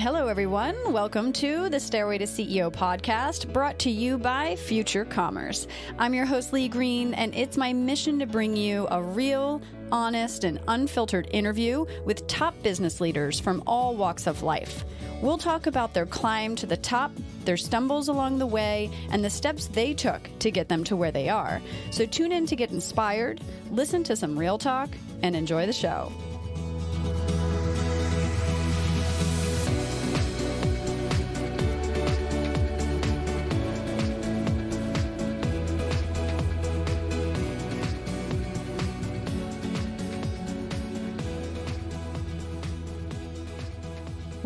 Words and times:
Hello, 0.00 0.28
everyone. 0.28 0.94
Welcome 0.94 1.30
to 1.34 1.68
the 1.68 1.78
Stairway 1.78 2.16
to 2.16 2.24
CEO 2.24 2.72
podcast 2.72 3.52
brought 3.52 3.78
to 3.80 3.90
you 3.90 4.16
by 4.16 4.56
Future 4.56 5.04
Commerce. 5.04 5.66
I'm 5.98 6.14
your 6.14 6.24
host, 6.24 6.54
Lee 6.54 6.68
Green, 6.68 7.12
and 7.12 7.34
it's 7.34 7.58
my 7.58 7.74
mission 7.74 8.18
to 8.20 8.24
bring 8.24 8.56
you 8.56 8.88
a 8.90 9.02
real, 9.02 9.60
honest, 9.92 10.44
and 10.44 10.58
unfiltered 10.68 11.28
interview 11.32 11.84
with 12.06 12.26
top 12.26 12.54
business 12.62 13.02
leaders 13.02 13.38
from 13.38 13.62
all 13.66 13.94
walks 13.94 14.26
of 14.26 14.42
life. 14.42 14.86
We'll 15.20 15.36
talk 15.36 15.66
about 15.66 15.92
their 15.92 16.06
climb 16.06 16.56
to 16.56 16.66
the 16.66 16.78
top, 16.78 17.12
their 17.44 17.58
stumbles 17.58 18.08
along 18.08 18.38
the 18.38 18.46
way, 18.46 18.90
and 19.10 19.22
the 19.22 19.28
steps 19.28 19.66
they 19.66 19.92
took 19.92 20.30
to 20.38 20.50
get 20.50 20.70
them 20.70 20.82
to 20.84 20.96
where 20.96 21.12
they 21.12 21.28
are. 21.28 21.60
So 21.90 22.06
tune 22.06 22.32
in 22.32 22.46
to 22.46 22.56
get 22.56 22.70
inspired, 22.70 23.42
listen 23.70 24.02
to 24.04 24.16
some 24.16 24.38
real 24.38 24.56
talk, 24.56 24.88
and 25.22 25.36
enjoy 25.36 25.66
the 25.66 25.74
show. 25.74 26.10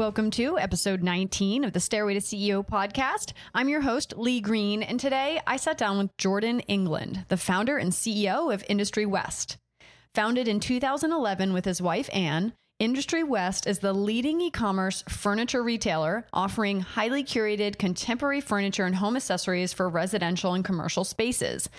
Welcome 0.05 0.33
to 0.33 0.59
episode 0.59 1.03
19 1.03 1.65
of 1.65 1.73
the 1.73 1.81
Stairway 1.81 2.13
to 2.13 2.21
CEO 2.21 2.63
podcast. 2.63 3.33
I'm 3.55 3.71
your 3.71 3.81
host, 3.81 4.13
Lee 4.19 4.43
Green, 4.43 4.83
and 4.83 5.01
today 5.01 5.41
I 5.47 5.57
sat 5.57 5.79
down 5.79 5.97
with 5.97 6.15
Jordan 6.19 6.61
England, 6.69 7.25
the 7.29 7.39
founder 7.39 7.79
and 7.79 7.91
CEO 7.91 8.53
of 8.53 8.63
Industry 8.69 9.07
West. 9.07 9.57
Founded 10.15 10.47
in 10.47 10.61
2011 10.61 11.55
with 11.55 11.65
his 11.65 11.81
wife, 11.81 12.11
Anne, 12.13 12.53
Industry 12.79 13.23
West 13.23 13.67
is 13.67 13.79
the 13.79 13.95
leading 13.95 14.43
e 14.43 14.51
commerce 14.51 15.03
furniture 15.09 15.63
retailer 15.63 16.27
offering 16.35 16.81
highly 16.81 17.25
curated 17.25 17.79
contemporary 17.79 18.43
furniture 18.43 18.85
and 18.85 18.97
home 18.97 19.17
accessories 19.17 19.73
for 19.73 19.89
residential 19.89 20.53
and 20.53 20.67
commercial 20.67 21.05
spaces. 21.05 21.71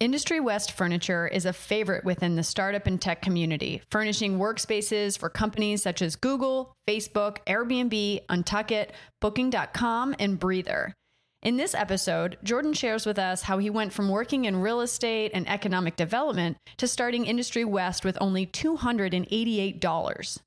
Industry 0.00 0.38
West 0.38 0.70
Furniture 0.70 1.26
is 1.26 1.44
a 1.44 1.52
favorite 1.52 2.04
within 2.04 2.36
the 2.36 2.44
startup 2.44 2.86
and 2.86 3.02
tech 3.02 3.20
community, 3.20 3.82
furnishing 3.90 4.38
workspaces 4.38 5.18
for 5.18 5.28
companies 5.28 5.82
such 5.82 6.02
as 6.02 6.14
Google, 6.14 6.72
Facebook, 6.88 7.38
Airbnb, 7.48 8.24
Untuckit, 8.26 8.90
Booking.com, 9.20 10.14
and 10.20 10.38
Breather. 10.38 10.94
In 11.42 11.56
this 11.56 11.74
episode, 11.74 12.38
Jordan 12.44 12.74
shares 12.74 13.06
with 13.06 13.18
us 13.18 13.42
how 13.42 13.58
he 13.58 13.70
went 13.70 13.92
from 13.92 14.08
working 14.08 14.44
in 14.44 14.60
real 14.60 14.82
estate 14.82 15.32
and 15.34 15.48
economic 15.48 15.96
development 15.96 16.58
to 16.76 16.86
starting 16.86 17.26
Industry 17.26 17.64
West 17.64 18.04
with 18.04 18.16
only 18.20 18.46
$288. 18.46 20.38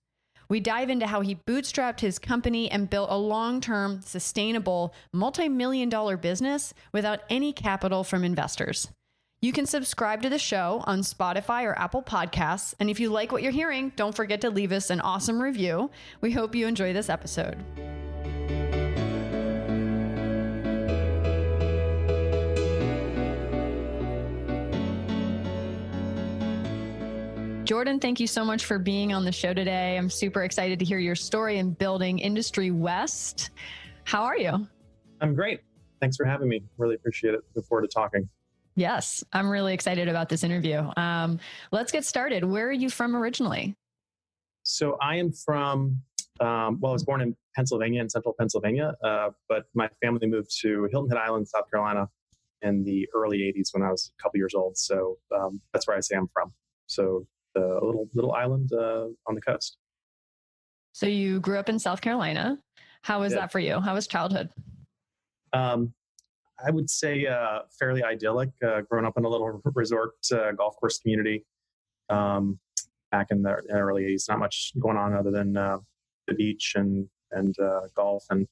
We 0.48 0.60
dive 0.62 0.90
into 0.90 1.08
how 1.08 1.20
he 1.20 1.36
bootstrapped 1.36 2.00
his 2.00 2.20
company 2.20 2.72
and 2.72 2.90
built 2.90 3.10
a 3.12 3.18
long 3.18 3.60
term, 3.60 4.00
sustainable, 4.00 4.94
multi 5.12 5.50
million 5.50 5.90
dollar 5.90 6.16
business 6.16 6.74
without 6.94 7.20
any 7.30 7.52
capital 7.52 8.06
from 8.06 8.24
investors. 8.24 8.88
You 9.44 9.52
can 9.52 9.66
subscribe 9.66 10.22
to 10.22 10.30
the 10.30 10.38
show 10.38 10.84
on 10.86 11.00
Spotify 11.00 11.64
or 11.64 11.76
Apple 11.76 12.04
Podcasts. 12.04 12.76
And 12.80 12.92
if 12.92 13.00
you 13.00 13.10
like 13.10 13.32
what 13.32 13.42
you're 13.42 13.52
hearing, 13.52 13.92
don't 13.96 14.16
forget 14.16 14.42
to 14.42 14.52
leave 14.52 14.72
us 14.72 14.92
an 14.92 15.02
awesome 15.02 15.42
review. 15.42 15.90
We 16.22 16.32
hope 16.32 16.54
you 16.54 16.68
enjoy 16.68 16.94
this 16.94 17.10
episode. 17.10 17.58
Jordan, 27.66 28.00
thank 28.00 28.20
you 28.20 28.28
so 28.28 28.46
much 28.46 28.66
for 28.66 28.78
being 28.78 29.12
on 29.12 29.26
the 29.26 29.32
show 29.32 29.56
today. 29.56 29.98
I'm 29.98 30.12
super 30.12 30.44
excited 30.44 30.78
to 30.78 30.86
hear 30.86 31.00
your 31.00 31.16
story 31.16 31.58
in 31.58 31.72
building 31.72 32.20
Industry 32.20 32.70
West. 32.70 33.50
How 34.04 34.22
are 34.22 34.38
you? 34.38 34.68
I'm 35.20 35.34
great. 35.34 35.62
Thanks 36.00 36.16
for 36.16 36.28
having 36.28 36.48
me. 36.48 36.62
Really 36.78 36.94
appreciate 36.94 37.34
it. 37.34 37.40
Look 37.56 37.66
forward 37.66 37.82
to 37.82 37.88
talking. 37.88 38.30
Yes, 38.82 39.24
I'm 39.32 39.48
really 39.48 39.76
excited 39.76 40.08
about 40.08 40.28
this 40.28 40.44
interview. 40.44 40.90
Um, 40.98 41.40
let's 41.72 41.92
get 41.92 42.04
started. 42.04 42.44
Where 42.44 42.68
are 42.68 42.72
you 42.72 42.90
from 42.90 43.16
originally? 43.16 43.76
So 44.64 44.98
I 45.00 45.18
am 45.18 45.32
from, 45.32 46.02
um, 46.40 46.80
well, 46.80 46.92
I 46.92 46.94
was 46.94 47.04
born 47.04 47.22
in 47.22 47.36
Pennsylvania, 47.56 48.02
in 48.02 48.10
central 48.10 48.34
Pennsylvania, 48.40 48.96
uh, 49.04 49.30
but 49.48 49.66
my 49.76 49.88
family 50.02 50.26
moved 50.26 50.50
to 50.62 50.88
Hilton 50.92 51.12
Head 51.12 51.20
Island, 51.24 51.48
South 51.48 51.70
Carolina 51.70 52.10
in 52.64 52.84
the 52.84 53.08
early 53.14 53.54
80s 53.56 53.68
when 53.72 53.84
I 53.84 53.92
was 53.92 54.12
a 54.20 54.24
couple 54.24 54.40
years 54.40 54.56
old. 54.56 54.76
So 54.76 55.20
um, 55.32 55.62
that's 55.74 55.88
where 55.88 55.96
I 55.96 56.00
say 56.00 56.16
I'm 56.16 56.28
from. 56.34 56.52
So 56.88 57.28
the 57.54 57.78
little, 57.84 58.10
little 58.16 58.32
island 58.32 58.72
uh, 58.74 59.10
on 59.28 59.36
the 59.36 59.42
coast. 59.42 59.78
So 60.94 61.06
you 61.06 61.40
grew 61.40 61.60
up 61.60 61.70
in 61.70 61.78
South 61.78 62.02
Carolina. 62.02 62.58
How 63.04 63.20
was 63.20 63.34
yeah. 63.34 63.42
that 63.42 63.52
for 63.52 63.60
you? 63.60 63.80
How 63.80 63.94
was 63.94 64.08
childhood? 64.08 64.50
Um, 65.54 65.94
I 66.66 66.72
would 66.72 66.90
say 66.90 67.26
uh, 67.26 67.60
fairly 67.78 68.04
idyllic. 68.04 68.50
Uh, 68.64 68.82
growing 68.82 69.06
up 69.06 69.18
in 69.18 69.26
a 69.26 69.30
little 69.30 69.62
resort 69.76 70.12
uh, 70.32 70.52
golf 70.52 70.76
course 70.78 71.00
community 71.00 71.46
um, 72.10 72.60
back 73.12 73.28
in 73.32 73.42
the 73.42 73.62
early 73.72 74.04
'80s, 74.04 74.30
not 74.30 74.40
much 74.40 74.74
going 74.80 74.98
on 74.98 75.14
other 75.14 75.32
than 75.32 75.58
uh, 75.58 75.78
the 76.28 76.34
beach 76.34 76.74
and 76.76 77.08
and 77.32 77.56
uh, 77.60 77.82
golf, 77.96 78.26
and 78.30 78.48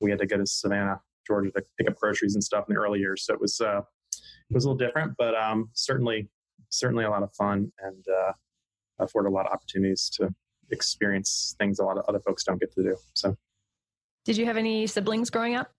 we 0.00 0.10
had 0.10 0.18
to 0.20 0.26
go 0.26 0.36
to 0.36 0.46
Savannah, 0.46 1.00
Georgia, 1.26 1.50
to 1.50 1.62
pick 1.78 1.88
up 1.88 1.96
groceries 1.96 2.34
and 2.34 2.42
stuff 2.42 2.64
in 2.68 2.74
the 2.74 2.80
early 2.80 3.00
years. 3.00 3.24
So 3.24 3.34
it 3.34 3.40
was 3.40 3.60
uh, 3.60 3.80
it 3.80 4.54
was 4.54 4.64
a 4.64 4.70
little 4.70 4.86
different, 4.86 5.14
but 5.18 5.34
um, 5.34 5.70
certainly 5.72 6.28
certainly 6.70 7.04
a 7.04 7.10
lot 7.10 7.22
of 7.22 7.32
fun 7.34 7.70
and 7.80 8.04
afforded 8.98 9.28
a 9.28 9.32
lot 9.32 9.46
of 9.46 9.52
opportunities 9.52 10.08
to 10.08 10.32
experience 10.70 11.54
things 11.58 11.78
a 11.78 11.84
lot 11.84 11.98
of 11.98 12.04
other 12.08 12.20
folks 12.20 12.44
don't 12.44 12.60
get 12.60 12.72
to 12.74 12.82
do. 12.82 12.96
So, 13.14 13.36
did 14.24 14.36
you 14.36 14.46
have 14.46 14.56
any 14.56 14.86
siblings 14.86 15.30
growing 15.30 15.54
up? 15.54 15.70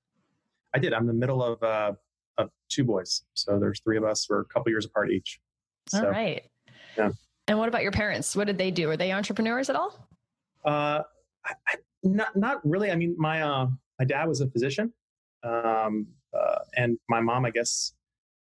I 0.75 0.77
did. 0.77 0.93
I'm 0.93 1.07
the 1.07 1.13
middle 1.13 1.41
of 1.41 1.63
uh, 1.63 1.93
of 2.37 2.49
two 2.69 2.83
boys, 2.83 3.23
so 3.33 3.57
there's 3.57 3.79
three 3.79 3.97
of 3.97 4.03
us. 4.03 4.27
We're 4.29 4.41
a 4.41 4.45
couple 4.45 4.69
years 4.69 4.85
apart 4.85 5.09
each. 5.09 5.39
So, 5.87 6.03
all 6.03 6.11
right. 6.11 6.43
Yeah. 6.97 7.11
And 7.47 7.57
what 7.57 7.69
about 7.69 7.81
your 7.81 7.93
parents? 7.93 8.35
What 8.35 8.47
did 8.47 8.57
they 8.57 8.71
do? 8.71 8.89
Are 8.89 8.97
they 8.97 9.13
entrepreneurs 9.13 9.69
at 9.69 9.77
all? 9.77 10.09
Uh, 10.65 11.03
I, 11.45 11.75
not 12.03 12.35
not 12.35 12.59
really. 12.67 12.91
I 12.91 12.95
mean, 12.95 13.15
my 13.17 13.41
uh, 13.41 13.67
my 13.99 14.05
dad 14.05 14.27
was 14.27 14.41
a 14.41 14.47
physician, 14.47 14.91
um, 15.43 16.07
uh, 16.37 16.59
and 16.75 16.97
my 17.07 17.21
mom, 17.21 17.45
I 17.45 17.51
guess, 17.51 17.93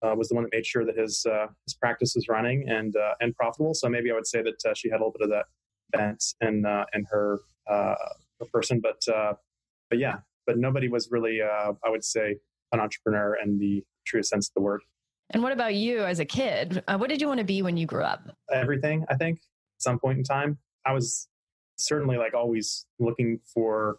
uh, 0.02 0.14
was 0.16 0.28
the 0.28 0.34
one 0.34 0.44
that 0.44 0.52
made 0.52 0.64
sure 0.64 0.86
that 0.86 0.96
his 0.96 1.26
uh, 1.26 1.48
his 1.66 1.74
practice 1.74 2.14
was 2.14 2.28
running 2.28 2.66
and 2.66 2.96
uh, 2.96 3.14
and 3.20 3.36
profitable. 3.36 3.74
So 3.74 3.90
maybe 3.90 4.10
I 4.10 4.14
would 4.14 4.26
say 4.26 4.42
that 4.42 4.64
uh, 4.64 4.72
she 4.74 4.88
had 4.88 4.96
a 4.96 5.04
little 5.04 5.12
bit 5.12 5.22
of 5.22 5.30
that 5.30 5.44
bent 5.90 6.24
in 6.40 6.64
uh, 6.64 6.86
in 6.94 7.04
her 7.10 7.40
uh, 7.70 7.94
person. 8.52 8.80
But 8.80 9.06
uh, 9.12 9.34
but 9.90 9.98
yeah, 9.98 10.18
but 10.46 10.58
nobody 10.58 10.88
was 10.88 11.08
really, 11.10 11.40
uh, 11.40 11.72
I 11.84 11.90
would 11.90 12.04
say, 12.04 12.36
an 12.72 12.80
entrepreneur 12.80 13.36
in 13.42 13.58
the 13.58 13.84
truest 14.06 14.30
sense 14.30 14.48
of 14.48 14.54
the 14.54 14.62
word. 14.62 14.80
And 15.30 15.42
what 15.42 15.52
about 15.52 15.74
you 15.74 16.00
as 16.00 16.20
a 16.20 16.24
kid? 16.24 16.82
Uh, 16.86 16.98
what 16.98 17.08
did 17.08 17.20
you 17.20 17.28
want 17.28 17.38
to 17.38 17.44
be 17.44 17.62
when 17.62 17.76
you 17.76 17.86
grew 17.86 18.02
up? 18.02 18.36
Everything, 18.52 19.04
I 19.08 19.14
think, 19.14 19.38
at 19.38 19.82
some 19.82 19.98
point 19.98 20.18
in 20.18 20.24
time. 20.24 20.58
I 20.84 20.92
was 20.92 21.28
certainly 21.76 22.16
like 22.16 22.34
always 22.34 22.86
looking 22.98 23.40
for 23.52 23.98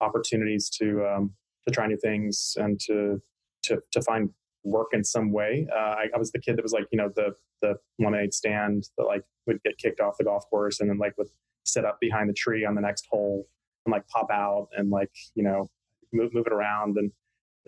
opportunities 0.00 0.68
to 0.70 1.06
um, 1.06 1.32
to 1.66 1.72
try 1.72 1.86
new 1.86 1.96
things 1.96 2.54
and 2.58 2.78
to 2.80 3.22
to 3.64 3.80
to 3.92 4.02
find 4.02 4.30
work 4.64 4.88
in 4.92 5.04
some 5.04 5.32
way. 5.32 5.66
Uh, 5.74 5.78
I, 5.78 6.06
I, 6.14 6.18
was 6.18 6.30
the 6.30 6.38
kid 6.38 6.56
that 6.56 6.62
was 6.62 6.72
like, 6.72 6.86
you 6.92 6.98
know, 6.98 7.10
the 7.14 7.34
the 7.62 7.74
lemonade 7.98 8.34
stand 8.34 8.84
that 8.98 9.04
like 9.04 9.22
would 9.46 9.62
get 9.64 9.78
kicked 9.78 10.00
off 10.00 10.18
the 10.18 10.24
golf 10.24 10.48
course 10.50 10.80
and 10.80 10.90
then 10.90 10.98
like 10.98 11.16
would 11.18 11.28
sit 11.64 11.84
up 11.84 11.98
behind 12.00 12.28
the 12.28 12.34
tree 12.34 12.64
on 12.64 12.74
the 12.74 12.80
next 12.80 13.06
hole 13.10 13.46
and 13.86 13.92
like 13.92 14.06
pop 14.08 14.30
out 14.30 14.68
and 14.76 14.90
like 14.90 15.10
you 15.34 15.42
know 15.42 15.70
move, 16.12 16.34
move 16.34 16.46
it 16.46 16.52
around 16.52 16.96
and 16.96 17.10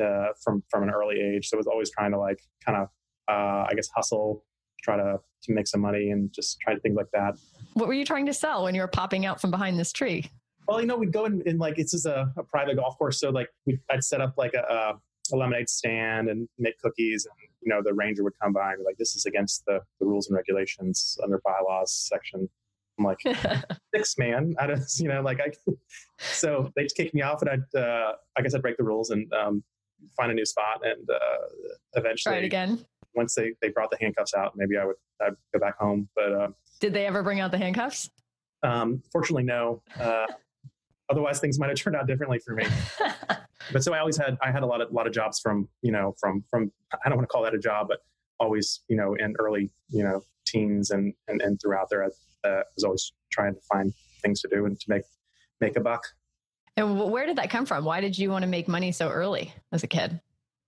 uh, 0.02 0.32
from 0.42 0.62
from 0.70 0.82
an 0.82 0.90
early 0.90 1.20
age. 1.20 1.48
So 1.48 1.56
I 1.56 1.58
was 1.58 1.66
always 1.66 1.90
trying 1.90 2.12
to 2.12 2.18
like 2.18 2.40
kind 2.64 2.78
of 2.78 2.88
uh, 3.28 3.66
I 3.68 3.72
guess 3.74 3.88
hustle, 3.94 4.44
try 4.82 4.96
to 4.96 5.20
to 5.42 5.52
make 5.52 5.66
some 5.66 5.80
money 5.80 6.10
and 6.10 6.32
just 6.32 6.58
try 6.60 6.74
to 6.74 6.80
things 6.80 6.96
like 6.96 7.10
that. 7.12 7.34
What 7.74 7.88
were 7.88 7.94
you 7.94 8.04
trying 8.04 8.26
to 8.26 8.34
sell 8.34 8.64
when 8.64 8.74
you 8.74 8.80
were 8.80 8.88
popping 8.88 9.26
out 9.26 9.40
from 9.40 9.50
behind 9.50 9.78
this 9.78 9.92
tree? 9.92 10.30
Well, 10.66 10.80
you 10.80 10.86
know, 10.86 10.96
we'd 10.96 11.12
go 11.12 11.26
in, 11.26 11.42
in 11.44 11.58
like 11.58 11.78
it's 11.78 11.92
just 11.92 12.06
a, 12.06 12.32
a, 12.38 12.42
private 12.42 12.76
golf 12.76 12.96
course, 12.96 13.20
so 13.20 13.28
like 13.30 13.50
I'd 13.90 14.02
set 14.02 14.22
up 14.22 14.34
like 14.38 14.54
a, 14.54 14.98
a, 15.30 15.36
lemonade 15.36 15.68
stand 15.68 16.30
and 16.30 16.48
make 16.58 16.78
cookies, 16.80 17.26
and 17.26 17.34
you 17.60 17.70
know 17.70 17.82
the 17.82 17.92
ranger 17.92 18.24
would 18.24 18.32
come 18.40 18.54
by 18.54 18.70
and 18.70 18.78
be 18.78 18.84
like, 18.84 18.96
"This 18.96 19.14
is 19.14 19.26
against 19.26 19.64
the, 19.66 19.80
the 20.00 20.06
rules 20.06 20.28
and 20.28 20.36
regulations 20.36 21.18
under 21.22 21.40
bylaws 21.44 21.92
section 21.92 22.48
I'm 22.98 23.04
like 23.04 23.18
six 23.94 24.16
man. 24.18 24.54
I 24.58 24.66
don't, 24.66 24.82
you 24.98 25.08
know, 25.08 25.22
like 25.22 25.40
I. 25.40 25.52
So 26.18 26.70
they 26.74 26.84
just 26.84 26.96
kicked 26.96 27.14
me 27.14 27.22
off, 27.22 27.42
and 27.42 27.50
I'd, 27.50 27.78
uh, 27.78 28.12
I 28.36 28.42
guess 28.42 28.54
I'd 28.54 28.62
break 28.62 28.76
the 28.76 28.84
rules 28.84 29.10
and 29.10 29.30
um, 29.34 29.62
find 30.16 30.30
a 30.30 30.34
new 30.34 30.46
spot, 30.46 30.80
and 30.82 31.08
uh, 31.10 31.46
eventually, 31.94 32.34
try 32.34 32.38
it 32.38 32.44
again. 32.44 32.84
Once 33.14 33.34
they 33.34 33.52
they 33.60 33.68
brought 33.68 33.90
the 33.90 33.98
handcuffs 34.00 34.32
out, 34.34 34.52
maybe 34.56 34.76
I 34.76 34.84
would 34.84 34.96
I'd 35.20 35.34
go 35.52 35.60
back 35.60 35.76
home. 35.78 36.08
But 36.14 36.32
um, 36.32 36.54
did 36.80 36.92
they 36.92 37.06
ever 37.06 37.22
bring 37.22 37.40
out 37.40 37.50
the 37.50 37.58
handcuffs? 37.58 38.10
Um, 38.62 39.02
fortunately, 39.12 39.42
no. 39.42 39.82
Uh, 40.00 40.26
otherwise, 41.10 41.40
things 41.40 41.58
might 41.58 41.68
have 41.68 41.78
turned 41.78 41.96
out 41.96 42.06
differently 42.06 42.38
for 42.38 42.54
me. 42.54 42.64
but 43.72 43.82
so 43.82 43.92
I 43.92 43.98
always 43.98 44.16
had 44.16 44.38
I 44.42 44.50
had 44.50 44.62
a 44.62 44.66
lot 44.66 44.80
of 44.80 44.92
lot 44.92 45.06
of 45.06 45.12
jobs 45.12 45.40
from 45.40 45.68
you 45.82 45.92
know 45.92 46.14
from 46.18 46.44
from 46.50 46.72
I 47.04 47.08
don't 47.08 47.18
want 47.18 47.28
to 47.28 47.32
call 47.32 47.42
that 47.42 47.54
a 47.54 47.58
job, 47.58 47.88
but 47.88 47.98
always 48.40 48.82
you 48.88 48.96
know 48.96 49.14
in 49.14 49.34
early 49.38 49.70
you 49.90 50.02
know 50.02 50.22
teens 50.54 50.90
and 50.90 51.14
and, 51.28 51.42
and 51.42 51.60
throughout 51.60 51.88
there 51.90 52.04
uh, 52.04 52.62
was 52.76 52.84
always 52.84 53.12
trying 53.30 53.54
to 53.54 53.60
find 53.72 53.92
things 54.22 54.40
to 54.42 54.48
do 54.48 54.66
and 54.66 54.78
to 54.78 54.86
make 54.88 55.02
make 55.60 55.76
a 55.76 55.80
buck. 55.80 56.02
And 56.76 56.98
where 56.98 57.26
did 57.26 57.36
that 57.36 57.50
come 57.50 57.66
from? 57.66 57.84
Why 57.84 58.00
did 58.00 58.18
you 58.18 58.30
want 58.30 58.42
to 58.42 58.48
make 58.48 58.66
money 58.66 58.90
so 58.92 59.08
early 59.08 59.52
as 59.70 59.84
a 59.84 59.86
kid? 59.86 60.20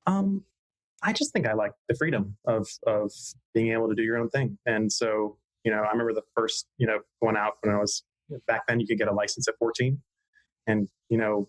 Um, 0.07 0.45
I 1.03 1.13
just 1.13 1.33
think 1.33 1.47
I 1.47 1.55
like 1.55 1.73
the 1.89 1.95
freedom 1.95 2.37
of 2.47 2.69
of 2.87 3.13
being 3.55 3.73
able 3.73 3.89
to 3.89 3.95
do 3.95 4.03
your 4.03 4.19
own 4.19 4.29
thing. 4.29 4.59
And 4.67 4.93
so, 4.93 5.37
you 5.65 5.71
know, 5.73 5.79
I 5.79 5.91
remember 5.91 6.15
the 6.15 6.23
first, 6.35 6.67
you 6.79 6.87
know, 6.87 7.01
going 7.21 7.37
out 7.37 7.55
when 7.63 7.75
I 7.75 7.79
was 7.79 8.05
back 8.47 8.67
then. 8.67 8.81
You 8.81 8.87
could 8.87 8.99
get 8.99 9.09
a 9.09 9.13
license 9.13 9.49
at 9.49 9.55
14, 9.59 10.01
and 10.67 10.89
you 11.09 11.19
know, 11.19 11.49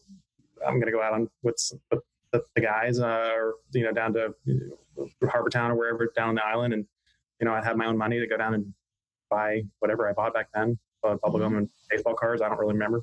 I'm 0.66 0.75
going 0.75 0.88
to 0.88 0.92
go 0.92 1.01
out 1.01 1.13
on 1.13 1.30
with, 1.44 1.56
with 1.92 2.01
the, 2.31 2.44
the, 2.56 2.62
guys, 2.62 3.00
uh, 3.00 3.31
or 3.34 3.56
you 3.74 3.84
know, 3.84 3.92
down 3.92 4.13
to 4.13 4.34
Harbour 5.30 5.50
Town 5.50 5.72
or 5.72 5.75
wherever 5.75 6.12
down 6.16 6.36
the 6.36 6.45
island, 6.45 6.74
and 6.74 6.86
you 7.39 7.45
know, 7.45 7.54
I'd 7.54 7.63
have 7.63 7.78
my 7.78 7.86
own 7.86 7.98
money 7.98 8.19
to 8.19 8.28
go 8.28 8.38
down 8.38 8.54
and 8.54 8.74
buy 9.30 9.63
whatever 9.80 10.10
I 10.10 10.13
bought 10.13 10.34
back 10.34 10.48
then, 10.54 10.78
uh, 11.04 11.16
bubblegum 11.24 11.48
mm-hmm. 11.48 11.57
and 11.57 11.69
baseball 11.89 12.16
cards. 12.16 12.42
I 12.42 12.50
don't 12.50 12.60
really 12.60 12.74
remember. 12.74 13.01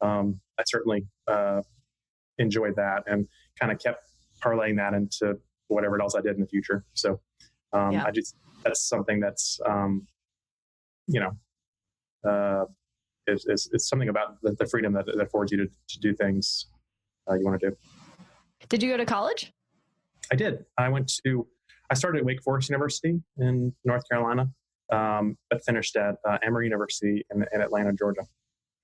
Um, 0.00 0.40
I 0.58 0.62
certainly 0.66 1.06
uh, 1.26 1.62
enjoyed 2.38 2.76
that 2.76 3.04
and 3.06 3.26
kind 3.58 3.72
of 3.72 3.78
kept 3.78 4.10
parlaying 4.42 4.76
that 4.76 4.94
into 4.94 5.38
whatever 5.68 6.00
else 6.00 6.14
I 6.14 6.20
did 6.20 6.34
in 6.34 6.40
the 6.40 6.46
future. 6.46 6.84
So 6.94 7.20
um, 7.72 7.92
yeah. 7.92 8.04
I 8.04 8.10
just 8.10 8.36
that's 8.62 8.82
something 8.82 9.20
that's 9.20 9.60
um, 9.66 10.06
you 11.06 11.20
know 11.20 12.30
uh, 12.30 12.64
is, 13.26 13.46
is, 13.46 13.68
is 13.72 13.88
something 13.88 14.08
about 14.08 14.40
the, 14.42 14.52
the 14.58 14.66
freedom 14.66 14.92
that, 14.92 15.06
that, 15.06 15.20
affords 15.20 15.52
you 15.52 15.58
to, 15.58 15.66
to 15.66 15.98
do 16.00 16.14
things 16.14 16.66
uh, 17.28 17.34
you 17.34 17.44
want 17.44 17.60
to 17.60 17.70
do. 17.70 17.76
Did 18.68 18.82
you 18.82 18.90
go 18.90 18.96
to 18.96 19.06
college? 19.06 19.52
I 20.32 20.36
did. 20.36 20.64
I 20.78 20.88
went 20.88 21.12
to 21.24 21.46
I 21.94 21.96
started 21.96 22.18
at 22.18 22.24
Wake 22.24 22.42
Forest 22.42 22.70
University 22.70 23.22
in 23.38 23.72
North 23.84 24.02
Carolina, 24.10 24.50
um, 24.90 25.38
but 25.48 25.64
finished 25.64 25.94
at 25.94 26.16
uh, 26.28 26.38
Emory 26.44 26.66
University 26.66 27.24
in, 27.32 27.44
in 27.54 27.60
Atlanta, 27.60 27.92
Georgia. 27.92 28.22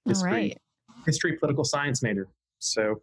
History, 0.07 0.31
All 0.31 0.37
right. 0.37 0.59
history, 1.07 1.33
political 1.37 1.65
science 1.65 2.05
major. 2.05 2.29
So 2.61 3.03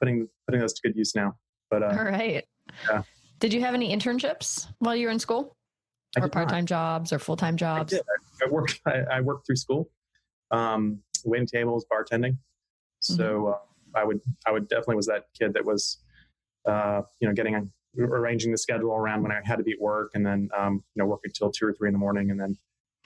putting 0.00 0.26
putting 0.48 0.60
those 0.60 0.72
to 0.72 0.82
good 0.82 0.96
use 0.96 1.14
now. 1.14 1.36
But 1.70 1.84
uh, 1.84 1.96
all 1.96 2.04
right. 2.04 2.44
Yeah. 2.88 3.02
Did 3.38 3.52
you 3.52 3.60
have 3.60 3.72
any 3.72 3.96
internships 3.96 4.66
while 4.80 4.96
you 4.96 5.06
were 5.06 5.12
in 5.12 5.20
school, 5.20 5.56
or 6.20 6.28
part 6.28 6.48
time 6.48 6.66
jobs, 6.66 7.12
or 7.12 7.20
full 7.20 7.36
time 7.36 7.56
jobs? 7.56 7.94
I, 7.94 7.98
did. 7.98 8.04
I, 8.42 8.46
I 8.46 8.50
worked. 8.50 8.80
I, 8.86 9.02
I, 9.12 9.20
worked 9.20 9.46
through 9.46 9.56
school, 9.56 9.88
um, 10.50 10.98
waiting 11.24 11.46
tables, 11.46 11.86
bartending. 11.90 12.36
So 12.98 13.22
mm-hmm. 13.22 13.46
uh, 13.94 14.00
I 14.00 14.02
would 14.02 14.20
I 14.44 14.50
would 14.50 14.66
definitely 14.66 14.96
was 14.96 15.06
that 15.06 15.26
kid 15.38 15.54
that 15.54 15.64
was, 15.64 15.98
uh, 16.66 17.02
you 17.20 17.28
know, 17.28 17.32
getting 17.34 17.54
arranging 17.98 18.52
the 18.52 18.58
schedule 18.58 18.92
around 18.92 19.22
when 19.22 19.32
I 19.32 19.40
had 19.44 19.56
to 19.56 19.64
be 19.64 19.72
at 19.72 19.80
work, 19.80 20.12
and 20.14 20.24
then 20.24 20.48
um, 20.56 20.82
you 20.94 21.02
know 21.02 21.06
working 21.06 21.32
till 21.34 21.50
two 21.50 21.66
or 21.66 21.72
three 21.72 21.88
in 21.88 21.92
the 21.92 21.98
morning, 21.98 22.30
and 22.30 22.40
then 22.40 22.56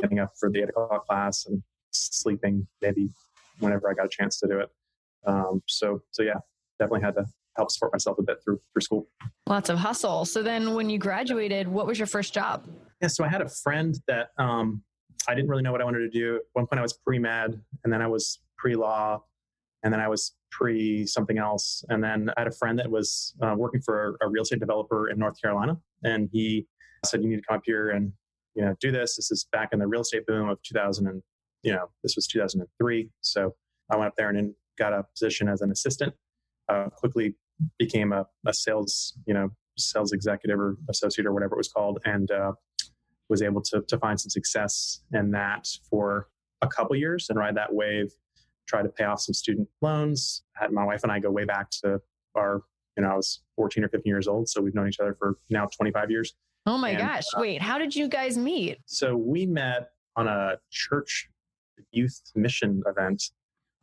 getting 0.01 0.19
up 0.19 0.33
for 0.39 0.51
the 0.51 0.61
eight 0.61 0.69
o'clock 0.69 1.07
class 1.07 1.47
and 1.47 1.63
sleeping 1.93 2.67
maybe 2.83 3.09
whenever 3.61 3.89
I 3.89 3.95
got 3.95 4.07
a 4.07 4.09
chance 4.09 4.39
to 4.41 4.49
do 4.49 4.59
it. 4.61 4.69
Um, 5.27 5.63
so 5.67 6.03
so 6.11 6.23
yeah, 6.23 6.39
definitely 6.79 7.03
had 7.03 7.15
to 7.15 7.25
help 7.57 7.71
support 7.71 7.93
myself 7.93 8.19
a 8.19 8.23
bit 8.23 8.39
through 8.45 8.61
through 8.73 8.83
school. 8.83 9.09
Lots 9.49 9.71
of 9.71 9.79
hustle. 9.79 10.25
So 10.25 10.43
then, 10.43 10.75
when 10.75 10.91
you 10.91 10.99
graduated, 10.99 11.69
what 11.69 11.87
was 11.87 11.99
your 11.99 12.07
first 12.07 12.35
job? 12.35 12.67
Yeah, 13.01 13.09
so 13.09 13.25
I 13.25 13.29
had 13.29 13.43
a 13.43 13.49
friend 13.49 13.95
that 14.09 14.29
um, 14.39 14.83
I 15.29 15.35
didn't 15.35 15.49
really 15.49 15.63
know 15.63 15.73
what 15.73 15.81
I 15.81 15.85
wanted 15.85 16.01
to 16.01 16.11
do. 16.11 16.37
At 16.37 16.43
one 16.53 16.67
point, 16.67 16.79
I 16.79 16.83
was 16.83 16.93
pre 16.93 17.19
med, 17.19 17.61
and 17.85 17.93
then 17.93 18.03
I 18.03 18.07
was 18.07 18.41
pre 18.57 18.75
law, 18.75 19.23
and 19.85 19.93
then 19.93 20.01
I 20.01 20.09
was 20.09 20.35
pre 20.51 21.07
something 21.07 21.39
else. 21.39 21.85
And 21.89 22.03
then 22.03 22.31
I 22.37 22.41
had 22.41 22.49
a 22.49 22.53
friend 22.53 22.79
that 22.79 22.91
was 22.91 23.35
uh, 23.43 23.55
working 23.57 23.83
for 23.83 24.17
a, 24.21 24.27
a, 24.27 24.29
real 24.31 24.43
estate 24.43 24.61
developer 24.61 25.09
in 25.11 25.19
North 25.19 25.41
Carolina, 25.41 25.77
and 26.03 26.29
he 26.33 26.67
said, 27.05 27.23
"You 27.23 27.29
need 27.29 27.37
to 27.37 27.43
come 27.43 27.59
up 27.59 27.63
here 27.65 27.91
and 27.91 28.13
you 28.55 28.65
know 28.65 28.75
do 28.81 28.91
this." 28.91 29.17
This 29.17 29.31
is 29.31 29.47
back 29.53 29.69
in 29.73 29.79
the 29.79 29.87
real 29.87 30.01
estate 30.01 30.27
boom 30.27 30.49
of 30.49 30.61
2000, 30.63 31.07
and 31.07 31.23
you 31.63 31.73
know 31.73 31.91
this 32.03 32.17
was 32.17 32.27
2003. 32.27 33.11
So 33.21 33.55
I 33.91 33.97
went 33.97 34.09
up 34.09 34.15
there 34.17 34.31
and 34.31 34.55
got 34.79 34.95
a 34.95 35.05
position 35.15 35.49
as 35.49 35.61
an 35.61 35.71
assistant. 35.71 36.15
Uh, 36.69 36.89
quickly 36.89 37.35
became 37.79 38.13
a, 38.13 38.25
a 38.47 38.55
sales, 38.55 39.13
you 39.27 39.35
know, 39.35 39.51
sales 39.77 40.13
executive 40.13 40.59
or 40.59 40.77
associate 40.89 41.27
or 41.27 41.35
whatever 41.35 41.55
it 41.55 41.59
was 41.59 41.69
called, 41.69 41.99
and 42.07 42.31
uh, 42.31 42.53
was 43.29 43.43
able 43.43 43.61
to 43.61 43.83
to 43.87 43.99
find 43.99 44.19
some 44.19 44.31
success 44.31 45.03
in 45.13 45.31
that 45.33 45.69
for 45.91 46.29
a 46.63 46.67
couple 46.67 46.97
years 46.97 47.27
and 47.29 47.39
ride 47.39 47.57
that 47.57 47.75
wave. 47.75 48.11
Try 48.67 48.83
to 48.83 48.89
pay 48.89 49.05
off 49.05 49.21
some 49.21 49.35
student 49.35 49.69
loans. 49.83 50.43
Had 50.55 50.73
my 50.73 50.85
wife 50.85 51.03
and 51.03 51.13
I 51.13 51.19
go 51.19 51.31
way 51.31 51.45
back 51.45 51.71
to 51.83 52.01
our, 52.35 52.63
you 52.97 53.03
know, 53.03 53.11
I 53.11 53.17
was 53.17 53.43
14 53.57 53.85
or 53.85 53.89
15 53.89 54.11
years 54.11 54.29
old, 54.29 54.49
so 54.49 54.61
we've 54.61 54.75
known 54.75 54.89
each 54.89 55.01
other 55.01 55.15
for 55.19 55.39
now 55.51 55.67
25 55.67 56.11
years. 56.11 56.35
Oh 56.67 56.79
my 56.79 56.91
and, 56.91 56.99
gosh! 56.99 57.25
Uh, 57.37 57.41
Wait, 57.41 57.61
how 57.61 57.77
did 57.77 57.95
you 57.95 58.09
guys 58.09 58.39
meet? 58.39 58.79
So 58.87 59.17
we 59.17 59.45
met 59.45 59.91
on 60.17 60.29
a 60.29 60.57
church 60.71 61.29
youth 61.93 62.21
mission 62.35 62.83
event 62.87 63.23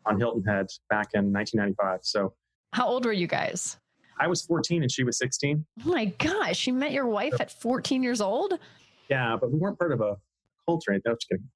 on 0.05 0.17
Hilton 0.17 0.43
Head 0.43 0.67
back 0.89 1.09
in 1.13 1.31
1995. 1.31 1.99
So 2.01 2.33
how 2.73 2.87
old 2.87 3.05
were 3.05 3.13
you 3.13 3.27
guys? 3.27 3.77
I 4.19 4.27
was 4.27 4.41
14 4.43 4.83
and 4.83 4.91
she 4.91 5.03
was 5.03 5.17
16. 5.17 5.65
Oh 5.85 5.89
my 5.89 6.05
gosh, 6.05 6.67
you 6.67 6.73
met 6.73 6.91
your 6.91 7.07
wife 7.07 7.33
at 7.39 7.51
14 7.51 8.03
years 8.03 8.21
old? 8.21 8.53
Yeah, 9.09 9.35
but 9.39 9.51
we 9.51 9.57
weren't 9.57 9.77
part 9.77 9.91
of 9.91 10.01
a 10.01 10.17
cult 10.65 10.83
right? 10.87 11.01
No, 11.05 11.15
just 11.15 11.29
kidding. 11.29 11.47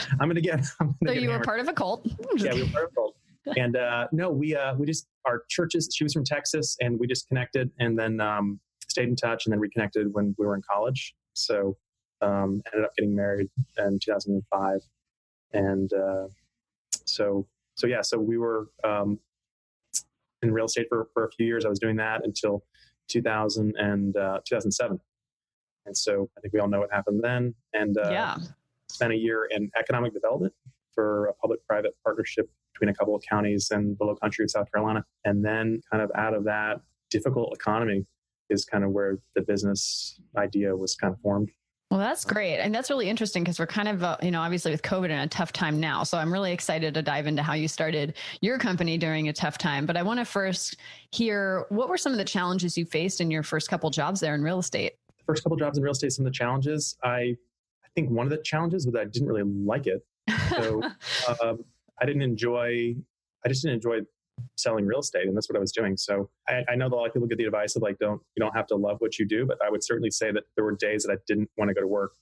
I'm 0.20 0.28
gonna 0.28 0.40
get. 0.40 0.64
I'm 0.80 0.94
so 1.06 1.12
you 1.12 1.30
were 1.30 1.40
part 1.40 1.60
of 1.60 1.68
a 1.68 1.72
cult? 1.72 2.06
yeah, 2.36 2.54
we 2.54 2.62
were 2.62 2.68
part 2.70 2.84
of 2.84 2.92
a 2.92 2.94
cult. 2.94 3.16
And 3.56 3.76
uh, 3.76 4.06
no, 4.12 4.30
we 4.30 4.54
uh, 4.54 4.74
we 4.74 4.86
just 4.86 5.08
our 5.24 5.44
churches. 5.48 5.88
She 5.94 6.04
was 6.04 6.12
from 6.12 6.24
Texas, 6.24 6.76
and 6.80 6.98
we 6.98 7.06
just 7.06 7.28
connected, 7.28 7.70
and 7.78 7.98
then 7.98 8.20
um, 8.20 8.60
stayed 8.88 9.08
in 9.08 9.16
touch, 9.16 9.46
and 9.46 9.52
then 9.52 9.60
reconnected 9.60 10.12
when 10.12 10.34
we 10.38 10.46
were 10.46 10.54
in 10.54 10.62
college. 10.70 11.14
So 11.34 11.76
um, 12.20 12.62
ended 12.72 12.84
up 12.84 12.94
getting 12.96 13.14
married 13.14 13.48
in 13.78 13.98
2005, 13.98 14.80
and 15.52 15.92
uh, 15.92 16.28
so 17.04 17.46
so 17.74 17.86
yeah, 17.86 18.02
so 18.02 18.18
we 18.18 18.38
were 18.38 18.68
um, 18.84 19.18
in 20.42 20.52
real 20.52 20.66
estate 20.66 20.86
for, 20.88 21.08
for 21.14 21.24
a 21.26 21.30
few 21.32 21.46
years. 21.46 21.64
I 21.64 21.68
was 21.68 21.78
doing 21.78 21.96
that 21.96 22.24
until 22.24 22.64
2000 23.08 23.74
and 23.76 24.16
uh, 24.16 24.40
2007. 24.46 25.00
And 25.86 25.96
so 25.96 26.28
I 26.36 26.40
think 26.40 26.52
we 26.54 26.60
all 26.60 26.68
know 26.68 26.80
what 26.80 26.92
happened 26.92 27.20
then. 27.22 27.54
And 27.72 27.96
uh, 27.98 28.10
yeah. 28.10 28.36
spent 28.88 29.12
a 29.12 29.16
year 29.16 29.48
in 29.50 29.70
economic 29.78 30.12
development 30.12 30.54
for 30.94 31.26
a 31.26 31.34
public-private 31.34 31.94
partnership 32.04 32.50
between 32.72 32.90
a 32.90 32.94
couple 32.94 33.14
of 33.14 33.22
counties 33.28 33.70
in 33.70 33.96
the 33.98 34.04
low 34.04 34.14
country 34.14 34.44
of 34.44 34.50
South 34.50 34.70
Carolina. 34.70 35.04
And 35.24 35.44
then 35.44 35.80
kind 35.90 36.02
of 36.02 36.10
out 36.14 36.34
of 36.34 36.44
that 36.44 36.80
difficult 37.10 37.54
economy 37.54 38.06
is 38.50 38.64
kind 38.64 38.84
of 38.84 38.90
where 38.90 39.18
the 39.34 39.42
business 39.42 40.20
idea 40.36 40.76
was 40.76 40.94
kind 40.94 41.12
of 41.12 41.20
formed. 41.20 41.50
Well, 41.90 42.00
that's 42.00 42.24
great. 42.24 42.56
And 42.56 42.74
that's 42.74 42.88
really 42.88 43.10
interesting 43.10 43.44
because 43.44 43.58
we're 43.58 43.66
kind 43.66 43.86
of, 43.86 44.02
uh, 44.02 44.16
you 44.22 44.30
know, 44.30 44.40
obviously 44.40 44.70
with 44.70 44.80
COVID 44.80 45.10
in 45.10 45.18
a 45.18 45.26
tough 45.26 45.52
time 45.52 45.78
now. 45.78 46.04
So 46.04 46.16
I'm 46.16 46.32
really 46.32 46.50
excited 46.50 46.94
to 46.94 47.02
dive 47.02 47.26
into 47.26 47.42
how 47.42 47.52
you 47.52 47.68
started 47.68 48.14
your 48.40 48.56
company 48.56 48.96
during 48.96 49.28
a 49.28 49.32
tough 49.34 49.58
time. 49.58 49.84
But 49.84 49.98
I 49.98 50.02
want 50.02 50.18
to 50.18 50.24
first 50.24 50.78
hear 51.10 51.66
what 51.68 51.90
were 51.90 51.98
some 51.98 52.12
of 52.12 52.16
the 52.16 52.24
challenges 52.24 52.78
you 52.78 52.86
faced 52.86 53.20
in 53.20 53.30
your 53.30 53.42
first 53.42 53.68
couple 53.68 53.90
jobs 53.90 54.20
there 54.20 54.34
in 54.34 54.42
real 54.42 54.58
estate? 54.58 54.94
The 55.22 55.32
first 55.32 55.42
couple 55.42 55.56
jobs 55.56 55.78
in 55.78 55.84
real 55.84 55.92
estate, 55.92 56.12
some 56.12 56.26
of 56.26 56.32
the 56.32 56.36
challenges, 56.36 56.96
I, 57.02 57.36
I 57.84 57.88
think 57.94 58.10
one 58.10 58.26
of 58.26 58.30
the 58.30 58.42
challenges 58.42 58.86
was 58.86 58.92
that 58.94 59.00
I 59.00 59.04
didn't 59.04 59.28
really 59.28 59.44
like 59.44 59.86
it. 59.86 60.04
So 60.50 60.82
um, 61.42 61.64
I 62.00 62.06
didn't 62.06 62.22
enjoy, 62.22 62.96
I 63.44 63.48
just 63.48 63.62
didn't 63.62 63.76
enjoy 63.76 64.00
selling 64.56 64.86
real 64.86 65.00
estate 65.00 65.26
and 65.26 65.36
that's 65.36 65.48
what 65.48 65.56
i 65.56 65.60
was 65.60 65.72
doing 65.72 65.96
so 65.96 66.28
I, 66.48 66.64
I, 66.68 66.74
know 66.74 66.88
that 66.88 66.94
a 66.94 66.96
lot 66.96 67.06
of 67.06 67.12
people 67.12 67.28
get 67.28 67.38
the 67.38 67.44
advice 67.44 67.76
of 67.76 67.82
like 67.82 67.98
don't 67.98 68.20
you 68.34 68.40
don't 68.40 68.54
have 68.56 68.66
to 68.68 68.76
love 68.76 68.96
what 69.00 69.18
you 69.18 69.26
do 69.26 69.44
but 69.44 69.58
i 69.64 69.70
would 69.70 69.84
certainly 69.84 70.10
say 70.10 70.32
that 70.32 70.44
there 70.56 70.64
were 70.64 70.74
days 70.74 71.04
that 71.04 71.12
i 71.12 71.16
didn't 71.26 71.50
want 71.58 71.68
to 71.68 71.74
go 71.74 71.80
to 71.80 71.86
work 71.86 72.12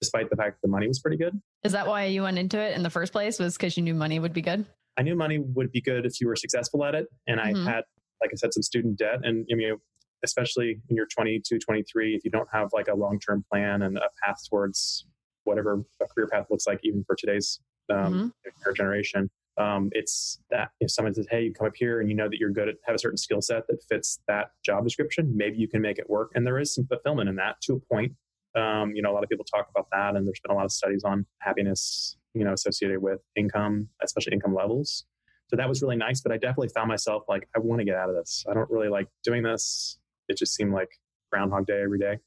despite 0.00 0.28
the 0.28 0.36
fact 0.36 0.56
that 0.56 0.66
the 0.66 0.70
money 0.70 0.86
was 0.86 0.98
pretty 0.98 1.16
good 1.16 1.40
is 1.62 1.72
that 1.72 1.86
why 1.86 2.04
you 2.04 2.22
went 2.22 2.38
into 2.38 2.58
it 2.58 2.76
in 2.76 2.82
the 2.82 2.90
first 2.90 3.12
place 3.12 3.38
was 3.38 3.56
because 3.56 3.76
you 3.76 3.82
knew 3.82 3.94
money 3.94 4.18
would 4.18 4.32
be 4.32 4.42
good 4.42 4.66
i 4.98 5.02
knew 5.02 5.16
money 5.16 5.38
would 5.38 5.72
be 5.72 5.80
good 5.80 6.04
if 6.04 6.20
you 6.20 6.28
were 6.28 6.36
successful 6.36 6.84
at 6.84 6.94
it 6.94 7.06
and 7.26 7.40
mm-hmm. 7.40 7.66
i 7.66 7.70
had 7.70 7.84
like 8.20 8.30
i 8.32 8.36
said 8.36 8.52
some 8.52 8.62
student 8.62 8.98
debt 8.98 9.20
and 9.24 9.46
I 9.50 9.54
mean, 9.54 9.76
especially 10.24 10.80
when 10.86 10.96
you're 10.96 11.06
22 11.06 11.58
23 11.58 12.14
if 12.14 12.24
you 12.24 12.30
don't 12.30 12.48
have 12.52 12.70
like 12.72 12.88
a 12.88 12.94
long-term 12.94 13.44
plan 13.50 13.82
and 13.82 13.96
a 13.98 14.08
path 14.24 14.38
towards 14.48 15.06
whatever 15.44 15.82
a 16.02 16.06
career 16.06 16.26
path 16.26 16.46
looks 16.50 16.66
like 16.66 16.80
even 16.82 17.04
for 17.04 17.14
today's 17.14 17.60
um, 17.90 18.32
mm-hmm. 18.44 18.72
generation 18.74 19.30
um, 19.56 19.88
it's 19.92 20.40
that 20.50 20.70
if 20.80 20.90
someone 20.90 21.14
says, 21.14 21.26
"Hey, 21.30 21.44
you 21.44 21.52
come 21.52 21.66
up 21.66 21.76
here 21.76 22.00
and 22.00 22.10
you 22.10 22.16
know 22.16 22.28
that 22.28 22.38
you're 22.38 22.50
good 22.50 22.68
at 22.68 22.76
have 22.86 22.96
a 22.96 22.98
certain 22.98 23.16
skill 23.16 23.40
set 23.40 23.66
that 23.68 23.82
fits 23.88 24.20
that 24.26 24.50
job 24.64 24.84
description, 24.84 25.32
maybe 25.36 25.58
you 25.58 25.68
can 25.68 25.80
make 25.80 25.98
it 25.98 26.10
work." 26.10 26.32
And 26.34 26.46
there 26.46 26.58
is 26.58 26.74
some 26.74 26.86
fulfillment 26.86 27.28
in 27.28 27.36
that 27.36 27.60
to 27.62 27.74
a 27.74 27.94
point. 27.94 28.12
Um, 28.56 28.92
you 28.94 29.02
know, 29.02 29.12
a 29.12 29.14
lot 29.14 29.22
of 29.22 29.28
people 29.28 29.44
talk 29.44 29.68
about 29.70 29.86
that, 29.92 30.16
and 30.16 30.26
there's 30.26 30.40
been 30.40 30.52
a 30.52 30.56
lot 30.56 30.64
of 30.64 30.72
studies 30.72 31.04
on 31.04 31.26
happiness, 31.38 32.16
you 32.34 32.44
know, 32.44 32.52
associated 32.52 33.00
with 33.00 33.20
income, 33.36 33.88
especially 34.02 34.32
income 34.32 34.54
levels. 34.54 35.04
So 35.48 35.56
that 35.56 35.68
was 35.68 35.82
really 35.82 35.96
nice. 35.96 36.20
But 36.20 36.32
I 36.32 36.36
definitely 36.36 36.68
found 36.68 36.88
myself 36.88 37.24
like, 37.28 37.48
I 37.54 37.60
want 37.60 37.80
to 37.80 37.84
get 37.84 37.96
out 37.96 38.08
of 38.08 38.16
this. 38.16 38.44
I 38.48 38.54
don't 38.54 38.70
really 38.70 38.88
like 38.88 39.08
doing 39.22 39.42
this. 39.42 39.98
It 40.28 40.38
just 40.38 40.54
seemed 40.54 40.72
like 40.72 40.90
Groundhog 41.30 41.66
Day 41.66 41.82
every 41.82 41.98
day. 41.98 42.18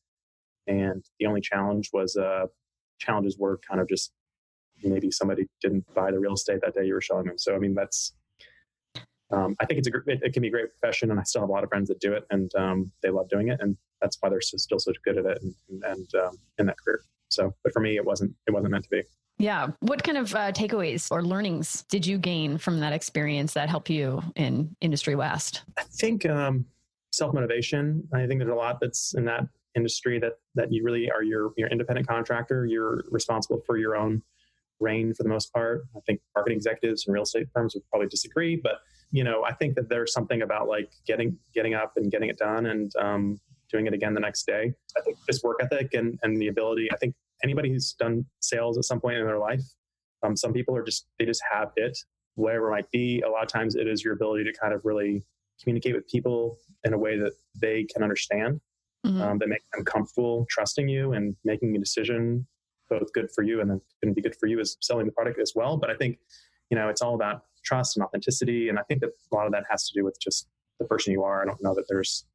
And 0.68 1.04
the 1.20 1.26
only 1.26 1.42
challenge 1.42 1.90
was, 1.94 2.16
uh, 2.16 2.48
challenges 3.00 3.38
were 3.38 3.60
kind 3.68 3.80
of 3.80 3.88
just 3.88 4.12
maybe 4.84 5.12
somebody 5.12 5.48
didn't 5.62 5.86
buy 5.94 6.12
the 6.12 6.20
real 6.20 6.34
estate 6.34 6.60
that 6.62 6.74
day 6.76 6.86
you 6.86 6.94
were 6.94 7.02
showing 7.02 7.26
them. 7.26 7.38
So, 7.38 7.56
I 7.56 7.60
mean, 7.60 7.74
that's, 7.74 8.14
um, 9.32 9.56
I 9.60 9.66
think 9.66 9.80
it's 9.80 9.88
a, 9.88 9.92
it, 10.08 10.20
it, 10.24 10.34
can 10.34 10.42
be 10.42 10.48
a 10.48 10.52
great 10.52 10.70
profession 10.80 11.12
and 11.12 11.20
I 11.20 11.24
still 11.24 11.42
have 11.42 11.50
a 11.50 11.52
lot 11.52 11.64
of 11.64 11.70
friends 11.70 11.90
that 11.90 12.00
do 12.00 12.14
it 12.14 12.26
and 12.30 12.54
um, 12.56 12.92
they 13.02 13.10
love 13.10 13.30
doing 13.30 13.50
it. 13.50 13.60
And 13.62 13.78
that's 14.02 14.18
why 14.20 14.30
they're 14.30 14.42
still 14.42 14.80
so 14.80 14.92
good 15.04 15.18
at 15.18 15.26
it 15.26 15.42
and, 15.42 15.84
and 15.84 16.16
um, 16.16 16.38
in 16.60 16.66
that 16.68 16.78
career. 16.84 17.02
So, 17.30 17.54
but 17.64 17.74
for 17.74 17.80
me, 17.80 17.98
it 17.98 18.06
wasn't, 18.06 18.34
it 18.48 18.52
wasn't 18.52 18.72
meant 18.72 18.86
to 18.86 18.90
be. 18.90 19.04
Yeah. 19.40 19.68
What 19.82 20.04
kind 20.04 20.18
of 20.18 20.34
uh, 20.34 20.52
takeaways 20.52 21.12
or 21.12 21.24
learnings 21.24 21.84
did 21.90 22.06
you 22.06 22.18
gain 22.18 22.58
from 22.58 22.80
that 22.80 22.94
experience 22.94 23.54
that 23.54 23.70
helped 23.70 23.90
you 23.90 24.22
in 24.36 24.76
Industry 24.82 25.16
West? 25.16 25.64
I 25.78 25.84
think 25.84 26.26
um, 26.26 26.66
self 27.12 27.34
motivation. 27.34 28.08
I 28.14 28.28
think 28.28 28.40
there's 28.40 28.52
a 28.52 28.56
lot 28.56 28.80
that's 28.82 29.14
in 29.16 29.26
that 29.26 29.44
industry 29.76 30.20
that 30.20 30.34
that 30.56 30.72
you 30.72 30.84
really 30.84 31.10
are 31.12 31.24
your 31.24 31.52
your 31.58 31.70
independent 31.70 32.08
contractor. 32.08 32.66
You're 32.66 33.04
responsible 33.12 33.62
for 33.66 33.78
your 33.78 33.96
own 33.96 34.22
reign 34.80 35.14
for 35.14 35.24
the 35.24 35.30
most 35.30 35.54
part. 35.54 35.84
I 35.96 36.00
think 36.02 36.22
marketing 36.36 36.58
executives 36.58 37.06
and 37.08 37.14
real 37.14 37.24
estate 37.24 37.48
firms 37.54 37.74
would 37.74 37.88
probably 37.90 38.08
disagree, 38.08 38.56
but 38.56 38.80
you 39.12 39.24
know, 39.24 39.44
I 39.44 39.54
think 39.54 39.76
that 39.76 39.90
there's 39.90 40.14
something 40.14 40.42
about 40.42 40.68
like 40.68 40.92
getting 41.06 41.38
getting 41.54 41.74
up 41.74 41.94
and 41.96 42.12
getting 42.12 42.30
it 42.30 42.38
done 42.38 42.66
and 42.66 42.92
um, 42.98 43.40
doing 43.72 43.88
it 43.88 43.94
again 43.94 44.14
the 44.14 44.20
next 44.20 44.46
day. 44.46 44.74
I 44.98 45.02
think 45.02 45.18
this 45.28 45.42
work 45.44 45.60
ethic 45.62 45.94
and 45.94 46.20
and 46.24 46.42
the 46.42 46.48
ability. 46.48 46.90
I 46.92 46.98
think 46.98 47.16
anybody 47.44 47.70
who's 47.70 47.94
done 47.94 48.26
sales 48.40 48.78
at 48.78 48.84
some 48.84 49.00
point 49.00 49.18
in 49.18 49.26
their 49.26 49.40
life, 49.40 49.64
um, 50.24 50.36
some 50.36 50.54
people 50.54 50.76
are 50.76 50.84
just 50.84 51.08
they 51.20 51.26
just 51.26 51.42
have 51.50 51.72
it, 51.76 51.98
whatever 52.36 52.68
it 52.68 52.72
might 52.72 52.92
be. 52.92 53.22
A 53.22 53.30
lot 53.30 53.44
of 53.44 53.50
times, 53.50 53.76
it 53.76 53.88
is 53.88 54.04
your 54.04 54.14
ability 54.14 54.44
to 54.44 54.54
kind 54.54 54.74
of 54.74 54.82
really 54.84 55.24
communicate 55.62 55.96
with 55.96 56.08
people 56.08 56.58
in 56.84 56.94
a 56.94 56.98
way 56.98 57.18
that 57.18 57.34
they 57.60 57.86
can 57.86 58.04
understand, 58.04 58.62
mm-hmm. 59.06 59.22
um, 59.22 59.38
that 59.40 59.50
make 59.50 59.62
them 59.74 59.84
comfortable 59.84 60.46
trusting 60.50 60.88
you 60.88 61.14
and 61.14 61.36
making 61.44 61.76
a 61.76 61.80
decision, 61.80 62.48
both 62.90 63.12
good 63.14 63.30
for 63.34 63.44
you 63.44 63.62
and 63.62 63.70
then 63.70 63.82
going 64.02 64.14
to 64.14 64.16
be 64.16 64.22
good 64.22 64.36
for 64.36 64.48
you 64.48 64.60
as 64.60 64.78
selling 64.82 65.06
the 65.06 65.12
product 65.12 65.40
as 65.40 65.54
well. 65.56 65.78
But 65.78 65.90
I 65.90 65.96
think 65.96 66.18
you 66.70 66.78
know 66.78 66.90
it's 66.90 67.02
all 67.02 67.16
about 67.16 67.44
trust 67.64 67.98
and 67.98 68.04
authenticity, 68.04 68.70
and 68.70 68.80
I 68.80 68.84
think 68.84 69.02
that 69.02 69.10
a 69.32 69.36
lot 69.36 69.46
of 69.46 69.52
that 69.52 69.64
has 69.70 69.88
to 69.90 69.94
do 70.00 70.06
with 70.06 70.18
just 70.22 70.48
the 70.80 70.86
person 70.86 71.12
you 71.12 71.24
are. 71.24 71.42
I 71.42 71.46
don't 71.46 71.62
know 71.62 71.74
that 71.76 71.86
there's 71.90 72.26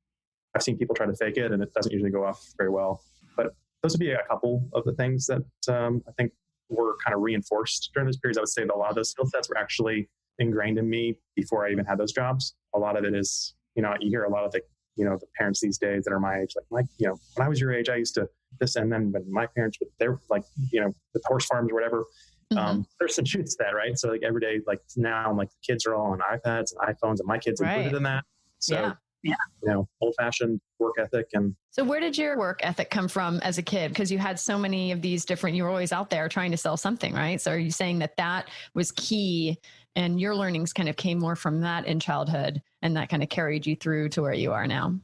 I've 0.55 0.63
seen 0.63 0.77
people 0.77 0.95
try 0.95 1.07
to 1.07 1.15
fake 1.15 1.37
it 1.37 1.53
and 1.53 1.63
it 1.63 1.73
doesn't 1.75 1.93
usually 1.93 2.11
go 2.11 2.25
off 2.25 2.53
very 2.59 2.71
well. 2.71 3.03
But 3.37 3.55
those 3.83 3.93
would 3.93 4.01
be 4.01 4.13
a 4.13 4.23
couple 4.29 4.69
of 4.75 4.85
the 4.85 4.93
things 4.93 5.27
that 5.27 5.75
um, 5.75 6.03
I 6.07 6.13
think 6.13 6.33
were 6.69 6.97
kind 7.05 7.15
of 7.15 7.23
reinforced 7.23 7.91
during 7.95 8.07
those 8.07 8.19
periods. 8.19 8.39
I 8.39 8.43
would 8.43 8.49
say 8.49 8.65
that 8.65 8.75
a 8.75 8.77
lot 8.77 8.91
of 8.91 8.97
those 8.97 9.11
skill 9.11 9.27
sets 9.27 9.49
were 9.49 9.59
actually 9.59 10.09
ingrained 10.43 10.79
in 10.79 10.89
me 10.89 11.17
before 11.35 11.67
I 11.67 11.71
even 11.71 11.85
had 11.85 11.99
those 11.99 12.13
jobs. 12.13 12.55
A 12.75 12.79
lot 12.79 12.97
of 12.97 13.05
it 13.05 13.15
is, 13.15 13.55
you 13.75 13.83
know, 13.83 13.95
you 14.01 14.11
hear 14.11 14.25
a 14.25 14.31
lot 14.31 14.45
of 14.45 14.53
the, 14.53 14.61
you 14.97 15.05
know, 15.05 15.17
the 15.17 15.27
parents 15.39 15.61
these 15.61 15.79
days 15.79 16.05
that 16.05 16.13
are 16.13 16.21
my 16.21 16.41
age, 16.41 16.55
like 16.57 16.67
my, 16.71 16.89
you 16.99 17.09
know, 17.09 17.17
when 17.35 17.47
I 17.47 17.49
was 17.49 17.61
your 17.61 17.73
age, 17.73 17.89
I 17.89 17.97
used 17.97 18.15
to 18.17 18.29
this, 18.61 18.77
and 18.77 18.93
then 18.93 19.11
when 19.13 19.25
my 19.31 19.47
parents, 19.47 19.79
but 19.79 19.89
they're 19.99 20.19
like, 20.29 20.43
you 20.71 20.81
know, 20.81 20.93
the 21.15 21.21
horse 21.25 21.47
farms 21.47 21.71
or 21.71 21.75
whatever. 21.75 22.05
Mm-hmm. 22.53 22.59
Um, 22.59 22.87
there's 23.01 23.15
some 23.15 23.25
truth 23.25 23.47
to 23.47 23.57
that, 23.61 23.75
right? 23.75 23.99
So 23.99 24.11
like 24.11 24.23
every 24.23 24.41
day, 24.41 24.61
like 24.67 24.81
now, 24.97 25.31
I'm 25.31 25.37
like 25.39 25.49
the 25.49 25.73
kids 25.73 25.87
are 25.87 25.95
all 25.95 26.13
on 26.13 26.19
iPads 26.19 26.73
and 26.73 26.95
iPhones, 26.95 27.19
and 27.19 27.27
my 27.27 27.39
kids 27.39 27.61
right. 27.61 27.77
included 27.77 27.97
in 27.97 28.03
that. 28.03 28.25
So 28.59 28.75
yeah 28.75 28.93
yeah. 29.23 29.35
you 29.63 29.73
know, 29.73 29.89
old 30.01 30.15
fashioned 30.19 30.61
work 30.79 30.95
ethic. 30.99 31.27
And 31.33 31.55
so, 31.71 31.85
where 31.85 32.01
did 32.01 32.19
your 32.19 32.37
work 32.39 32.61
ethic 32.63 32.91
come 32.91 33.09
from 33.09 33.39
as 33.41 33.59
a 33.59 33.63
kid? 33.63 33.89
Because 33.89 34.11
you 34.11 34.19
had 34.19 34.39
so 34.39 34.59
many 34.59 34.93
of 34.93 35.01
these 35.01 35.25
different, 35.25 35.57
you 35.57 35.65
were 35.65 35.69
always 35.69 35.93
out 35.93 36.11
there 36.11 36.29
trying 36.29 36.51
to 36.51 36.57
sell 36.57 36.77
something, 36.77 37.15
right? 37.15 37.41
So, 37.41 37.53
are 37.53 37.59
you 37.59 37.71
saying 37.71 38.01
that 38.01 38.17
that 38.17 38.49
was 38.75 38.93
key 38.93 39.59
and 39.97 40.21
your 40.21 40.35
learnings 40.35 40.73
kind 40.73 40.89
of 40.89 40.97
came 40.97 41.19
more 41.19 41.37
from 41.37 41.61
that 41.61 41.87
in 41.87 42.01
childhood 42.01 42.63
and 42.83 42.97
that 42.97 43.09
kind 43.09 43.23
of 43.23 43.29
carried 43.29 43.67
you 43.67 43.77
through 43.77 44.09
to 44.11 44.23
where 44.23 44.33
you 44.33 44.53
are 44.53 44.67
now? 44.67 44.95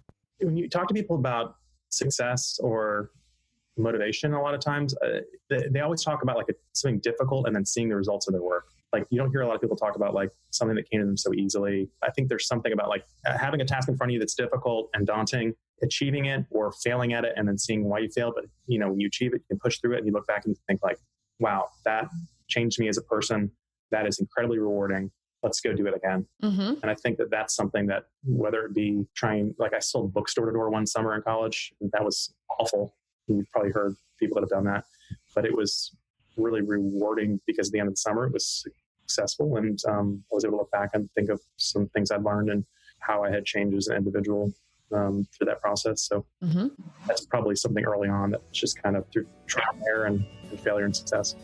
When 0.40 0.56
you 0.56 0.68
talk 0.68 0.88
to 0.88 0.94
people 0.94 1.16
about 1.16 1.56
success 1.90 2.58
or 2.62 3.10
motivation, 3.76 4.34
a 4.34 4.42
lot 4.42 4.54
of 4.54 4.60
times 4.60 4.94
uh, 4.98 5.20
they, 5.50 5.68
they, 5.70 5.80
always 5.80 6.02
talk 6.02 6.22
about 6.22 6.36
like 6.36 6.48
a, 6.48 6.54
something 6.72 7.00
difficult 7.00 7.46
and 7.46 7.54
then 7.54 7.64
seeing 7.64 7.88
the 7.88 7.96
results 7.96 8.28
of 8.28 8.32
their 8.32 8.42
work. 8.42 8.66
Like 8.92 9.06
you 9.10 9.18
don't 9.18 9.30
hear 9.30 9.42
a 9.42 9.46
lot 9.46 9.54
of 9.54 9.60
people 9.60 9.76
talk 9.76 9.96
about 9.96 10.14
like 10.14 10.30
something 10.50 10.76
that 10.76 10.88
came 10.90 11.00
to 11.00 11.06
them 11.06 11.16
so 11.16 11.34
easily. 11.34 11.88
I 12.02 12.10
think 12.10 12.28
there's 12.28 12.46
something 12.46 12.72
about 12.72 12.88
like 12.88 13.04
having 13.24 13.60
a 13.60 13.64
task 13.64 13.88
in 13.88 13.96
front 13.96 14.10
of 14.10 14.14
you 14.14 14.18
that's 14.18 14.34
difficult 14.34 14.88
and 14.94 15.06
daunting 15.06 15.54
achieving 15.82 16.26
it 16.26 16.44
or 16.50 16.72
failing 16.72 17.12
at 17.12 17.24
it 17.24 17.32
and 17.36 17.46
then 17.46 17.58
seeing 17.58 17.84
why 17.84 17.98
you 17.98 18.08
failed 18.08 18.34
but 18.34 18.44
you 18.66 18.78
know 18.78 18.88
when 18.88 19.00
you 19.00 19.06
achieve 19.06 19.32
it 19.32 19.36
you 19.36 19.44
can 19.48 19.58
push 19.58 19.78
through 19.78 19.94
it 19.94 19.98
and 19.98 20.06
you 20.06 20.12
look 20.12 20.26
back 20.26 20.44
and 20.44 20.54
you 20.54 20.60
think 20.66 20.82
like 20.82 20.98
wow 21.38 21.66
that 21.84 22.08
changed 22.48 22.78
me 22.80 22.88
as 22.88 22.98
a 22.98 23.02
person 23.02 23.50
that 23.90 24.06
is 24.06 24.18
incredibly 24.18 24.58
rewarding 24.58 25.10
let's 25.42 25.60
go 25.60 25.72
do 25.72 25.86
it 25.86 25.94
again 25.94 26.26
mm-hmm. 26.42 26.74
and 26.82 26.90
i 26.90 26.94
think 26.94 27.16
that 27.16 27.30
that's 27.30 27.54
something 27.54 27.86
that 27.86 28.04
whether 28.24 28.64
it 28.64 28.74
be 28.74 29.04
trying 29.14 29.54
like 29.58 29.72
i 29.74 29.78
sold 29.78 30.12
bookstore 30.12 30.46
to 30.46 30.52
door 30.52 30.70
one 30.70 30.86
summer 30.86 31.14
in 31.14 31.22
college 31.22 31.72
that 31.92 32.04
was 32.04 32.34
awful 32.58 32.94
you've 33.26 33.50
probably 33.50 33.70
heard 33.70 33.94
people 34.18 34.34
that 34.34 34.42
have 34.42 34.50
done 34.50 34.64
that 34.64 34.84
but 35.34 35.44
it 35.44 35.56
was 35.56 35.94
really 36.36 36.62
rewarding 36.62 37.40
because 37.46 37.68
at 37.68 37.72
the 37.72 37.78
end 37.78 37.88
of 37.88 37.94
the 37.94 37.98
summer 37.98 38.26
it 38.26 38.32
was 38.32 38.64
successful 39.08 39.56
and 39.56 39.78
um, 39.88 40.22
I 40.30 40.34
was 40.34 40.44
able 40.44 40.58
to 40.58 40.62
look 40.62 40.70
back 40.70 40.90
and 40.94 41.10
think 41.12 41.30
of 41.30 41.40
some 41.56 41.88
things 41.88 42.10
I'd 42.10 42.22
learned 42.22 42.50
and 42.50 42.64
how 43.00 43.24
I 43.24 43.30
had 43.30 43.44
changed 43.44 43.76
as 43.76 43.88
an 43.88 43.96
individual 43.96 44.52
um, 44.92 45.26
through 45.32 45.46
that 45.46 45.60
process. 45.60 46.02
So 46.02 46.24
mm-hmm. 46.42 46.68
that's 47.06 47.26
probably 47.26 47.56
something 47.56 47.84
early 47.84 48.08
on 48.08 48.30
that's 48.30 48.44
just 48.52 48.82
kind 48.82 48.96
of 48.96 49.06
through 49.12 49.26
trial 49.46 49.66
and 49.72 49.82
error 49.88 50.04
and, 50.06 50.24
and 50.50 50.60
failure 50.60 50.84
and 50.84 50.94
success. 50.94 51.34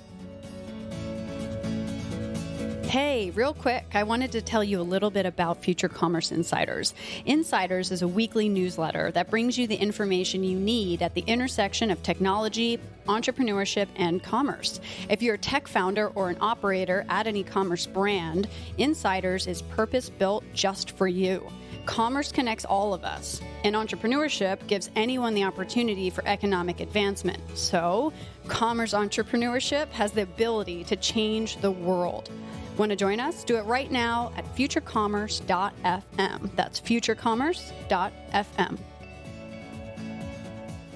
Hey, 2.94 3.30
real 3.30 3.52
quick, 3.52 3.86
I 3.92 4.04
wanted 4.04 4.30
to 4.30 4.40
tell 4.40 4.62
you 4.62 4.80
a 4.80 4.82
little 4.82 5.10
bit 5.10 5.26
about 5.26 5.64
Future 5.64 5.88
Commerce 5.88 6.30
Insiders. 6.30 6.94
Insiders 7.26 7.90
is 7.90 8.02
a 8.02 8.06
weekly 8.06 8.48
newsletter 8.48 9.10
that 9.10 9.30
brings 9.30 9.58
you 9.58 9.66
the 9.66 9.74
information 9.74 10.44
you 10.44 10.56
need 10.56 11.02
at 11.02 11.12
the 11.12 11.22
intersection 11.22 11.90
of 11.90 12.00
technology, 12.04 12.78
entrepreneurship, 13.08 13.88
and 13.96 14.22
commerce. 14.22 14.78
If 15.08 15.22
you're 15.22 15.34
a 15.34 15.38
tech 15.38 15.66
founder 15.66 16.12
or 16.14 16.30
an 16.30 16.36
operator 16.40 17.04
at 17.08 17.26
an 17.26 17.34
e 17.34 17.42
commerce 17.42 17.84
brand, 17.84 18.46
Insiders 18.78 19.48
is 19.48 19.60
purpose 19.60 20.08
built 20.08 20.44
just 20.54 20.92
for 20.92 21.08
you. 21.08 21.44
Commerce 21.86 22.30
connects 22.30 22.64
all 22.64 22.94
of 22.94 23.02
us, 23.02 23.40
and 23.64 23.74
entrepreneurship 23.74 24.64
gives 24.68 24.88
anyone 24.94 25.34
the 25.34 25.42
opportunity 25.42 26.10
for 26.10 26.24
economic 26.28 26.78
advancement. 26.78 27.40
So, 27.58 28.12
commerce 28.46 28.94
entrepreneurship 28.94 29.88
has 29.88 30.12
the 30.12 30.22
ability 30.22 30.84
to 30.84 30.94
change 30.94 31.56
the 31.56 31.72
world. 31.72 32.30
Want 32.76 32.90
to 32.90 32.96
join 32.96 33.20
us? 33.20 33.44
Do 33.44 33.56
it 33.56 33.64
right 33.66 33.90
now 33.90 34.32
at 34.36 34.44
futurecommerce.fm. 34.56 36.56
That's 36.56 36.80
futurecommerce.fm. 36.80 38.78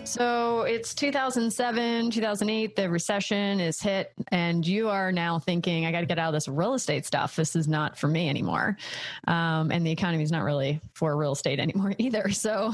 So 0.09 0.63
it's 0.63 0.95
2007, 0.95 2.11
2008, 2.11 2.77
the 2.77 2.89
recession 2.89 3.61
is 3.61 3.79
hit, 3.79 4.11
and 4.29 4.67
you 4.67 4.89
are 4.89 5.13
now 5.13 5.39
thinking, 5.39 5.85
I 5.85 5.93
got 5.93 6.01
to 6.01 6.07
get 6.07 6.19
out 6.19 6.29
of 6.29 6.33
this 6.33 6.49
real 6.49 6.73
estate 6.73 7.05
stuff. 7.05 7.37
This 7.37 7.55
is 7.55 7.69
not 7.69 7.99
for 7.99 8.09
me 8.09 8.31
anymore. 8.31 8.79
Um, 9.27 9.71
and 9.71 9.87
the 9.87 9.91
economy 9.91 10.23
is 10.23 10.33
not 10.33 10.45
really 10.45 10.81
for 10.95 11.15
real 11.15 11.33
estate 11.33 11.61
anymore 11.61 11.95
either. 11.99 12.31
So, 12.31 12.73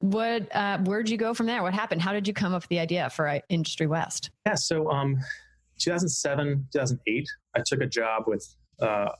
what, 0.00 0.54
uh, 0.54 0.76
where'd 0.80 1.08
you 1.08 1.16
go 1.16 1.32
from 1.32 1.46
there? 1.46 1.62
What 1.62 1.72
happened? 1.72 2.02
How 2.02 2.12
did 2.12 2.28
you 2.28 2.34
come 2.34 2.52
up 2.52 2.64
with 2.64 2.68
the 2.68 2.80
idea 2.80 3.08
for 3.08 3.28
uh, 3.28 3.38
Industry 3.48 3.86
West? 3.86 4.28
Yeah. 4.44 4.54
So, 4.54 4.90
um, 4.90 5.18
2007, 5.78 6.68
2008, 6.70 7.26
I 7.56 7.62
took 7.64 7.80
a 7.80 7.86
job 7.86 8.24
with, 8.26 8.46
uh, 8.80 9.10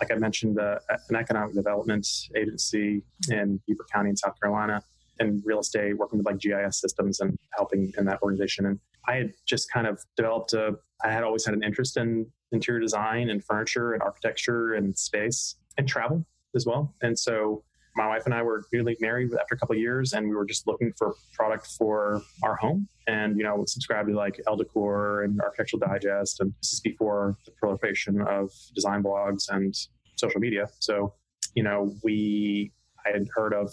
like 0.00 0.10
I 0.10 0.16
mentioned, 0.16 0.58
uh, 0.58 0.78
an 1.08 1.16
economic 1.16 1.54
development 1.54 2.06
agency 2.36 3.02
in 3.30 3.60
Beaufort 3.66 3.90
County 3.92 4.10
in 4.10 4.16
South 4.16 4.38
Carolina 4.40 4.82
and 5.20 5.42
real 5.44 5.60
estate, 5.60 5.96
working 5.96 6.18
with 6.18 6.26
like 6.26 6.38
GIS 6.38 6.80
systems 6.80 7.20
and 7.20 7.36
helping 7.56 7.92
in 7.96 8.04
that 8.06 8.20
organization. 8.22 8.66
And 8.66 8.80
I 9.06 9.14
had 9.16 9.32
just 9.46 9.70
kind 9.72 9.86
of 9.86 10.00
developed 10.16 10.52
a, 10.52 10.76
I 11.04 11.10
had 11.10 11.22
always 11.22 11.44
had 11.44 11.54
an 11.54 11.62
interest 11.62 11.96
in 11.96 12.26
interior 12.52 12.80
design 12.80 13.30
and 13.30 13.44
furniture 13.44 13.92
and 13.92 14.02
architecture 14.02 14.74
and 14.74 14.96
space 14.98 15.56
and 15.76 15.88
travel 15.88 16.26
as 16.54 16.66
well. 16.66 16.94
And 17.02 17.18
so 17.18 17.64
my 17.96 18.08
wife 18.08 18.22
and 18.24 18.34
I 18.34 18.42
were 18.42 18.64
newly 18.72 18.96
married 19.00 19.30
after 19.40 19.54
a 19.54 19.58
couple 19.58 19.74
of 19.74 19.80
years, 19.80 20.12
and 20.12 20.28
we 20.28 20.34
were 20.34 20.44
just 20.44 20.66
looking 20.66 20.92
for 20.98 21.14
product 21.32 21.68
for 21.78 22.22
our 22.42 22.56
home. 22.56 22.88
And 23.06 23.36
you 23.36 23.44
know, 23.44 23.64
subscribed 23.66 24.08
to 24.08 24.16
like 24.16 24.40
Elle 24.46 24.56
Decor 24.56 25.22
and 25.22 25.40
Architectural 25.40 25.80
Digest, 25.80 26.40
and 26.40 26.52
this 26.60 26.72
is 26.72 26.80
before 26.80 27.36
the 27.44 27.52
proliferation 27.52 28.20
of 28.22 28.50
design 28.74 29.02
blogs 29.02 29.48
and 29.48 29.74
social 30.16 30.40
media. 30.40 30.68
So, 30.80 31.14
you 31.54 31.62
know, 31.62 31.94
we 32.02 32.72
I 33.06 33.10
had 33.10 33.26
heard 33.34 33.52
of 33.52 33.72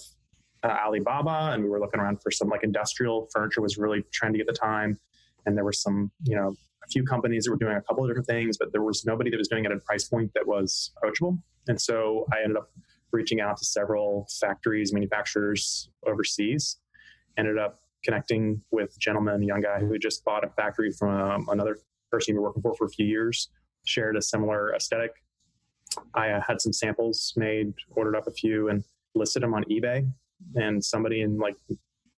uh, 0.64 0.78
Alibaba, 0.86 1.52
and 1.54 1.64
we 1.64 1.70
were 1.70 1.80
looking 1.80 2.00
around 2.00 2.22
for 2.22 2.32
some 2.32 2.50
like 2.50 2.64
industrial 2.64 3.28
furniture 3.34 3.62
was 3.62 3.78
really 3.78 4.04
trendy 4.12 4.40
at 4.40 4.48
the 4.48 4.54
time, 4.54 5.00
and 5.46 5.58
there 5.58 5.64
were 5.64 5.74
some, 5.74 6.12
you 6.24 6.36
know, 6.36 6.56
a 6.84 6.88
few 6.92 7.04
companies 7.04 7.46
that 7.46 7.52
were 7.52 7.58
doing 7.58 7.78
a 7.78 7.82
couple 7.82 8.04
of 8.04 8.10
different 8.10 8.28
things, 8.28 8.58
but 8.58 8.72
there 8.72 8.84
was 8.84 9.06
nobody 9.06 9.30
that 9.30 9.38
was 9.38 9.48
doing 9.48 9.66
it 9.66 9.72
at 9.72 9.78
a 9.78 9.82
price 9.82 10.08
point 10.08 10.32
that 10.36 10.46
was 10.46 10.92
approachable. 10.98 11.38
And 11.68 11.80
so 11.80 12.26
I 12.34 12.42
ended 12.44 12.58
up 12.58 12.70
reaching 13.12 13.42
out 13.42 13.58
to 13.58 13.66
several 13.66 14.28
factories, 14.40 14.94
manufacturers 14.94 15.90
overseas. 16.06 16.78
Ended 17.38 17.58
up 17.58 17.80
connecting 18.04 18.62
with 18.72 18.94
a 18.96 19.00
gentleman, 19.00 19.44
a 19.44 19.46
young 19.46 19.62
guy 19.62 19.80
who 19.80 19.92
had 19.92 20.02
just 20.02 20.24
bought 20.26 20.44
a 20.44 20.50
factory 20.50 20.92
from 20.92 21.10
um, 21.10 21.50
another 21.50 21.78
person 22.12 22.34
he 22.34 22.40
was 22.40 22.44
working 22.44 22.62
for 22.62 22.76
for 22.76 22.86
a 22.86 22.90
few 22.90 23.06
years, 23.06 23.50
shared 23.86 24.18
a 24.18 24.22
similar 24.22 24.74
aesthetic. 24.76 25.12
I 26.14 26.32
uh, 26.32 26.42
had 26.42 26.62
some 26.62 26.74
samples 26.74 27.34
made, 27.36 27.74
ordered 27.92 28.16
up 28.16 28.28
a 28.28 28.32
few, 28.32 28.70
and 28.70 28.84
listed 29.16 29.44
them 29.44 29.54
on 29.54 29.64
eBay. 29.66 30.10
And 30.56 30.84
somebody 30.84 31.22
in 31.22 31.38
like 31.38 31.56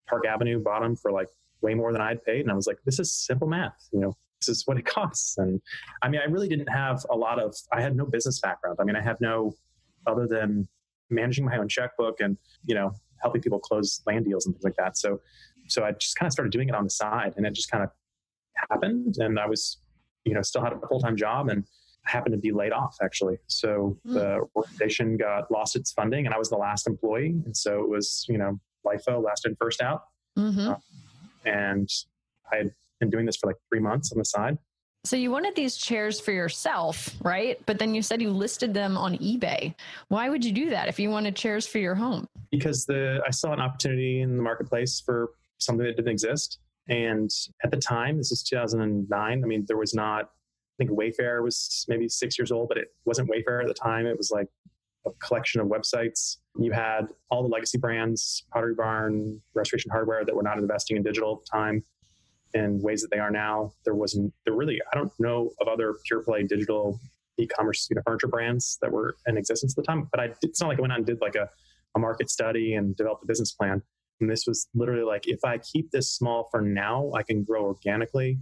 Park 0.08 0.26
Avenue 0.26 0.62
bought 0.64 0.82
them 0.82 0.96
for 0.96 1.12
like 1.12 1.28
way 1.62 1.74
more 1.74 1.92
than 1.92 2.02
I'd 2.02 2.24
paid. 2.24 2.42
And 2.42 2.52
I 2.52 2.56
was 2.56 2.68
like, 2.68 2.78
this 2.86 3.00
is 3.00 3.14
simple 3.14 3.48
math. 3.48 3.88
You 3.92 4.00
know, 4.00 4.18
this 4.40 4.50
is 4.50 4.64
what 4.66 4.78
it 4.78 4.86
costs. 4.98 5.38
And 5.38 5.62
I 6.02 6.10
mean, 6.10 6.22
I 6.22 6.30
really 6.30 6.48
didn't 6.48 6.70
have 6.70 7.06
a 7.10 7.16
lot 7.16 7.40
of, 7.40 7.56
I 7.72 7.82
had 7.82 7.96
no 7.96 8.06
business 8.06 8.40
background. 8.40 8.78
I 8.80 8.84
mean, 8.84 8.96
I 8.96 9.02
have 9.02 9.20
no, 9.22 9.54
other 10.06 10.28
than 10.28 10.68
managing 11.14 11.46
my 11.46 11.58
own 11.58 11.68
checkbook 11.68 12.20
and 12.20 12.38
you 12.66 12.76
know 12.76 12.94
helping 13.22 13.42
people 13.42 13.60
close 13.60 14.02
land 14.06 14.26
deals 14.26 14.46
and 14.46 14.56
things 14.56 14.64
like 14.64 14.76
that. 14.78 14.98
So 14.98 15.22
so 15.68 15.86
I 15.86 15.92
just 15.92 16.16
kind 16.18 16.28
of 16.28 16.34
started 16.34 16.52
doing 16.52 16.70
it 16.70 16.76
on 16.76 16.84
the 16.84 16.90
side, 16.90 17.34
and 17.38 17.46
it 17.46 17.54
just 17.54 17.72
kind 17.72 17.84
of 17.84 17.90
happened. 18.70 19.16
And 19.20 19.40
I 19.40 19.48
was 19.48 19.78
you 20.26 20.34
know, 20.34 20.42
still 20.42 20.64
had 20.64 20.74
a 20.74 20.88
full 20.88 21.00
time 21.00 21.16
job 21.16 21.50
and 21.50 21.66
happened 22.06 22.34
to 22.34 22.40
be 22.40 22.52
laid 22.52 22.72
off 22.72 22.98
actually. 23.02 23.38
So 23.48 23.98
mm. 24.08 24.14
the 24.14 24.46
organization 24.56 25.18
got 25.18 25.52
lost 25.52 25.76
its 25.76 25.92
funding, 25.92 26.26
and 26.26 26.34
I 26.34 26.38
was 26.38 26.50
the 26.50 26.58
last 26.58 26.88
employee, 26.88 27.42
and 27.46 27.56
so 27.56 27.82
it 27.82 27.90
was 27.90 28.26
you 28.28 28.38
know 28.38 28.60
LIFO, 28.86 29.24
last 29.24 29.46
in, 29.46 29.56
first 29.56 29.82
out. 29.82 30.04
Mm-hmm. 30.38 30.70
Uh, 30.72 30.76
and 31.46 31.90
I 32.52 32.58
had 32.58 32.72
been 33.00 33.10
doing 33.10 33.26
this 33.26 33.38
for 33.38 33.48
like 33.48 33.58
three 33.70 33.80
months 33.80 34.12
on 34.12 34.18
the 34.18 34.26
side. 34.26 34.58
So 35.06 35.18
you 35.18 35.32
wanted 35.32 35.54
these 35.56 35.76
chairs 35.76 36.22
for 36.22 36.32
yourself, 36.32 37.14
right? 37.22 37.60
But 37.66 37.78
then 37.78 37.94
you 37.94 38.02
said 38.02 38.22
you 38.22 38.30
listed 38.30 38.74
them 38.74 38.98
on 38.98 39.18
eBay. 39.18 39.76
Why 40.08 40.30
would 40.30 40.46
you 40.46 40.54
do 40.54 40.70
that 40.70 40.88
if 40.88 40.98
you 40.98 41.10
wanted 41.10 41.36
chairs 41.36 41.68
for 41.68 41.80
your 41.80 41.94
home? 41.94 42.26
Because 42.52 42.86
the 42.86 43.22
I 43.28 43.32
saw 43.32 43.52
an 43.52 43.60
opportunity 43.60 44.22
in 44.22 44.38
the 44.38 44.42
marketplace 44.42 45.02
for 45.02 45.32
something 45.58 45.86
that 45.86 45.98
didn't 45.98 46.12
exist. 46.12 46.60
And 46.88 47.30
at 47.66 47.72
the 47.72 47.78
time, 47.78 48.18
this 48.18 48.32
is 48.32 48.44
2009. 48.44 49.44
I 49.44 49.46
mean, 49.46 49.66
there 49.68 49.78
was 49.78 49.94
not. 49.94 50.26
I 50.26 50.86
think 50.86 50.92
Wayfair 50.92 51.44
was 51.44 51.86
maybe 51.90 52.08
six 52.08 52.40
years 52.40 52.52
old, 52.52 52.70
but 52.70 52.78
it 52.78 52.88
wasn't 53.04 53.30
Wayfair 53.30 53.62
at 53.62 53.68
the 53.68 53.74
time. 53.74 54.08
It 54.08 54.18
was 54.18 54.32
like 54.32 54.48
a 55.06 55.12
collection 55.20 55.60
of 55.60 55.68
websites. 55.68 56.38
You 56.58 56.72
had 56.72 57.08
all 57.30 57.44
the 57.44 57.50
legacy 57.50 57.78
brands, 57.78 58.46
Pottery 58.54 58.74
Barn, 58.74 59.42
Restoration 59.54 59.92
Hardware, 59.92 60.24
that 60.24 60.34
were 60.34 60.44
not 60.44 60.58
investing 60.58 60.96
in 60.96 61.04
digital 61.04 61.34
at 61.34 61.46
the 61.46 61.58
time 61.58 61.84
in 62.54 62.82
ways 62.82 63.02
that 63.02 63.10
they 63.12 63.20
are 63.20 63.32
now. 63.32 63.74
There 63.86 63.96
wasn't, 63.96 64.34
there 64.46 64.54
really, 64.54 64.80
I 64.92 64.98
don't 64.98 65.12
know 65.20 65.52
of 65.60 65.68
other 65.68 65.96
pure 66.06 66.22
play 66.24 66.44
digital 66.44 67.00
e-commerce 67.40 67.88
you 67.90 67.96
know, 67.96 68.02
furniture 68.06 68.28
brands 68.28 68.78
that 68.82 68.92
were 68.92 69.16
in 69.26 69.38
existence 69.38 69.74
at 69.74 69.78
the 69.78 69.84
time. 69.84 70.08
But 70.12 70.20
I, 70.20 70.34
it's 70.42 70.62
not 70.62 70.68
like 70.68 70.78
I 70.78 70.82
went 70.82 70.94
out 70.94 71.00
and 71.00 71.06
did 71.06 71.20
like 71.22 71.36
a, 71.36 71.50
a 71.96 72.00
market 72.00 72.30
study 72.30 72.76
and 72.76 72.96
developed 72.96 73.24
a 73.24 73.28
business 73.28 73.52
plan. 73.52 73.82
And 74.22 74.30
this 74.30 74.46
was 74.48 74.68
literally 74.74 75.04
like, 75.04 75.28
if 75.28 75.40
I 75.44 75.58
keep 75.58 75.92
this 75.92 76.12
small 76.12 76.48
for 76.52 76.62
now, 76.62 77.12
I 77.16 77.24
can 77.24 77.44
grow 77.44 77.66
organically. 77.66 78.40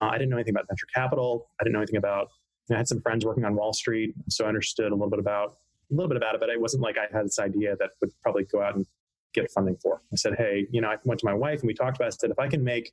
Uh, 0.00 0.06
I 0.06 0.18
didn't 0.18 0.30
know 0.30 0.36
anything 0.36 0.54
about 0.54 0.66
venture 0.68 0.86
capital. 0.94 1.48
I 1.60 1.64
didn't 1.64 1.74
know 1.74 1.80
anything 1.80 1.98
about. 1.98 2.28
You 2.68 2.74
know, 2.74 2.76
I 2.76 2.78
had 2.78 2.88
some 2.88 3.02
friends 3.02 3.24
working 3.24 3.44
on 3.44 3.54
Wall 3.54 3.72
Street, 3.72 4.14
so 4.28 4.44
I 4.46 4.48
understood 4.48 4.92
a 4.92 4.94
little 4.94 5.10
bit 5.10 5.18
about 5.18 5.56
a 5.90 5.94
little 5.94 6.08
bit 6.08 6.16
about 6.16 6.34
it. 6.34 6.40
But 6.40 6.48
it 6.48 6.60
wasn't 6.60 6.82
like 6.82 6.96
I 6.96 7.14
had 7.14 7.26
this 7.26 7.38
idea 7.38 7.76
that 7.76 7.90
would 8.00 8.10
probably 8.22 8.44
go 8.44 8.62
out 8.62 8.76
and 8.76 8.86
get 9.34 9.50
funding 9.50 9.76
for. 9.82 10.02
I 10.12 10.16
said, 10.16 10.34
hey, 10.38 10.66
you 10.70 10.80
know, 10.80 10.88
I 10.88 10.96
went 11.04 11.20
to 11.20 11.26
my 11.26 11.34
wife 11.34 11.60
and 11.60 11.68
we 11.68 11.74
talked 11.74 11.96
about. 11.96 12.06
It. 12.06 12.14
I 12.14 12.16
said, 12.18 12.30
if 12.30 12.38
I 12.38 12.48
can 12.48 12.64
make 12.64 12.92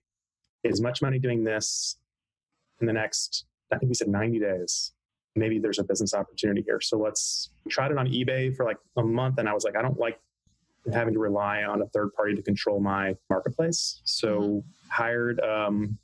as 0.65 0.81
much 0.81 1.01
money 1.01 1.19
doing 1.19 1.43
this 1.43 1.97
in 2.81 2.87
the 2.87 2.93
next, 2.93 3.45
I 3.71 3.77
think 3.77 3.89
we 3.89 3.95
said 3.95 4.07
90 4.07 4.39
days. 4.39 4.93
Maybe 5.35 5.59
there's 5.59 5.79
a 5.79 5.83
business 5.83 6.13
opportunity 6.13 6.63
here. 6.65 6.81
So 6.81 6.97
let's 6.97 7.51
try 7.69 7.85
it 7.87 7.97
on 7.97 8.07
eBay 8.07 8.55
for 8.55 8.65
like 8.65 8.77
a 8.97 9.03
month. 9.03 9.37
And 9.37 9.47
I 9.47 9.53
was 9.53 9.63
like, 9.63 9.75
I 9.75 9.81
don't 9.81 9.99
like 9.99 10.19
having 10.93 11.13
to 11.13 11.19
rely 11.19 11.63
on 11.63 11.81
a 11.81 11.85
third 11.87 12.13
party 12.13 12.35
to 12.35 12.41
control 12.41 12.79
my 12.79 13.15
marketplace. 13.29 14.01
So 14.03 14.39
mm-hmm. 14.39 14.59
hired 14.89 15.39
um, 15.41 15.97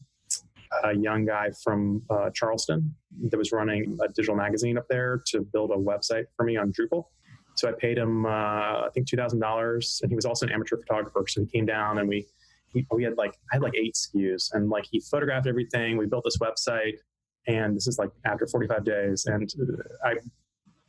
a 0.84 0.96
young 0.96 1.26
guy 1.26 1.52
from 1.64 2.04
uh, 2.10 2.30
Charleston 2.32 2.94
that 3.30 3.38
was 3.38 3.52
running 3.52 3.98
a 4.04 4.08
digital 4.08 4.36
magazine 4.36 4.78
up 4.78 4.88
there 4.90 5.22
to 5.28 5.42
build 5.42 5.72
a 5.72 5.76
website 5.76 6.26
for 6.36 6.44
me 6.44 6.58
on 6.58 6.72
Drupal. 6.72 7.06
So 7.56 7.70
I 7.70 7.72
paid 7.72 7.98
him, 7.98 8.26
uh, 8.26 8.30
I 8.30 8.90
think, 8.94 9.08
two 9.08 9.18
thousand 9.18 9.40
dollars, 9.40 10.00
and 10.02 10.12
he 10.12 10.16
was 10.16 10.26
also 10.26 10.48
an 10.48 10.52
amateur 10.52 10.78
photographer. 10.78 11.24
So 11.28 11.42
he 11.42 11.48
came 11.48 11.68
down 11.68 12.00
and 12.00 12.10
we 12.10 12.26
he, 12.74 12.86
we 12.92 13.04
had 13.04 13.18
like 13.18 13.34
I 13.52 13.56
had 13.56 13.62
like 13.62 13.76
eight 13.76 13.96
SKUs, 13.96 14.54
and 14.54 14.70
like 14.70 14.86
he 14.90 15.00
photographed 15.00 15.48
everything. 15.48 15.98
We 15.98 16.06
built 16.06 16.24
this 16.24 16.38
website, 16.38 16.96
and 17.48 17.76
this 17.76 17.88
is 17.88 17.98
like 17.98 18.10
after 18.26 18.48
45 18.48 18.84
days, 18.84 19.26
and 19.26 19.50
I 20.04 20.16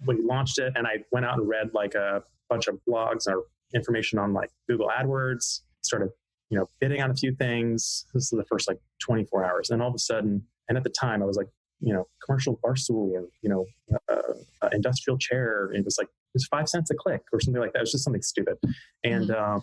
we 0.07 0.21
launched 0.23 0.59
it, 0.59 0.73
and 0.77 0.87
I 0.87 0.99
went 1.13 1.27
out 1.27 1.39
and 1.39 1.49
read 1.49 1.71
like 1.75 1.95
a 1.95 2.23
bunch 2.49 2.69
of 2.69 2.79
blogs 2.89 3.27
or 3.27 3.45
information 3.75 4.19
on 4.19 4.33
like 4.33 4.51
Google 4.69 4.89
AdWords. 4.89 5.61
Started 5.83 6.11
you 6.51 6.59
know 6.59 6.67
bidding 6.81 7.03
on 7.03 7.11
a 7.11 7.15
few 7.15 7.35
things. 7.35 8.07
This 8.15 8.25
is 8.25 8.31
the 8.31 8.45
first 8.45 8.69
like 8.69 8.79
24 9.01 9.45
hours, 9.45 9.71
and 9.71 9.83
all 9.83 9.89
of 9.89 9.95
a 9.95 9.99
sudden, 9.99 10.43
and 10.69 10.79
at 10.79 10.85
the 10.85 10.91
time 10.91 11.23
I 11.23 11.27
was 11.27 11.37
like 11.37 11.49
you 11.81 11.93
know 11.93 12.07
commercial 12.25 12.59
bar 12.63 12.77
stool 12.77 13.13
or 13.15 13.29
you 13.43 13.51
know 13.51 13.67
uh, 14.11 14.33
uh, 14.63 14.69
industrial 14.73 15.19
chair. 15.19 15.67
And 15.67 15.81
it 15.81 15.85
was 15.85 15.97
like 15.99 16.09
it 16.09 16.35
was 16.35 16.47
five 16.47 16.69
cents 16.69 16.91
a 16.91 16.95
click 16.95 17.23
or 17.33 17.41
something 17.41 17.61
like 17.61 17.73
that. 17.73 17.81
It 17.81 17.83
was 17.83 17.93
just 17.93 18.05
something 18.05 18.23
stupid, 18.23 18.57
and. 19.03 19.29
Mm-hmm. 19.29 19.59
Uh, 19.59 19.61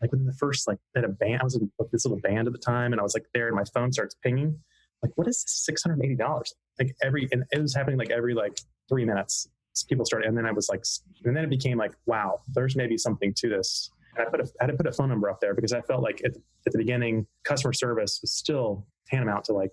like 0.00 0.10
within 0.10 0.26
the 0.26 0.34
first 0.34 0.66
like 0.68 0.78
bit 0.94 1.04
of 1.04 1.18
band, 1.18 1.40
I 1.40 1.44
was 1.44 1.56
in 1.56 1.70
this 1.92 2.04
little 2.04 2.20
band 2.20 2.46
at 2.46 2.52
the 2.52 2.58
time, 2.58 2.92
and 2.92 3.00
I 3.00 3.02
was 3.02 3.14
like 3.14 3.26
there, 3.34 3.46
and 3.46 3.56
my 3.56 3.64
phone 3.74 3.92
starts 3.92 4.14
pinging. 4.22 4.58
Like, 5.02 5.12
what 5.16 5.28
is 5.28 5.42
six 5.46 5.82
hundred 5.82 6.04
eighty 6.04 6.16
dollars? 6.16 6.54
Like 6.78 6.94
every, 7.02 7.28
and 7.32 7.44
it 7.52 7.60
was 7.60 7.74
happening 7.74 7.98
like 7.98 8.10
every 8.10 8.34
like 8.34 8.58
three 8.88 9.04
minutes. 9.04 9.48
People 9.88 10.04
started, 10.04 10.28
and 10.28 10.36
then 10.36 10.46
I 10.46 10.52
was 10.52 10.68
like, 10.68 10.84
and 11.24 11.34
then 11.34 11.44
it 11.44 11.50
became 11.50 11.78
like, 11.78 11.92
wow, 12.04 12.40
there's 12.48 12.76
maybe 12.76 12.98
something 12.98 13.32
to 13.36 13.48
this. 13.48 13.90
And 14.16 14.26
I 14.26 14.30
put 14.30 14.40
a, 14.40 14.44
I 14.60 14.64
had 14.64 14.70
to 14.72 14.76
put 14.76 14.86
a 14.86 14.92
phone 14.92 15.08
number 15.08 15.30
up 15.30 15.40
there 15.40 15.54
because 15.54 15.72
I 15.72 15.80
felt 15.82 16.02
like 16.02 16.20
at, 16.24 16.32
at 16.66 16.72
the 16.72 16.78
beginning, 16.78 17.26
customer 17.44 17.72
service 17.72 18.18
was 18.20 18.32
still 18.32 18.86
tantamount 19.06 19.44
to 19.44 19.52
like 19.52 19.70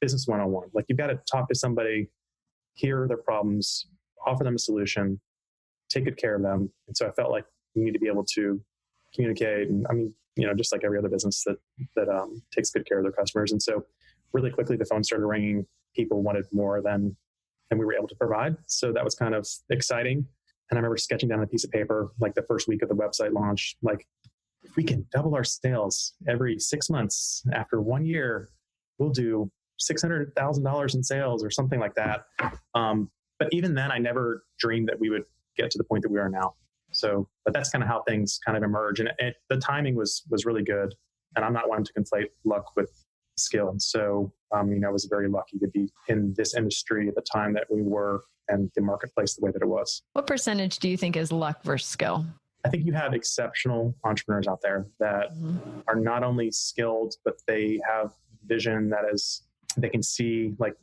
business 0.00 0.26
101. 0.26 0.68
Like 0.74 0.84
you've 0.88 0.98
got 0.98 1.08
to 1.08 1.18
talk 1.30 1.48
to 1.48 1.54
somebody, 1.54 2.10
hear 2.74 3.08
their 3.08 3.16
problems, 3.16 3.86
offer 4.26 4.44
them 4.44 4.54
a 4.54 4.58
solution, 4.58 5.20
take 5.88 6.04
good 6.04 6.16
care 6.16 6.36
of 6.36 6.42
them. 6.42 6.70
And 6.86 6.96
so 6.96 7.08
I 7.08 7.12
felt 7.12 7.30
like 7.30 7.46
you 7.74 7.84
need 7.84 7.92
to 7.92 7.98
be 7.98 8.08
able 8.08 8.24
to 8.34 8.60
communicate. 9.14 9.68
And 9.68 9.86
I 9.88 9.94
mean, 9.94 10.14
you 10.36 10.46
know, 10.46 10.54
just 10.54 10.72
like 10.72 10.82
every 10.84 10.98
other 10.98 11.08
business 11.08 11.44
that 11.44 11.56
that 11.96 12.08
um, 12.08 12.42
takes 12.52 12.70
good 12.70 12.86
care 12.86 12.98
of 12.98 13.04
their 13.04 13.12
customers. 13.12 13.52
And 13.52 13.62
so, 13.62 13.84
really 14.32 14.50
quickly, 14.50 14.76
the 14.76 14.84
phone 14.84 15.04
started 15.04 15.26
ringing. 15.26 15.66
People 15.94 16.22
wanted 16.22 16.46
more 16.52 16.82
than 16.82 17.16
than 17.70 17.78
we 17.78 17.84
were 17.84 17.94
able 17.94 18.08
to 18.08 18.16
provide. 18.16 18.56
So 18.66 18.92
that 18.92 19.04
was 19.04 19.14
kind 19.14 19.34
of 19.34 19.46
exciting. 19.70 20.26
And 20.70 20.78
I 20.78 20.80
remember 20.80 20.96
sketching 20.96 21.28
down 21.28 21.42
a 21.42 21.46
piece 21.46 21.64
of 21.64 21.70
paper 21.70 22.12
like 22.20 22.34
the 22.34 22.42
first 22.42 22.68
week 22.68 22.82
of 22.82 22.88
the 22.88 22.94
website 22.94 23.32
launch, 23.32 23.76
like 23.82 24.06
if 24.62 24.76
we 24.76 24.84
can 24.84 25.06
double 25.12 25.34
our 25.34 25.44
sales 25.44 26.14
every 26.28 26.58
six 26.58 26.88
months 26.90 27.42
after 27.52 27.80
one 27.80 28.04
year, 28.04 28.50
we'll 28.98 29.10
do 29.10 29.50
six 29.78 30.02
hundred 30.02 30.32
thousand 30.36 30.64
dollars 30.64 30.94
in 30.94 31.02
sales 31.02 31.44
or 31.44 31.50
something 31.50 31.80
like 31.80 31.94
that. 31.94 32.24
Um, 32.74 33.10
but 33.38 33.48
even 33.52 33.74
then, 33.74 33.90
I 33.90 33.98
never 33.98 34.44
dreamed 34.58 34.88
that 34.88 34.98
we 34.98 35.10
would 35.10 35.24
get 35.56 35.70
to 35.70 35.78
the 35.78 35.84
point 35.84 36.02
that 36.02 36.10
we 36.10 36.18
are 36.18 36.28
now. 36.28 36.54
So, 36.94 37.28
but 37.44 37.52
that's 37.52 37.70
kind 37.70 37.82
of 37.82 37.88
how 37.88 38.02
things 38.02 38.38
kind 38.44 38.56
of 38.56 38.62
emerge, 38.62 39.00
and 39.00 39.10
it, 39.18 39.36
the 39.48 39.56
timing 39.56 39.96
was 39.96 40.22
was 40.30 40.44
really 40.44 40.62
good. 40.62 40.94
And 41.36 41.44
I'm 41.44 41.52
not 41.52 41.68
wanting 41.68 41.84
to 41.86 41.92
conflate 41.92 42.28
luck 42.44 42.76
with 42.76 42.90
skill. 43.36 43.68
And 43.68 43.82
so, 43.82 44.32
um, 44.54 44.70
you 44.70 44.78
know, 44.78 44.88
I 44.88 44.92
was 44.92 45.06
very 45.06 45.28
lucky 45.28 45.58
to 45.58 45.66
be 45.66 45.92
in 46.06 46.32
this 46.36 46.54
industry 46.54 47.08
at 47.08 47.16
the 47.16 47.22
time 47.22 47.52
that 47.54 47.66
we 47.68 47.82
were, 47.82 48.22
and 48.48 48.70
the 48.76 48.82
marketplace 48.82 49.34
the 49.34 49.44
way 49.44 49.50
that 49.50 49.62
it 49.62 49.68
was. 49.68 50.02
What 50.12 50.26
percentage 50.26 50.78
do 50.78 50.88
you 50.88 50.96
think 50.96 51.16
is 51.16 51.32
luck 51.32 51.62
versus 51.64 51.88
skill? 51.88 52.24
I 52.64 52.70
think 52.70 52.86
you 52.86 52.92
have 52.94 53.12
exceptional 53.12 53.94
entrepreneurs 54.04 54.48
out 54.48 54.60
there 54.62 54.86
that 54.98 55.34
mm-hmm. 55.34 55.80
are 55.86 55.96
not 55.96 56.22
only 56.22 56.50
skilled, 56.50 57.14
but 57.24 57.34
they 57.46 57.78
have 57.86 58.12
vision 58.46 58.90
that 58.90 59.04
is 59.12 59.42
they 59.76 59.88
can 59.88 60.02
see 60.02 60.54
like 60.58 60.74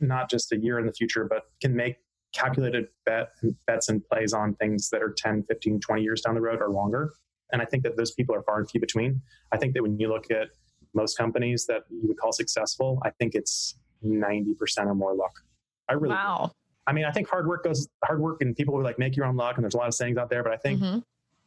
not 0.00 0.30
just 0.30 0.52
a 0.52 0.58
year 0.58 0.78
in 0.78 0.86
the 0.86 0.92
future, 0.92 1.24
but 1.24 1.44
can 1.60 1.74
make 1.74 1.96
calculated 2.32 2.86
bet 3.04 3.28
bets 3.66 3.88
and 3.88 4.02
plays 4.08 4.32
on 4.32 4.54
things 4.54 4.90
that 4.90 5.02
are 5.02 5.14
10, 5.16 5.44
15, 5.44 5.80
20 5.80 6.02
years 6.02 6.22
down 6.22 6.34
the 6.34 6.40
road 6.40 6.60
or 6.60 6.70
longer. 6.70 7.12
And 7.52 7.60
I 7.60 7.64
think 7.66 7.82
that 7.82 7.96
those 7.96 8.12
people 8.12 8.34
are 8.34 8.42
far 8.42 8.58
and 8.58 8.70
few 8.70 8.80
between. 8.80 9.20
I 9.52 9.58
think 9.58 9.74
that 9.74 9.82
when 9.82 9.98
you 9.98 10.08
look 10.08 10.30
at 10.30 10.48
most 10.94 11.16
companies 11.16 11.66
that 11.66 11.82
you 11.90 12.08
would 12.08 12.16
call 12.16 12.32
successful, 12.32 12.98
I 13.04 13.10
think 13.10 13.34
it's 13.34 13.76
90% 14.04 14.86
or 14.86 14.94
more 14.94 15.14
luck. 15.14 15.40
I 15.88 15.94
really 15.94 16.14
Wow. 16.14 16.46
Do. 16.46 16.52
I 16.86 16.92
mean, 16.92 17.04
I 17.04 17.12
think 17.12 17.28
hard 17.28 17.46
work 17.46 17.64
goes 17.64 17.86
hard 18.04 18.20
work 18.20 18.42
and 18.42 18.56
people 18.56 18.74
will 18.74 18.82
like 18.82 18.98
make 18.98 19.14
your 19.16 19.26
own 19.26 19.36
luck 19.36 19.56
and 19.56 19.64
there's 19.64 19.74
a 19.74 19.78
lot 19.78 19.86
of 19.86 19.94
sayings 19.94 20.16
out 20.16 20.30
there, 20.30 20.42
but 20.42 20.52
I 20.52 20.56
think 20.56 20.80
mm-hmm. 20.80 20.98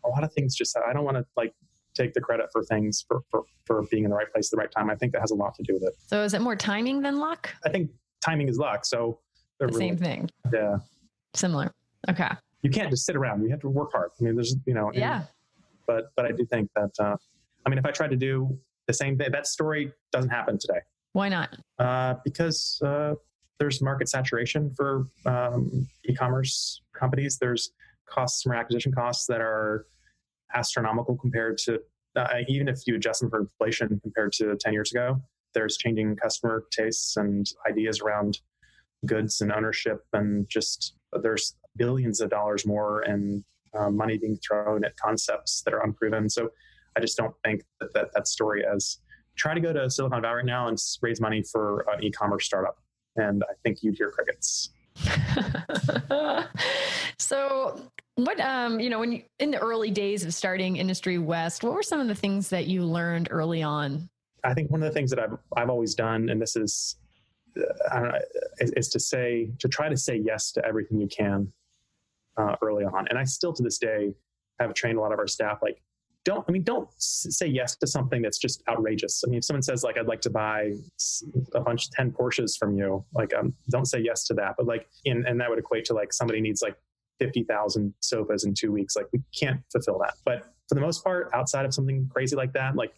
a 0.06 0.10
lot 0.10 0.24
of 0.24 0.32
things 0.34 0.56
just 0.56 0.78
I 0.78 0.94
don't 0.94 1.04
want 1.04 1.18
to 1.18 1.26
like 1.36 1.54
take 1.94 2.14
the 2.14 2.22
credit 2.22 2.48
for 2.54 2.64
things 2.64 3.04
for, 3.08 3.22
for 3.30 3.44
for 3.66 3.84
being 3.92 4.04
in 4.04 4.12
the 4.12 4.16
right 4.16 4.32
place 4.32 4.48
at 4.48 4.52
the 4.52 4.58
right 4.58 4.72
time. 4.72 4.90
I 4.90 4.96
think 4.96 5.12
that 5.14 5.20
has 5.22 5.32
a 5.32 5.36
lot 5.36 5.56
to 5.56 5.64
do 5.64 5.74
with 5.74 5.84
it. 5.84 5.94
So 6.08 6.24
is 6.24 6.34
it 6.34 6.42
more 6.42 6.56
timing 6.56 7.02
than 7.02 7.20
luck? 7.20 7.54
I 7.66 7.70
think 7.70 7.92
timing 8.24 8.48
is 8.48 8.58
luck. 8.58 8.86
So 8.86 9.20
the 9.60 9.72
same 9.74 9.98
thing. 9.98 10.30
Yeah. 10.54 10.78
Similar. 11.34 11.72
Okay. 12.10 12.30
You 12.62 12.70
can't 12.70 12.90
just 12.90 13.06
sit 13.06 13.16
around. 13.16 13.44
You 13.44 13.50
have 13.50 13.62
to 13.62 13.70
work 13.70 13.92
hard. 13.92 14.12
I 14.20 14.24
mean, 14.24 14.36
there's, 14.36 14.56
you 14.66 14.74
know, 14.74 14.92
yeah. 14.94 15.18
And, 15.18 15.28
but, 15.88 16.06
but 16.16 16.26
I 16.26 16.32
do 16.32 16.46
think 16.46 16.70
that, 16.76 16.92
uh, 17.00 17.16
I 17.66 17.70
mean, 17.70 17.78
if 17.78 17.86
I 17.86 17.92
tried 17.92 18.12
to 18.12 18.18
do 18.18 18.58
the 18.88 18.94
same 18.94 19.18
thing, 19.18 19.32
that 19.32 19.48
story 19.48 19.92
doesn't 20.12 20.30
happen 20.30 20.58
today. 20.60 20.80
Why 21.14 21.30
not? 21.30 21.58
Uh, 21.80 22.16
because, 22.24 22.82
uh, 22.84 23.16
there's 23.60 23.82
market 23.82 24.10
saturation 24.10 24.74
for 24.76 25.06
um, 25.26 25.88
e-commerce 26.04 26.82
companies. 26.94 27.38
There's 27.38 27.72
customer 28.06 28.56
acquisition 28.56 28.92
costs 28.92 29.26
that 29.28 29.40
are 29.40 29.86
astronomical 30.54 31.16
compared 31.16 31.58
to 31.60 31.80
uh, 32.16 32.28
even 32.48 32.68
if 32.68 32.82
you 32.86 32.96
adjust 32.96 33.22
them 33.22 33.30
for 33.30 33.42
inflation 33.42 34.00
compared 34.02 34.32
to 34.34 34.56
10 34.56 34.74
years 34.74 34.92
ago. 34.92 35.22
There's 35.54 35.78
changing 35.78 36.16
customer 36.18 36.64
tastes 36.72 37.18
and 37.18 37.46
ideas 37.70 38.02
around 38.02 38.40
goods 39.06 39.42
and 39.42 39.52
ownership, 39.52 40.02
and 40.14 40.48
just 40.50 40.96
there's 41.22 41.56
billions 41.78 42.22
of 42.22 42.30
dollars 42.30 42.66
more 42.66 43.02
and 43.02 43.44
uh, 43.78 43.90
money 43.90 44.18
being 44.18 44.38
thrown 44.38 44.86
at 44.86 44.96
concepts 44.98 45.62
that 45.64 45.74
are 45.74 45.84
unproven. 45.84 46.30
So 46.30 46.50
I 46.96 47.00
just 47.02 47.18
don't 47.18 47.34
think 47.44 47.64
that 47.80 47.94
that, 47.94 48.10
that 48.14 48.28
story 48.28 48.66
as 48.66 49.00
try 49.36 49.54
to 49.54 49.60
go 49.60 49.74
to 49.74 49.90
Silicon 49.90 50.22
Valley 50.22 50.38
right 50.38 50.46
now 50.46 50.68
and 50.68 50.78
raise 51.02 51.20
money 51.20 51.44
for 51.44 51.86
an 51.92 52.04
e-commerce 52.04 52.46
startup, 52.46 52.78
and 53.16 53.44
I 53.44 53.54
think 53.64 53.84
you'd 53.84 53.96
hear 53.96 54.12
crickets. 54.12 54.70
so 57.20 57.82
what 58.16 58.40
um 58.40 58.80
you 58.80 58.90
know 58.90 59.00
when 59.00 59.12
you 59.12 59.22
in 59.40 59.52
the 59.52 59.58
early 59.58 59.92
days 59.92 60.24
of 60.24 60.34
starting 60.34 60.78
industry 60.78 61.18
west 61.18 61.66
what 61.66 61.74
were 61.74 61.84
some 61.84 62.00
of 62.00 62.08
the 62.08 62.16
things 62.16 62.50
that 62.50 62.66
you 62.66 62.86
learned 62.86 63.28
early 63.30 63.62
on 63.62 64.10
i 64.46 64.54
think 64.54 64.72
one 64.72 64.82
of 64.82 64.88
the 64.88 64.94
things 64.94 65.10
that 65.10 65.20
i've 65.20 65.38
i've 65.58 65.70
always 65.70 65.96
done 65.96 66.30
and 66.30 66.42
this 66.42 66.56
is 66.56 66.96
know, 67.56 68.12
is, 68.60 68.72
is 68.72 68.90
to 68.90 69.00
say 69.00 69.50
to 69.60 69.68
try 69.68 69.90
to 69.90 69.98
say 69.98 70.18
yes 70.18 70.52
to 70.54 70.66
everything 70.66 71.00
you 71.00 71.08
can 71.08 71.52
uh, 72.38 72.56
early 72.62 72.86
on. 72.86 73.08
And 73.10 73.18
I 73.18 73.24
still 73.24 73.54
to 73.54 73.64
this 73.64 73.78
day 73.78 74.14
have 74.60 74.74
trained 74.74 74.98
a 74.98 75.02
lot 75.02 75.12
of 75.12 75.20
our 75.20 75.28
staff 75.28 75.60
like 75.62 75.82
don't 76.24 76.46
i 76.48 76.52
mean 76.52 76.64
don't 76.64 76.90
say 76.98 77.46
yes 77.46 77.76
to 77.76 77.86
something 77.86 78.22
that's 78.22 78.40
just 78.40 78.64
outrageous. 78.68 79.24
I 79.26 79.30
mean 79.30 79.40
if 79.40 79.46
someone 79.46 79.62
says 79.62 79.84
like 79.84 79.98
i'd 79.98 80.08
like 80.08 80.22
to 80.22 80.30
buy 80.30 80.72
a 81.54 81.62
bunch 81.62 81.90
10 81.92 82.12
porsches 82.12 82.58
from 82.58 82.76
you 82.76 83.06
like 83.14 83.34
um, 83.36 83.54
don't 83.70 83.86
say 83.86 84.00
yes 84.00 84.26
to 84.28 84.34
that. 84.36 84.56
But 84.58 84.66
like 84.66 84.88
in, 85.06 85.26
and 85.26 85.40
that 85.40 85.50
would 85.50 85.60
equate 85.60 85.86
to 85.86 85.94
like 85.94 86.14
somebody 86.14 86.42
needs 86.42 86.62
like 86.62 86.76
50000 87.20 87.94
sofas 88.02 88.44
in 88.44 88.54
two 88.54 88.74
weeks. 88.74 88.96
Like 88.96 89.08
we 89.14 89.22
can't 89.38 89.62
fulfill 89.72 90.00
that. 90.00 90.16
But 90.26 90.44
for 90.68 90.76
the 90.76 90.82
most 90.82 91.04
part 91.04 91.30
outside 91.34 91.66
of 91.66 91.74
something 91.74 92.10
crazy 92.12 92.36
like 92.36 92.52
that 92.54 92.76
like 92.76 92.94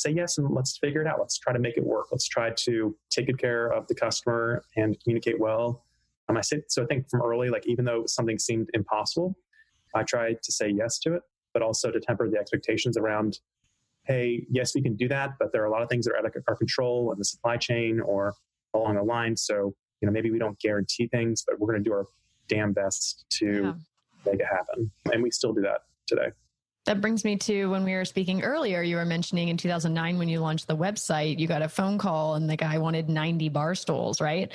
say 0.00 0.10
yes 0.10 0.38
and 0.38 0.50
let's 0.50 0.78
figure 0.78 1.00
it 1.00 1.06
out 1.06 1.18
let's 1.18 1.38
try 1.38 1.52
to 1.52 1.58
make 1.58 1.76
it 1.76 1.84
work 1.84 2.06
let's 2.10 2.28
try 2.28 2.50
to 2.50 2.96
take 3.10 3.26
good 3.26 3.38
care 3.38 3.68
of 3.68 3.86
the 3.86 3.94
customer 3.94 4.62
and 4.76 4.98
communicate 5.02 5.38
well 5.38 5.84
um, 6.30 6.36
I 6.36 6.42
say, 6.42 6.62
so 6.68 6.84
I 6.84 6.86
think 6.86 7.10
from 7.10 7.22
early, 7.22 7.48
like 7.48 7.66
even 7.66 7.84
though 7.84 8.04
something 8.06 8.38
seemed 8.38 8.70
impossible, 8.72 9.36
I 9.94 10.04
tried 10.04 10.42
to 10.44 10.52
say 10.52 10.68
yes 10.68 10.98
to 11.00 11.14
it, 11.14 11.22
but 11.52 11.60
also 11.60 11.90
to 11.90 11.98
temper 11.98 12.30
the 12.30 12.38
expectations 12.38 12.96
around, 12.96 13.40
hey, 14.04 14.46
yes, 14.48 14.74
we 14.74 14.80
can 14.80 14.94
do 14.94 15.08
that, 15.08 15.30
but 15.40 15.52
there 15.52 15.62
are 15.62 15.66
a 15.66 15.70
lot 15.70 15.82
of 15.82 15.88
things 15.88 16.06
that 16.06 16.12
are 16.12 16.18
out 16.18 16.24
of 16.24 16.32
our 16.46 16.54
control 16.54 17.10
in 17.10 17.18
the 17.18 17.24
supply 17.24 17.56
chain 17.56 18.00
or 18.00 18.34
along 18.74 18.94
the 18.94 19.02
line. 19.02 19.36
So, 19.36 19.74
you 20.00 20.06
know, 20.06 20.12
maybe 20.12 20.30
we 20.30 20.38
don't 20.38 20.58
guarantee 20.60 21.08
things, 21.08 21.42
but 21.44 21.58
we're 21.58 21.66
going 21.66 21.82
to 21.82 21.88
do 21.88 21.94
our 21.94 22.06
damn 22.46 22.72
best 22.72 23.24
to 23.30 23.46
yeah. 23.46 23.72
make 24.24 24.40
it 24.40 24.46
happen. 24.46 24.90
And 25.12 25.24
we 25.24 25.32
still 25.32 25.52
do 25.52 25.62
that 25.62 25.80
today. 26.06 26.28
That 26.86 27.02
brings 27.02 27.24
me 27.24 27.36
to 27.36 27.66
when 27.66 27.84
we 27.84 27.92
were 27.92 28.06
speaking 28.06 28.42
earlier, 28.42 28.82
you 28.82 28.96
were 28.96 29.04
mentioning 29.04 29.48
in 29.48 29.58
2009 29.58 30.16
when 30.16 30.30
you 30.30 30.40
launched 30.40 30.66
the 30.66 30.76
website, 30.76 31.38
you 31.38 31.46
got 31.46 31.60
a 31.60 31.68
phone 31.68 31.98
call 31.98 32.36
and 32.36 32.48
the 32.48 32.56
guy 32.56 32.78
wanted 32.78 33.10
90 33.10 33.50
bar 33.50 33.74
stools, 33.74 34.18
right? 34.18 34.50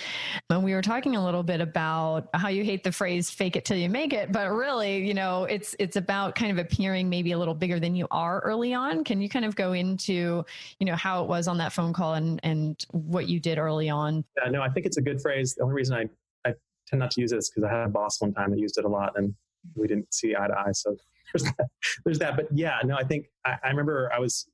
And 0.50 0.64
we 0.64 0.74
were 0.74 0.82
talking 0.82 1.16
a 1.16 1.24
little 1.24 1.44
bit 1.44 1.62
about 1.62 2.30
how 2.34 2.48
you 2.48 2.64
hate 2.64 2.84
the 2.84 2.92
phrase 2.92 3.30
fake 3.30 3.56
it 3.56 3.64
till 3.64 3.78
you 3.78 3.90
make 3.90 4.12
it, 4.12 4.32
but 4.32 4.52
really, 4.52 5.06
you 5.06 5.14
know, 5.14 5.44
it's 5.44 5.76
it's 5.78 5.98
about 5.98 6.34
kind 6.34 6.52
of 6.52 6.58
appearing 6.58 7.10
maybe 7.10 7.32
a 7.32 7.38
little 7.38 7.54
bigger 7.54 7.80
than 7.80 7.96
you 7.96 8.08
are 8.10 8.40
early 8.40 8.74
on. 8.74 9.04
Can 9.04 9.22
you 9.22 9.30
kind 9.30 9.46
of 9.46 9.56
go 9.56 9.74
into, 9.74 10.44
you 10.80 10.86
know, 10.86 10.96
how 10.96 11.24
it 11.24 11.30
was 11.30 11.48
on 11.48 11.60
that 11.60 11.74
phone 11.74 11.94
call 11.94 12.16
and 12.16 12.40
and 12.42 12.84
what 12.92 13.30
you 13.30 13.40
did 13.40 13.60
early 13.60 13.90
on? 13.90 14.26
Yeah, 14.44 14.50
no, 14.50 14.64
I 14.64 14.70
think 14.70 14.88
it's 14.88 14.98
a 14.98 15.02
good 15.02 15.22
phrase. 15.22 15.54
The 15.54 15.62
only 15.62 15.76
reason 15.76 15.96
I 15.96 16.50
I 16.50 16.56
tend 16.88 17.02
not 17.02 17.12
to 17.12 17.22
use 17.22 17.32
it 17.32 17.38
is 17.38 17.52
because 17.52 17.64
I 17.64 17.72
had 17.72 17.86
a 17.86 17.90
boss 17.90 18.20
one 18.20 18.34
time 18.34 18.50
that 18.50 18.60
used 18.60 18.80
it 18.80 18.86
a 18.86 18.90
lot 18.90 19.14
and 19.16 19.36
we 19.76 19.88
didn't 19.88 20.12
see 20.12 20.36
eye 20.36 20.48
to 20.48 20.58
eye. 20.58 20.72
So 20.72 20.98
there's 21.36 21.54
that, 21.58 21.69
there's 22.06 22.19
that. 22.19 22.36
But 22.36 22.48
yeah, 22.52 22.80
no, 22.84 22.95
I 22.95 23.04
think 23.04 23.28
I, 23.45 23.58
I 23.63 23.69
remember 23.69 24.12
I 24.13 24.19
was 24.19 24.48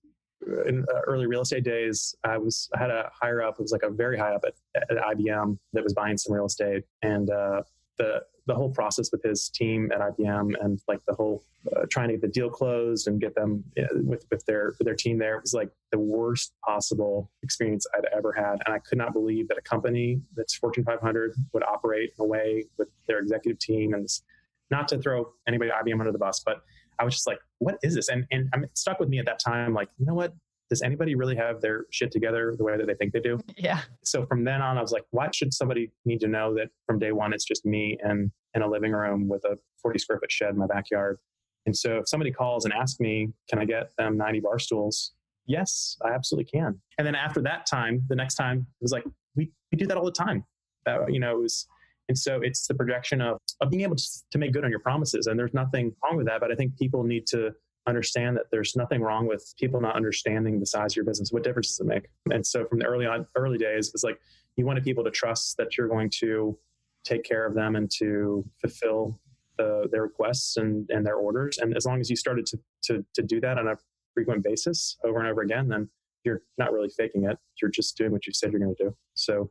in 0.68 0.86
uh, 0.94 1.00
early 1.02 1.28
real 1.28 1.42
estate 1.42 1.64
days. 1.64 2.16
I 2.24 2.38
was 2.38 2.70
I 2.76 2.80
had 2.80 2.90
a 2.90 3.12
higher 3.14 3.42
up. 3.42 3.56
It 3.56 3.62
was 3.62 3.72
like 3.72 3.84
a 3.84 3.90
very 3.90 4.18
high 4.18 4.34
up 4.34 4.44
at, 4.46 4.54
at 4.90 4.98
IBM 4.98 5.58
that 5.74 5.84
was 5.84 5.94
buying 5.94 6.18
some 6.18 6.34
real 6.34 6.46
estate, 6.46 6.84
and 7.02 7.30
uh, 7.30 7.64
the 7.98 8.24
the 8.48 8.56
whole 8.56 8.72
process 8.72 9.12
with 9.12 9.22
his 9.22 9.50
team 9.50 9.92
at 9.94 10.02
IBM 10.02 10.54
and 10.62 10.82
like 10.88 11.00
the 11.08 11.14
whole 11.14 11.44
uh, 11.76 11.86
trying 11.92 12.08
to 12.08 12.16
get 12.16 12.22
the 12.22 12.28
deal 12.28 12.50
closed 12.50 13.08
and 13.08 13.22
get 13.22 13.36
them 13.36 13.64
uh, 13.80 13.84
with 13.94 14.26
with 14.32 14.44
their 14.46 14.74
with 14.80 14.86
their 14.86 14.96
team 14.96 15.20
there 15.20 15.40
was 15.40 15.54
like 15.54 15.70
the 15.92 16.00
worst 16.00 16.54
possible 16.66 17.30
experience 17.44 17.86
I'd 17.96 18.06
ever 18.16 18.32
had, 18.32 18.58
and 18.66 18.74
I 18.74 18.80
could 18.80 18.98
not 18.98 19.14
believe 19.14 19.48
that 19.50 19.58
a 19.58 19.62
company 19.62 20.22
that's 20.36 20.56
Fortune 20.56 20.84
500 20.84 21.34
would 21.54 21.64
operate 21.64 22.12
in 22.18 22.24
a 22.24 22.28
way 22.28 22.66
with 22.78 22.88
their 23.08 23.20
executive 23.20 23.60
team 23.60 23.94
and 23.94 24.04
this 24.04 24.24
not 24.72 24.88
to 24.90 24.98
throw 24.98 25.32
anybody 25.48 25.70
IBM 25.72 26.00
under 26.00 26.12
the 26.12 26.18
bus, 26.18 26.42
but 26.46 26.62
I 27.00 27.04
was 27.04 27.16
just 27.16 27.28
like, 27.28 27.40
what 27.60 27.78
is 27.84 27.96
this? 27.96 28.10
And 28.10 28.26
and 28.32 28.50
I'm 28.54 28.66
stuck 28.74 29.00
with 29.00 29.10
me 29.10 29.20
at 29.20 29.26
that 29.26 29.40
time. 29.40 29.74
Like, 29.74 29.90
you 29.98 30.06
know 30.06 30.14
what? 30.14 30.34
Does 30.70 30.82
anybody 30.82 31.16
really 31.16 31.36
have 31.36 31.60
their 31.60 31.86
shit 31.92 32.12
together 32.12 32.56
the 32.58 32.64
way 32.64 32.78
that 32.78 32.88
they 32.88 32.94
think 32.94 33.12
they 33.12 33.20
do? 33.20 33.40
Yeah. 33.58 33.82
So 34.04 34.26
from 34.26 34.46
then 34.46 34.62
on, 34.62 34.78
I 34.78 34.82
was 34.82 34.94
like, 34.94 35.04
why 35.12 35.30
should 35.34 35.54
somebody 35.54 35.92
need 36.06 36.22
to 36.22 36.28
know 36.28 36.56
that 36.56 36.70
from 36.88 36.98
day 36.98 37.12
one 37.12 37.34
it's 37.34 37.44
just 37.44 37.66
me 37.66 37.98
and 38.02 38.32
in 38.54 38.62
a 38.62 38.68
living 38.68 38.94
room 38.94 39.28
with 39.28 39.44
a 39.44 39.58
40 39.82 40.00
square 40.00 40.20
foot 40.20 40.32
shed 40.32 40.52
in 40.52 40.58
my 40.58 40.68
backyard? 40.68 41.18
And 41.66 41.76
so 41.78 41.98
if 41.98 42.08
somebody 42.08 42.32
calls 42.32 42.66
and 42.66 42.74
asks 42.74 43.00
me, 43.00 43.34
can 43.50 43.60
I 43.60 43.66
get 43.66 43.92
them 43.98 44.18
90 44.18 44.40
bar 44.40 44.60
stools? 44.60 45.12
Yes, 45.46 45.98
I 46.04 46.12
absolutely 46.12 46.50
can. 46.50 46.80
And 46.98 47.06
then 47.06 47.16
after 47.16 47.42
that 47.42 47.66
time, 47.66 48.04
the 48.08 48.16
next 48.16 48.36
time 48.36 48.60
it 48.60 48.84
was 48.84 48.92
like, 48.92 49.04
we, 49.36 49.52
we 49.72 49.78
do 49.78 49.86
that 49.88 49.98
all 49.98 50.06
the 50.06 50.12
time. 50.12 50.46
Uh, 50.88 51.06
you 51.08 51.20
know, 51.20 51.38
it 51.38 51.42
was 51.42 51.68
and 52.12 52.18
so 52.18 52.42
it's 52.44 52.68
the 52.68 52.74
projection 52.74 53.22
of, 53.22 53.38
of 53.62 53.70
being 53.70 53.84
able 53.84 53.96
to, 53.96 54.06
to 54.32 54.38
make 54.38 54.52
good 54.52 54.66
on 54.66 54.70
your 54.70 54.82
promises. 54.82 55.28
And 55.28 55.40
there's 55.40 55.54
nothing 55.54 55.96
wrong 56.04 56.18
with 56.18 56.26
that. 56.26 56.42
But 56.42 56.52
I 56.52 56.56
think 56.56 56.78
people 56.78 57.06
need 57.06 57.26
to 57.28 57.52
understand 57.88 58.36
that 58.36 58.48
there's 58.52 58.76
nothing 58.76 59.00
wrong 59.00 59.28
with 59.28 59.54
people 59.58 59.80
not 59.80 59.96
understanding 59.96 60.60
the 60.60 60.66
size 60.66 60.92
of 60.92 60.98
your 60.98 61.06
business. 61.06 61.32
What 61.32 61.46
difference 61.46 61.70
does 61.70 61.80
it 61.80 61.86
make? 61.86 62.10
And 62.30 62.46
so 62.46 62.66
from 62.66 62.80
the 62.80 62.86
early 62.86 63.06
on, 63.06 63.28
early 63.38 63.58
days, 63.58 63.92
it's 63.94 64.04
like 64.04 64.20
you 64.58 64.66
wanted 64.66 64.84
people 64.84 65.06
to 65.06 65.10
trust 65.10 65.56
that 65.56 65.78
you're 65.78 65.88
going 65.88 66.10
to 66.20 66.60
take 67.06 67.24
care 67.24 67.46
of 67.46 67.56
them 67.56 67.78
and 67.78 67.90
to 68.00 68.44
fulfill 68.60 69.18
the, 69.58 69.88
their 69.90 70.02
requests 70.02 70.58
and, 70.58 70.90
and 70.90 71.06
their 71.06 71.16
orders. 71.16 71.60
And 71.60 71.78
as 71.78 71.86
long 71.86 72.02
as 72.02 72.10
you 72.10 72.18
started 72.18 72.46
to, 72.48 72.60
to, 72.88 73.06
to 73.14 73.22
do 73.22 73.40
that 73.40 73.58
on 73.58 73.70
a 73.70 73.78
frequent 74.14 74.44
basis 74.44 74.98
over 75.06 75.20
and 75.20 75.30
over 75.30 75.44
again, 75.44 75.70
then 75.70 75.90
you're 76.26 76.42
not 76.58 76.74
really 76.74 76.90
faking 76.90 77.24
it. 77.24 77.38
You're 77.62 77.72
just 77.72 77.96
doing 77.96 78.12
what 78.12 78.28
you 78.28 78.34
said 78.34 78.52
you're 78.52 78.60
going 78.60 78.76
to 78.76 78.84
do. 78.84 78.96
So 79.14 79.50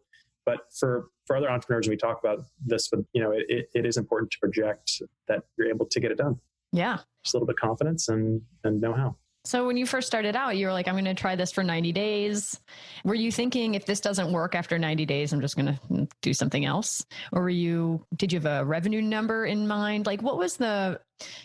but 0.51 0.73
for 0.75 1.11
for 1.27 1.37
other 1.37 1.49
entrepreneurs, 1.49 1.89
we 1.89 1.97
talk 1.97 2.19
about 2.19 2.45
this, 2.65 2.89
but 2.89 3.01
you 3.13 3.23
know, 3.23 3.31
it, 3.31 3.69
it 3.73 3.87
is 3.87 3.97
important 3.97 4.33
to 4.33 4.39
project 4.41 5.01
that 5.29 5.45
you're 5.57 5.69
able 5.69 5.87
to 5.87 6.01
get 6.01 6.11
it 6.11 6.19
done. 6.19 6.41
Yeah, 6.73 6.99
just 7.25 7.35
a 7.35 7.37
little 7.37 7.47
bit 7.47 7.55
of 7.55 7.69
confidence 7.69 8.09
and 8.09 8.43
and 8.65 8.81
know 8.81 8.93
how. 8.93 9.17
So 9.47 9.67
when 9.67 9.79
you 9.79 9.87
first 9.87 10.07
started 10.07 10.37
out, 10.37 10.59
you 10.59 10.67
were 10.67 10.73
like, 10.73 10.87
I'm 10.87 10.95
going 10.95 11.07
to 11.07 11.15
try 11.15 11.35
this 11.35 11.51
for 11.51 11.65
90 11.65 11.93
days. 11.93 12.61
Were 13.05 13.15
you 13.15 13.33
thinking 13.33 13.75
if 13.75 13.87
this 13.87 13.99
doesn't 13.99 14.31
work 14.31 14.55
after 14.55 14.79
90 14.79 15.07
days, 15.07 15.33
I'm 15.33 15.41
just 15.41 15.57
going 15.57 15.79
to 15.79 16.09
do 16.21 16.35
something 16.35 16.67
else? 16.67 17.07
Or 17.33 17.41
were 17.41 17.49
you, 17.49 18.05
did 18.17 18.35
you 18.35 18.39
have 18.39 18.45
a 18.45 18.67
revenue 18.67 19.01
number 19.01 19.47
in 19.47 19.67
mind? 19.67 20.05
Like 20.05 20.21
what 20.21 20.37
was 20.37 20.59
the, 20.59 21.01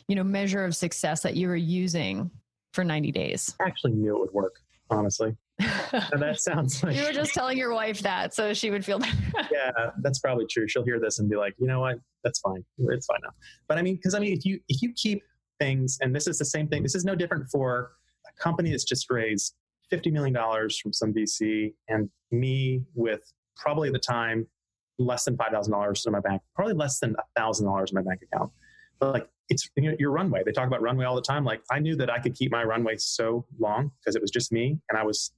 you 0.09 0.15
know, 0.17 0.25
measure 0.25 0.65
of 0.65 0.75
success 0.75 1.21
that 1.21 1.37
you 1.37 1.47
were 1.47 1.55
using 1.55 2.29
for 2.73 2.83
90 2.83 3.13
days? 3.13 3.55
I 3.61 3.63
actually 3.63 3.93
knew 3.93 4.13
it 4.17 4.19
would 4.19 4.33
work, 4.33 4.59
honestly 4.89 5.37
and 6.11 6.21
that 6.21 6.39
sounds 6.39 6.83
like 6.83 6.95
you 6.95 7.03
were 7.03 7.13
just 7.13 7.33
telling 7.33 7.57
your 7.57 7.73
wife 7.73 7.99
that 8.01 8.33
so 8.33 8.53
she 8.53 8.69
would 8.69 8.83
feel 8.83 8.99
better. 8.99 9.15
yeah 9.51 9.91
that's 10.01 10.19
probably 10.19 10.45
true 10.49 10.67
she'll 10.67 10.83
hear 10.83 10.99
this 10.99 11.19
and 11.19 11.29
be 11.29 11.37
like 11.37 11.53
you 11.57 11.65
know 11.65 11.79
what 11.79 11.97
that's 12.25 12.39
fine 12.39 12.63
it's 12.89 13.05
fine 13.05 13.19
now 13.23 13.29
but 13.69 13.77
i 13.77 13.81
mean 13.81 13.95
because 13.95 14.13
i 14.13 14.19
mean 14.19 14.33
if 14.33 14.43
you 14.43 14.59
if 14.67 14.81
you 14.81 14.91
keep 14.93 15.23
things 15.59 15.97
and 16.01 16.13
this 16.13 16.27
is 16.27 16.37
the 16.37 16.45
same 16.45 16.67
thing 16.67 16.83
this 16.83 16.93
is 16.95 17.05
no 17.05 17.15
different 17.15 17.49
for 17.49 17.91
a 18.27 18.43
company 18.43 18.69
that's 18.71 18.83
just 18.83 19.09
raised 19.09 19.55
50 19.89 20.11
million 20.11 20.33
dollars 20.33 20.77
from 20.77 20.91
some 20.91 21.13
vc 21.13 21.73
and 21.87 22.09
me 22.31 22.83
with 22.93 23.21
probably 23.55 23.87
at 23.87 23.93
the 23.93 23.99
time 23.99 24.45
less 24.97 25.25
than 25.25 25.37
$5000 25.37 26.05
in 26.05 26.11
my 26.11 26.19
bank 26.19 26.41
probably 26.53 26.73
less 26.73 26.99
than 26.99 27.15
$1000 27.37 27.89
in 27.89 27.95
my 27.95 28.01
bank 28.01 28.21
account 28.23 28.51
but 28.99 29.13
like 29.13 29.29
it's 29.49 29.69
you 29.75 29.91
know, 29.91 29.95
your 29.99 30.11
runway. 30.11 30.43
They 30.43 30.51
talk 30.51 30.67
about 30.67 30.81
runway 30.81 31.05
all 31.05 31.15
the 31.15 31.21
time. 31.21 31.45
Like 31.45 31.61
I 31.71 31.79
knew 31.79 31.95
that 31.97 32.09
I 32.09 32.19
could 32.19 32.33
keep 32.33 32.51
my 32.51 32.63
runway 32.63 32.95
so 32.97 33.45
long 33.59 33.91
because 33.99 34.15
it 34.15 34.21
was 34.21 34.31
just 34.31 34.51
me 34.51 34.79
and 34.89 34.97
I 34.97 35.03
was 35.03 35.31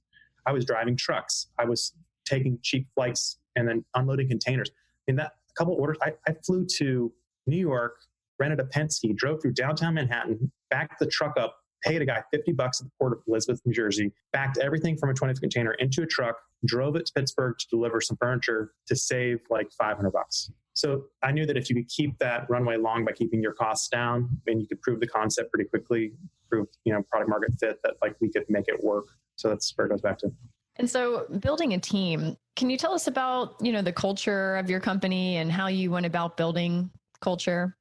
I 0.48 0.52
was 0.52 0.64
driving 0.64 0.96
trucks. 0.96 1.48
I 1.58 1.66
was 1.66 1.92
taking 2.24 2.58
cheap 2.62 2.88
flights 2.94 3.38
and 3.54 3.68
then 3.68 3.84
unloading 3.94 4.28
containers. 4.28 4.70
In 5.06 5.16
that 5.16 5.32
couple 5.58 5.74
orders, 5.74 5.98
I, 6.02 6.12
I 6.26 6.34
flew 6.46 6.64
to 6.78 7.12
New 7.46 7.58
York, 7.58 7.96
rented 8.38 8.58
a 8.58 8.64
Penske, 8.64 9.14
drove 9.14 9.42
through 9.42 9.52
downtown 9.52 9.94
Manhattan, 9.94 10.50
backed 10.70 11.00
the 11.00 11.06
truck 11.06 11.34
up, 11.38 11.56
paid 11.84 12.00
a 12.00 12.06
guy 12.06 12.22
50 12.32 12.52
bucks 12.52 12.80
at 12.80 12.86
the 12.86 12.92
port 12.98 13.12
of 13.12 13.18
Elizabeth, 13.28 13.60
New 13.66 13.74
Jersey, 13.74 14.10
backed 14.32 14.56
everything 14.56 14.96
from 14.96 15.10
a 15.10 15.14
20 15.14 15.34
foot 15.34 15.40
container 15.40 15.72
into 15.72 16.00
a 16.00 16.06
truck, 16.06 16.36
drove 16.64 16.96
it 16.96 17.04
to 17.06 17.12
Pittsburgh 17.12 17.54
to 17.58 17.66
deliver 17.68 18.00
some 18.00 18.16
furniture 18.16 18.72
to 18.86 18.96
save 18.96 19.40
like 19.50 19.70
500 19.72 20.10
bucks. 20.10 20.50
So 20.78 21.06
I 21.24 21.32
knew 21.32 21.44
that 21.44 21.56
if 21.56 21.68
you 21.68 21.74
could 21.74 21.88
keep 21.88 22.16
that 22.20 22.48
runway 22.48 22.76
long 22.76 23.04
by 23.04 23.10
keeping 23.10 23.42
your 23.42 23.52
costs 23.52 23.88
down 23.88 24.28
and 24.46 24.60
you 24.60 24.68
could 24.68 24.80
prove 24.80 25.00
the 25.00 25.08
concept 25.08 25.52
pretty 25.52 25.68
quickly, 25.68 26.12
prove, 26.48 26.68
you 26.84 26.92
know, 26.92 27.02
product 27.10 27.28
market 27.28 27.50
fit 27.58 27.80
that 27.82 27.94
like 28.00 28.14
we 28.20 28.30
could 28.30 28.44
make 28.48 28.68
it 28.68 28.80
work 28.84 29.06
so 29.34 29.48
that's 29.48 29.72
where 29.74 29.88
it 29.88 29.90
goes 29.90 30.00
back 30.00 30.18
to. 30.18 30.30
And 30.76 30.88
so 30.88 31.26
building 31.40 31.74
a 31.74 31.80
team, 31.80 32.36
can 32.54 32.70
you 32.70 32.76
tell 32.76 32.92
us 32.92 33.08
about, 33.08 33.56
you 33.60 33.72
know, 33.72 33.82
the 33.82 33.92
culture 33.92 34.54
of 34.54 34.70
your 34.70 34.78
company 34.78 35.38
and 35.38 35.50
how 35.50 35.66
you 35.66 35.90
went 35.90 36.06
about 36.06 36.36
building 36.36 36.90
culture? 37.20 37.76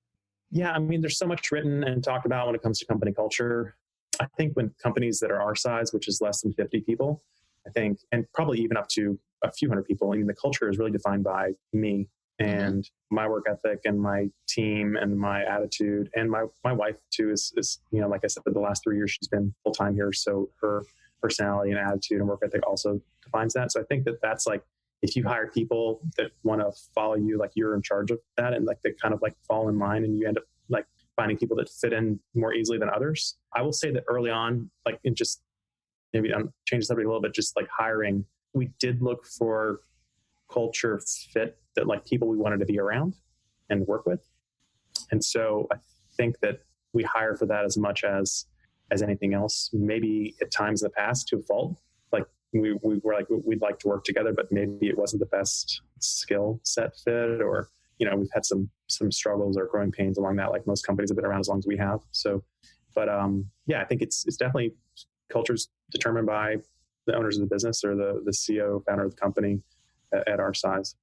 Yeah, 0.49 0.71
I 0.71 0.79
mean, 0.79 0.99
there's 1.01 1.19
so 1.19 1.27
much 1.27 1.51
written 1.51 1.83
and 1.83 2.03
talked 2.03 2.25
about 2.25 2.47
when 2.47 2.55
it 2.55 2.63
comes 2.63 2.79
to 2.79 2.85
company 2.87 3.13
culture. 3.13 3.75
I 4.19 4.25
think 4.37 4.55
when 4.55 4.73
companies 4.81 5.19
that 5.19 5.29
are 5.29 5.39
our 5.39 5.55
size, 5.55 5.93
which 5.93 6.07
is 6.07 6.19
less 6.19 6.41
than 6.41 6.51
50 6.53 6.81
people, 6.81 7.21
I 7.67 7.69
think, 7.69 7.99
and 8.11 8.25
probably 8.33 8.59
even 8.61 8.75
up 8.75 8.87
to 8.93 9.19
a 9.43 9.51
few 9.51 9.69
hundred 9.69 9.85
people, 9.85 10.11
I 10.11 10.15
mean, 10.15 10.25
the 10.25 10.33
culture 10.33 10.67
is 10.67 10.79
really 10.79 10.89
defined 10.89 11.23
by 11.23 11.51
me. 11.73 12.07
And 12.39 12.83
mm-hmm. 12.83 13.15
my 13.15 13.27
work 13.27 13.45
ethic 13.49 13.81
and 13.85 13.99
my 13.99 14.29
team 14.47 14.95
and 14.95 15.17
my 15.17 15.43
attitude. 15.43 16.09
And 16.15 16.29
my, 16.29 16.45
my 16.63 16.73
wife, 16.73 16.97
too, 17.11 17.31
is, 17.31 17.53
is, 17.57 17.79
you 17.91 18.01
know, 18.01 18.07
like 18.07 18.21
I 18.23 18.27
said, 18.27 18.43
the 18.45 18.59
last 18.59 18.83
three 18.83 18.97
years 18.97 19.11
she's 19.11 19.27
been 19.27 19.53
full 19.63 19.73
time 19.73 19.95
here. 19.95 20.13
So 20.13 20.49
her 20.61 20.83
personality 21.21 21.71
and 21.71 21.79
attitude 21.79 22.19
and 22.19 22.27
work 22.27 22.41
ethic 22.43 22.65
also 22.67 23.01
defines 23.23 23.53
that. 23.53 23.71
So 23.71 23.81
I 23.81 23.83
think 23.83 24.05
that 24.05 24.21
that's 24.21 24.45
like 24.47 24.63
if 25.01 25.15
you 25.15 25.23
hire 25.23 25.47
people 25.47 26.01
that 26.17 26.31
want 26.43 26.61
to 26.61 26.71
follow 26.93 27.15
you, 27.15 27.37
like 27.37 27.51
you're 27.55 27.75
in 27.75 27.81
charge 27.81 28.11
of 28.11 28.19
that, 28.37 28.53
and 28.53 28.65
like 28.65 28.81
they 28.83 28.93
kind 29.01 29.13
of 29.13 29.21
like 29.21 29.35
fall 29.47 29.69
in 29.69 29.77
line, 29.77 30.03
and 30.03 30.17
you 30.17 30.27
end 30.27 30.37
up 30.37 30.43
like 30.69 30.85
finding 31.15 31.37
people 31.37 31.55
that 31.57 31.69
fit 31.69 31.93
in 31.93 32.19
more 32.33 32.53
easily 32.53 32.77
than 32.77 32.89
others. 32.89 33.37
I 33.53 33.61
will 33.61 33.73
say 33.73 33.91
that 33.91 34.03
early 34.07 34.31
on, 34.31 34.69
like 34.85 34.99
in 35.03 35.15
just 35.15 35.41
maybe 36.13 36.33
I'm 36.33 36.53
change 36.65 36.83
the 36.83 36.87
subject 36.87 37.05
a 37.05 37.09
little 37.09 37.21
bit, 37.21 37.33
just 37.33 37.55
like 37.55 37.67
hiring, 37.75 38.25
we 38.53 38.71
did 38.79 39.01
look 39.01 39.25
for 39.25 39.81
culture 40.51 40.99
fit 41.33 41.57
that 41.75 41.87
like 41.87 42.05
people 42.05 42.27
we 42.27 42.37
wanted 42.37 42.59
to 42.59 42.65
be 42.65 42.79
around 42.79 43.15
and 43.69 43.85
work 43.87 44.05
with. 44.05 44.21
And 45.11 45.23
so 45.23 45.67
I 45.71 45.77
think 46.15 46.39
that 46.39 46.61
we 46.93 47.03
hire 47.03 47.35
for 47.35 47.45
that 47.45 47.65
as 47.65 47.77
much 47.77 48.03
as 48.03 48.45
as 48.91 49.01
anything 49.01 49.33
else. 49.33 49.69
Maybe 49.73 50.35
at 50.41 50.51
times 50.51 50.81
in 50.81 50.87
the 50.87 50.91
past 50.91 51.27
to 51.29 51.37
a 51.37 51.41
fault, 51.41 51.79
like 52.11 52.25
we, 52.53 52.73
we 52.83 52.99
were 53.03 53.13
like 53.13 53.27
we'd 53.29 53.61
like 53.61 53.79
to 53.79 53.87
work 53.87 54.03
together, 54.03 54.33
but 54.33 54.51
maybe 54.51 54.87
it 54.87 54.97
wasn't 54.97 55.19
the 55.19 55.27
best 55.27 55.81
skill 55.99 56.59
set 56.63 56.97
fit, 56.97 57.41
or 57.41 57.69
you 57.99 58.09
know 58.09 58.15
we've 58.15 58.29
had 58.33 58.45
some 58.45 58.69
some 58.87 59.11
struggles 59.11 59.57
or 59.57 59.67
growing 59.67 59.91
pains 59.91 60.17
along 60.17 60.37
that. 60.37 60.51
Like 60.51 60.65
most 60.65 60.85
companies 60.85 61.09
have 61.09 61.17
been 61.17 61.25
around 61.25 61.41
as 61.41 61.47
long 61.47 61.59
as 61.59 61.67
we 61.67 61.77
have. 61.77 61.99
So, 62.11 62.43
but 62.95 63.09
um, 63.09 63.49
yeah, 63.67 63.81
I 63.81 63.85
think 63.85 64.01
it's 64.01 64.25
it's 64.25 64.37
definitely 64.37 64.73
culture's 65.29 65.69
determined 65.91 66.27
by 66.27 66.57
the 67.05 67.15
owners 67.15 67.37
of 67.37 67.47
the 67.47 67.53
business 67.53 67.83
or 67.83 67.95
the 67.95 68.21
the 68.25 68.31
CEO 68.31 68.83
founder 68.85 69.05
of 69.05 69.11
the 69.11 69.21
company 69.21 69.61
at, 70.13 70.27
at 70.27 70.39
our 70.39 70.53
size. 70.53 70.95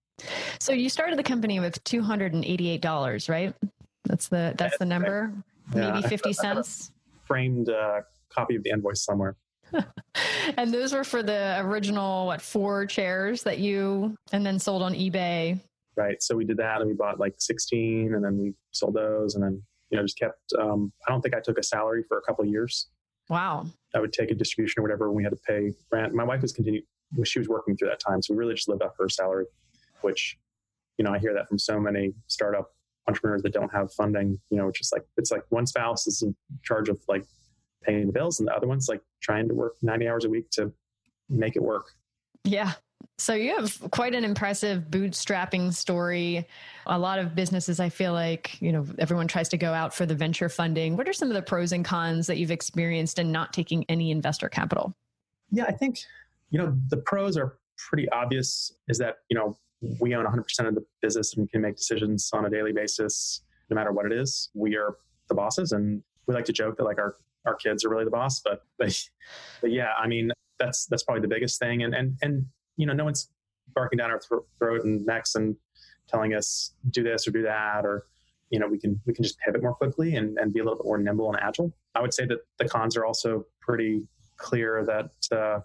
So 0.61 0.73
you 0.73 0.89
started 0.89 1.19
the 1.19 1.25
company 1.25 1.61
with 1.61 1.83
two 1.85 2.03
hundred 2.03 2.35
and 2.35 2.45
eighty 2.45 2.69
eight 2.69 2.81
dollars, 2.81 3.29
right? 3.29 3.55
That's 4.05 4.29
the 4.29 4.55
that's 4.57 4.79
the 4.79 4.85
number. 4.85 5.33
Yeah. 5.75 5.93
Maybe 5.93 6.09
fifty 6.09 6.33
cents. 6.33 6.93
Framed 7.25 7.71
uh, 7.71 8.03
copy 8.31 8.57
of 8.57 8.63
the 8.63 8.71
invoice 8.71 9.03
somewhere. 9.03 9.37
and 10.57 10.73
those 10.73 10.93
were 10.93 11.05
for 11.05 11.23
the 11.23 11.59
original 11.61 12.27
what 12.27 12.41
four 12.41 12.87
chairs 12.87 13.43
that 13.43 13.59
you 13.59 14.15
and 14.33 14.45
then 14.45 14.59
sold 14.59 14.83
on 14.83 14.95
eBay. 14.95 15.59
Right. 15.97 16.23
So 16.23 16.37
we 16.37 16.45
did 16.45 16.57
that 16.59 16.81
and 16.81 16.89
we 16.89 16.95
bought 16.95 17.19
like 17.19 17.35
16 17.39 18.15
and 18.15 18.25
then 18.25 18.39
we 18.39 18.53
sold 18.73 18.95
those 18.95 19.37
and 19.37 19.45
then 19.45 19.63
you 19.91 19.97
know 19.97 20.05
just 20.05 20.19
kept 20.19 20.53
um, 20.61 20.93
I 21.07 21.13
don't 21.13 21.23
think 21.23 21.35
I 21.35 21.41
took 21.41 21.59
a 21.59 21.63
salary 21.63 22.05
for 22.07 22.19
a 22.19 22.23
couple 22.23 22.45
years. 22.45 22.89
Wow. 23.29 23.67
I 23.95 24.01
would 24.01 24.13
take 24.13 24.31
a 24.31 24.35
distribution 24.35 24.81
or 24.81 24.83
whatever 24.83 25.09
when 25.09 25.17
we 25.17 25.23
had 25.23 25.33
to 25.33 25.39
pay 25.47 25.73
rent. 25.91 26.13
My 26.15 26.25
wife 26.25 26.43
was 26.43 26.53
continuing 26.53 26.85
she 27.25 27.39
was 27.39 27.49
working 27.49 27.77
through 27.77 27.89
that 27.89 28.01
time. 28.01 28.23
So 28.23 28.35
we 28.35 28.39
really 28.39 28.55
just 28.55 28.69
lived 28.69 28.83
off 28.83 28.93
her 28.99 29.09
salary, 29.09 29.47
which, 30.03 30.39
you 30.99 31.05
know, 31.05 31.13
I 31.13 31.19
hear 31.19 31.35
that 31.35 31.49
from 31.49 31.59
so 31.59 31.79
many 31.79 32.13
startup 32.27 32.71
entrepreneurs 33.07 33.43
that 33.43 33.53
don't 33.53 33.73
have 33.73 33.93
funding, 33.93 34.39
you 34.51 34.57
know, 34.57 34.67
which 34.67 34.81
is 34.81 34.91
like, 34.93 35.05
it's 35.17 35.31
like 35.31 35.43
one 35.51 35.67
spouse 35.67 36.07
is 36.07 36.23
in 36.23 36.35
charge 36.63 36.89
of 36.89 36.99
like 37.09 37.25
paying 37.83 38.07
the 38.07 38.13
bills 38.13 38.41
and 38.41 38.49
the 38.49 38.55
other 38.55 38.67
one's 38.67 38.89
like 38.89 39.03
trying 39.21 39.47
to 39.49 39.55
work 39.55 39.75
90 39.83 40.09
hours 40.09 40.25
a 40.25 40.29
week 40.29 40.49
to 40.51 40.73
make 41.29 41.57
it 41.57 41.63
work. 41.63 41.93
Yeah. 42.45 42.73
So 43.19 43.35
you 43.35 43.55
have 43.55 43.79
quite 43.91 44.15
an 44.15 44.25
impressive 44.25 44.85
bootstrapping 44.91 45.73
story. 45.73 46.49
A 46.87 46.99
lot 46.99 47.19
of 47.19 47.35
businesses, 47.35 47.79
I 47.79 47.89
feel 47.89 48.13
like, 48.13 48.61
you 48.61 48.73
know, 48.73 48.87
everyone 48.99 49.29
tries 49.29 49.49
to 49.51 49.57
go 49.57 49.73
out 49.73 49.95
for 49.95 50.07
the 50.07 50.15
venture 50.15 50.49
funding. 50.49 50.97
What 50.97 51.09
are 51.09 51.13
some 51.13 51.29
of 51.29 51.35
the 51.35 51.43
pros 51.43 51.73
and 51.73 51.85
cons 51.85 52.27
that 52.27 52.39
you've 52.39 52.51
experienced 52.51 53.19
in 53.19 53.31
not 53.31 53.53
taking 53.53 53.85
any 53.89 54.11
investor 54.11 54.49
capital? 54.49 54.95
Yeah, 55.51 55.65
I 55.65 55.73
think, 55.73 55.99
you 56.55 56.61
know, 56.61 56.73
the 56.87 56.99
pros 56.99 57.37
are 57.37 57.59
pretty 57.77 58.09
obvious 58.11 58.73
is 58.87 58.97
that, 58.99 59.17
you 59.29 59.37
know, 59.37 59.59
we 59.99 60.15
own 60.15 60.25
100% 60.25 60.69
of 60.69 60.77
the 60.77 60.87
business 61.03 61.37
and 61.37 61.51
can 61.51 61.61
make 61.61 61.75
decisions 61.75 62.31
on 62.33 62.47
a 62.47 62.49
daily 62.49 62.73
basis, 62.73 63.43
no 63.71 63.75
matter 63.75 63.91
what 63.91 64.07
it 64.07 64.13
is. 64.13 64.51
We 64.55 64.77
are 64.77 64.97
the 65.29 65.35
bosses, 65.35 65.73
and 65.73 66.01
we 66.29 66.35
like 66.35 66.45
to 66.45 66.53
joke 66.53 66.77
that 66.77 66.85
like 66.85 66.99
our 66.99 67.17
our 67.45 67.57
kids 67.57 67.85
are 67.85 67.89
really 67.89 68.05
the 68.05 68.11
boss. 68.13 68.39
But 68.39 68.63
but, 68.79 68.97
but 69.63 69.73
yeah, 69.73 69.95
I 69.99 70.07
mean 70.07 70.31
that's 70.61 70.87
that's 70.87 71.03
probably 71.03 71.23
the 71.23 71.29
biggest 71.29 71.59
thing. 71.59 71.83
And 71.83 71.93
and 71.93 72.17
and 72.23 72.47
you 72.77 72.87
know, 72.87 72.93
no 72.93 73.05
one's 73.05 73.29
barking 73.75 73.97
down 73.97 74.13
our 74.13 74.21
throat 74.21 74.85
and 74.85 75.05
necks 75.05 75.35
and 75.35 75.57
telling 76.09 76.35
us 76.35 76.73
do 76.91 77.03
this 77.03 77.27
or 77.27 77.33
do 77.33 77.43
that 77.43 77.85
or 77.85 78.07
you 78.51 78.61
know 78.61 78.69
we 78.69 78.79
can 78.79 79.01
we 79.07 79.13
can 79.13 79.25
just 79.25 79.39
pivot 79.41 79.61
more 79.61 79.75
quickly 79.75 80.15
and, 80.15 80.39
and 80.39 80.53
be 80.53 80.61
a 80.61 80.63
little 80.63 80.77
bit 80.77 80.85
more 80.85 80.99
nimble 80.99 81.33
and 81.33 81.43
agile 81.43 81.75
i 81.95 82.03
would 82.03 82.13
say 82.13 82.27
that 82.27 82.41
the 82.59 82.69
cons 82.69 82.95
are 82.95 83.07
also 83.07 83.47
pretty 83.63 84.03
clear 84.37 84.85
that 84.85 85.37
uh, 85.37 85.61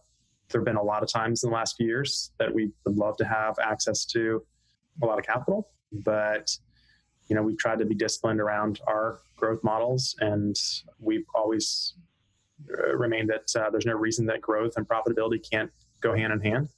there 0.49 0.62
have 0.62 0.65
been 0.65 0.75
a 0.75 0.83
lot 0.83 1.03
of 1.03 1.09
times 1.09 1.43
in 1.43 1.49
the 1.49 1.55
last 1.55 1.75
few 1.77 1.88
years 1.88 2.31
that 2.39 2.53
we 2.53 2.71
would 2.85 2.97
love 2.97 3.17
to 3.17 3.25
have 3.25 3.57
access 3.59 4.05
to 4.05 4.43
a 5.01 5.05
lot 5.05 5.19
of 5.19 5.25
capital, 5.25 5.69
but 5.91 6.49
you 7.27 7.35
know 7.35 7.43
we've 7.43 7.57
tried 7.57 7.79
to 7.79 7.85
be 7.85 7.95
disciplined 7.95 8.39
around 8.39 8.79
our 8.88 9.19
growth 9.38 9.63
models, 9.63 10.15
and 10.19 10.55
we've 10.99 11.25
always 11.35 11.93
uh, 12.71 12.95
remained 12.95 13.29
that 13.29 13.62
uh, 13.62 13.69
there's 13.69 13.85
no 13.85 13.93
reason 13.93 14.25
that 14.25 14.41
growth 14.41 14.73
and 14.75 14.88
profitability 14.88 15.39
can't 15.49 15.71
go 16.01 16.15
hand 16.15 16.33
in 16.33 16.41
hand. 16.41 16.69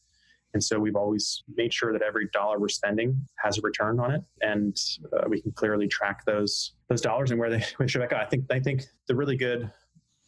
And 0.54 0.62
so 0.62 0.80
we've 0.80 0.98
always 0.98 1.44
made 1.56 1.74
sure 1.74 1.94
that 1.94 2.02
every 2.02 2.28
dollar 2.34 2.60
we're 2.60 2.68
spending 2.68 3.26
has 3.38 3.58
a 3.58 3.62
return 3.62 4.00
on 4.00 4.12
it, 4.12 4.22
and 4.42 4.78
uh, 5.14 5.28
we 5.30 5.42
can 5.42 5.52
clearly 5.54 5.88
track 5.88 6.26
those 6.26 6.74
those 6.90 7.02
dollars 7.02 7.32
and 7.32 7.40
where 7.40 7.50
they, 7.50 7.60
where 7.78 7.86
they 7.86 7.88
should 7.88 8.08
go. 8.10 8.18
I 8.18 8.26
think 8.26 8.46
I 8.52 8.60
think 8.60 8.84
the 9.08 9.16
really 9.16 9.38
good 9.38 9.72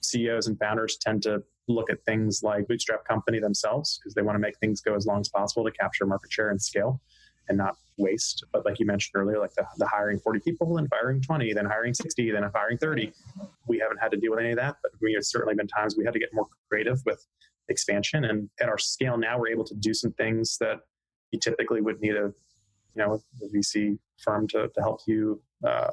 CEOs 0.01 0.47
and 0.47 0.57
founders 0.59 0.97
tend 0.97 1.23
to 1.23 1.43
look 1.67 1.89
at 1.89 2.03
things 2.05 2.41
like 2.43 2.67
bootstrap 2.67 3.05
company 3.05 3.39
themselves 3.39 3.99
because 3.99 4.13
they 4.13 4.21
want 4.21 4.35
to 4.35 4.39
make 4.39 4.57
things 4.59 4.81
go 4.81 4.95
as 4.95 5.05
long 5.05 5.21
as 5.21 5.29
possible 5.29 5.63
to 5.63 5.71
capture 5.71 6.05
market 6.05 6.31
share 6.31 6.49
and 6.49 6.61
scale 6.61 7.01
and 7.49 7.57
not 7.57 7.77
waste. 7.97 8.43
But 8.51 8.65
like 8.65 8.79
you 8.79 8.85
mentioned 8.85 9.13
earlier, 9.15 9.39
like 9.39 9.53
the, 9.53 9.65
the 9.77 9.87
hiring 9.87 10.19
40 10.19 10.39
people 10.39 10.77
and 10.77 10.89
firing 10.89 11.21
20, 11.21 11.53
then 11.53 11.65
hiring 11.65 11.93
60, 11.93 12.31
then 12.31 12.43
hiring 12.53 12.77
30. 12.77 13.11
We 13.67 13.79
haven't 13.79 13.97
had 13.97 14.11
to 14.11 14.17
deal 14.17 14.31
with 14.31 14.39
any 14.39 14.51
of 14.51 14.57
that, 14.57 14.77
but 14.81 14.91
we 15.01 15.13
have 15.13 15.25
certainly 15.25 15.55
been 15.55 15.67
times 15.67 15.95
we 15.97 16.05
had 16.05 16.13
to 16.13 16.19
get 16.19 16.29
more 16.33 16.47
creative 16.69 17.01
with 17.05 17.25
expansion. 17.69 18.25
And 18.25 18.49
at 18.61 18.69
our 18.69 18.77
scale 18.77 19.17
now, 19.17 19.39
we're 19.39 19.49
able 19.49 19.65
to 19.65 19.75
do 19.75 19.93
some 19.93 20.11
things 20.13 20.57
that 20.59 20.79
you 21.31 21.39
typically 21.39 21.81
would 21.81 21.99
need 21.99 22.15
a, 22.15 22.31
you 22.95 22.97
know, 22.97 23.21
a 23.41 23.57
VC 23.57 23.97
firm 24.23 24.47
to, 24.49 24.69
to 24.69 24.81
help 24.81 25.01
you 25.07 25.41
uh, 25.67 25.91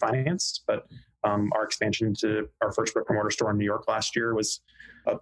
finance. 0.00 0.62
But 0.66 0.86
um, 1.24 1.50
our 1.54 1.64
expansion 1.64 2.14
to 2.20 2.48
our 2.60 2.72
first 2.72 2.94
brick 2.94 3.06
and 3.08 3.16
mortar 3.16 3.30
store 3.30 3.50
in 3.50 3.58
New 3.58 3.64
York 3.64 3.88
last 3.88 4.14
year 4.14 4.34
was 4.34 4.60
uh, 5.06 5.16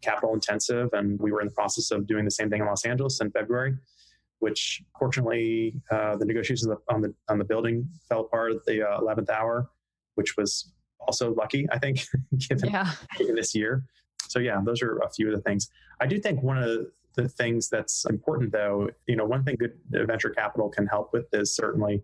capital 0.00 0.34
intensive, 0.34 0.88
and 0.92 1.18
we 1.20 1.32
were 1.32 1.40
in 1.40 1.48
the 1.48 1.54
process 1.54 1.90
of 1.90 2.06
doing 2.06 2.24
the 2.24 2.30
same 2.30 2.50
thing 2.50 2.60
in 2.60 2.66
Los 2.66 2.84
Angeles 2.84 3.20
in 3.20 3.30
February. 3.30 3.74
Which 4.38 4.82
fortunately, 4.98 5.74
uh, 5.92 6.16
the 6.16 6.24
negotiations 6.24 6.68
on 6.88 7.00
the 7.00 7.14
on 7.28 7.38
the 7.38 7.44
building 7.44 7.88
fell 8.08 8.22
apart 8.22 8.52
at 8.52 8.64
the 8.66 8.82
uh, 8.82 8.98
eleventh 8.98 9.30
hour, 9.30 9.70
which 10.16 10.36
was 10.36 10.72
also 11.06 11.32
lucky, 11.34 11.66
I 11.70 11.78
think, 11.78 12.04
given, 12.48 12.70
yeah. 12.70 12.90
given 13.18 13.36
this 13.36 13.54
year. 13.54 13.84
So 14.28 14.38
yeah, 14.38 14.60
those 14.64 14.82
are 14.82 14.98
a 14.98 15.10
few 15.10 15.28
of 15.28 15.36
the 15.36 15.42
things. 15.42 15.68
I 16.00 16.06
do 16.06 16.18
think 16.18 16.42
one 16.42 16.58
of 16.58 16.86
the 17.14 17.28
things 17.28 17.68
that's 17.68 18.04
important, 18.06 18.52
though, 18.52 18.88
you 19.06 19.16
know, 19.16 19.24
one 19.24 19.44
thing 19.44 19.56
good 19.56 19.74
venture 19.90 20.30
capital 20.30 20.68
can 20.68 20.86
help 20.86 21.12
with 21.12 21.26
is 21.32 21.54
certainly 21.54 22.02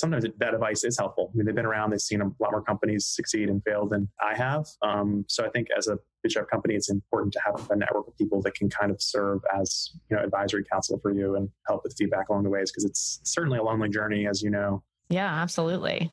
sometimes 0.00 0.24
that 0.38 0.54
advice 0.54 0.82
is 0.84 0.98
helpful. 0.98 1.30
I 1.32 1.36
mean, 1.36 1.46
they've 1.46 1.54
been 1.54 1.66
around, 1.66 1.90
they've 1.90 2.00
seen 2.00 2.20
a 2.20 2.24
lot 2.40 2.50
more 2.50 2.62
companies 2.62 3.06
succeed 3.06 3.48
and 3.48 3.62
fail 3.62 3.86
than 3.86 4.08
I 4.20 4.34
have. 4.36 4.66
Um, 4.82 5.24
so 5.28 5.44
I 5.44 5.50
think 5.50 5.68
as 5.76 5.88
a 5.88 5.98
bootstrap 6.22 6.50
company, 6.50 6.74
it's 6.74 6.90
important 6.90 7.32
to 7.34 7.40
have 7.44 7.70
a 7.70 7.76
network 7.76 8.08
of 8.08 8.16
people 8.16 8.42
that 8.42 8.54
can 8.54 8.68
kind 8.70 8.90
of 8.90 9.00
serve 9.00 9.40
as 9.54 9.90
you 10.10 10.16
know 10.16 10.22
advisory 10.22 10.64
council 10.70 10.98
for 11.00 11.12
you 11.12 11.36
and 11.36 11.48
help 11.68 11.82
with 11.84 11.94
feedback 11.98 12.28
along 12.30 12.44
the 12.44 12.50
ways 12.50 12.70
because 12.70 12.84
it's 12.84 13.20
certainly 13.24 13.58
a 13.58 13.62
lonely 13.62 13.88
journey, 13.88 14.26
as 14.26 14.42
you 14.42 14.50
know. 14.50 14.82
Yeah, 15.10 15.26
absolutely. 15.26 16.12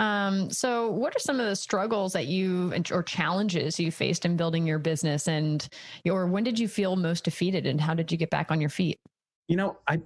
Um, 0.00 0.50
so, 0.50 0.90
what 0.90 1.14
are 1.14 1.20
some 1.20 1.38
of 1.38 1.46
the 1.46 1.54
struggles 1.54 2.12
that 2.12 2.26
you 2.26 2.74
or 2.90 3.04
challenges 3.04 3.78
you 3.78 3.92
faced 3.92 4.24
in 4.24 4.36
building 4.36 4.66
your 4.66 4.80
business, 4.80 5.28
and 5.28 5.66
or 6.04 6.26
when 6.26 6.42
did 6.42 6.58
you 6.58 6.66
feel 6.66 6.96
most 6.96 7.24
defeated, 7.24 7.66
and 7.66 7.80
how 7.80 7.94
did 7.94 8.10
you 8.10 8.18
get 8.18 8.30
back 8.30 8.50
on 8.50 8.60
your 8.60 8.68
feet? 8.68 8.98
You 9.46 9.56
know, 9.56 9.76
I 9.88 10.00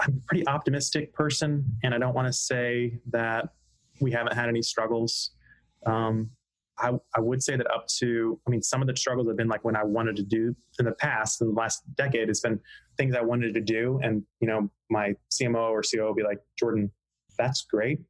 I'm 0.00 0.20
a 0.22 0.26
pretty 0.26 0.46
optimistic 0.46 1.12
person, 1.12 1.64
and 1.82 1.94
I 1.94 1.98
don't 1.98 2.14
want 2.14 2.26
to 2.26 2.32
say 2.32 2.98
that 3.10 3.50
we 4.00 4.10
haven't 4.10 4.34
had 4.34 4.48
any 4.48 4.62
struggles. 4.62 5.30
Um, 5.86 6.30
I, 6.78 6.92
I 7.14 7.20
would 7.20 7.42
say 7.42 7.56
that 7.56 7.70
up 7.70 7.86
to, 7.98 8.40
I 8.46 8.50
mean, 8.50 8.62
some 8.62 8.80
of 8.80 8.88
the 8.88 8.96
struggles 8.96 9.28
have 9.28 9.36
been 9.36 9.48
like 9.48 9.64
when 9.64 9.76
I 9.76 9.84
wanted 9.84 10.16
to 10.16 10.22
do 10.22 10.54
in 10.78 10.84
the 10.84 10.92
past, 10.92 11.40
in 11.40 11.48
the 11.48 11.54
last 11.54 11.82
decade, 11.94 12.28
it's 12.28 12.40
been 12.40 12.60
things 12.96 13.14
I 13.14 13.20
wanted 13.20 13.54
to 13.54 13.60
do. 13.60 14.00
And, 14.02 14.22
you 14.40 14.48
know, 14.48 14.68
my 14.90 15.14
CMO 15.30 15.70
or 15.70 15.82
CEO 15.82 16.06
will 16.06 16.14
be 16.14 16.24
like, 16.24 16.38
Jordan, 16.58 16.90
that's 17.38 17.62
great. 17.62 18.00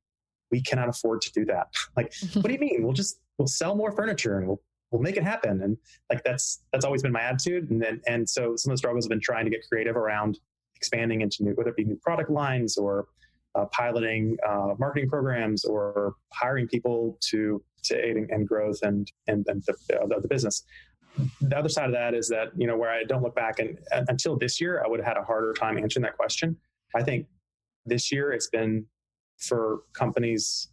We 0.50 0.62
cannot 0.62 0.88
afford 0.88 1.20
to 1.22 1.32
do 1.32 1.44
that. 1.46 1.68
like, 1.96 2.14
what 2.34 2.46
do 2.46 2.52
you 2.52 2.58
mean? 2.58 2.84
We'll 2.84 2.94
just, 2.94 3.20
we'll 3.38 3.48
sell 3.48 3.74
more 3.74 3.92
furniture 3.92 4.38
and 4.38 4.48
we'll, 4.48 4.62
we'll 4.90 5.02
make 5.02 5.16
it 5.16 5.24
happen. 5.24 5.62
And 5.62 5.76
like, 6.10 6.24
that's, 6.24 6.62
that's 6.72 6.84
always 6.84 7.02
been 7.02 7.12
my 7.12 7.22
attitude. 7.22 7.70
And 7.70 7.82
then, 7.82 8.00
and 8.06 8.28
so 8.28 8.56
some 8.56 8.70
of 8.70 8.74
the 8.74 8.78
struggles 8.78 9.04
have 9.04 9.10
been 9.10 9.20
trying 9.20 9.44
to 9.44 9.50
get 9.50 9.60
creative 9.68 9.96
around 9.96 10.38
expanding 10.76 11.20
into 11.20 11.42
new, 11.42 11.52
whether 11.52 11.70
it 11.70 11.76
be 11.76 11.84
new 11.84 11.96
product 11.96 12.30
lines 12.30 12.76
or 12.76 13.06
uh, 13.54 13.66
piloting 13.66 14.36
uh, 14.48 14.74
marketing 14.78 15.08
programs 15.08 15.64
or 15.64 16.14
hiring 16.32 16.66
people 16.66 17.18
to 17.20 17.62
to 17.84 17.96
aid 17.96 18.16
in, 18.16 18.44
growth 18.44 18.78
and 18.82 19.10
and, 19.26 19.44
and 19.48 19.62
the, 19.66 20.00
uh, 20.00 20.20
the 20.20 20.28
business. 20.28 20.64
The 21.40 21.56
other 21.56 21.68
side 21.68 21.86
of 21.86 21.92
that 21.92 22.14
is 22.14 22.28
that 22.28 22.48
you 22.56 22.66
know 22.66 22.76
where 22.76 22.90
I 22.90 23.04
don't 23.04 23.22
look 23.22 23.36
back 23.36 23.60
and 23.60 23.78
until 24.08 24.36
this 24.36 24.60
year 24.60 24.82
I 24.84 24.88
would 24.88 25.00
have 25.00 25.06
had 25.06 25.16
a 25.16 25.24
harder 25.24 25.52
time 25.52 25.78
answering 25.78 26.02
that 26.02 26.16
question. 26.16 26.56
I 26.94 27.02
think 27.02 27.26
this 27.86 28.10
year 28.10 28.32
it's 28.32 28.48
been 28.48 28.86
for 29.38 29.80
companies 29.92 30.68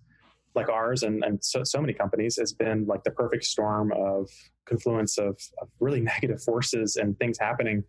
like 0.55 0.69
ours 0.69 1.03
and, 1.03 1.23
and 1.23 1.43
so, 1.43 1.63
so 1.63 1.79
many 1.79 1.93
companies 1.93 2.37
has 2.37 2.53
been 2.53 2.85
like 2.85 3.03
the 3.03 3.11
perfect 3.11 3.45
storm 3.45 3.91
of 3.93 4.29
confluence 4.65 5.17
of, 5.17 5.39
of 5.61 5.69
really 5.79 6.01
negative 6.13 6.41
forces 6.41 6.97
and 6.97 7.17
things 7.19 7.37
happening 7.39 7.83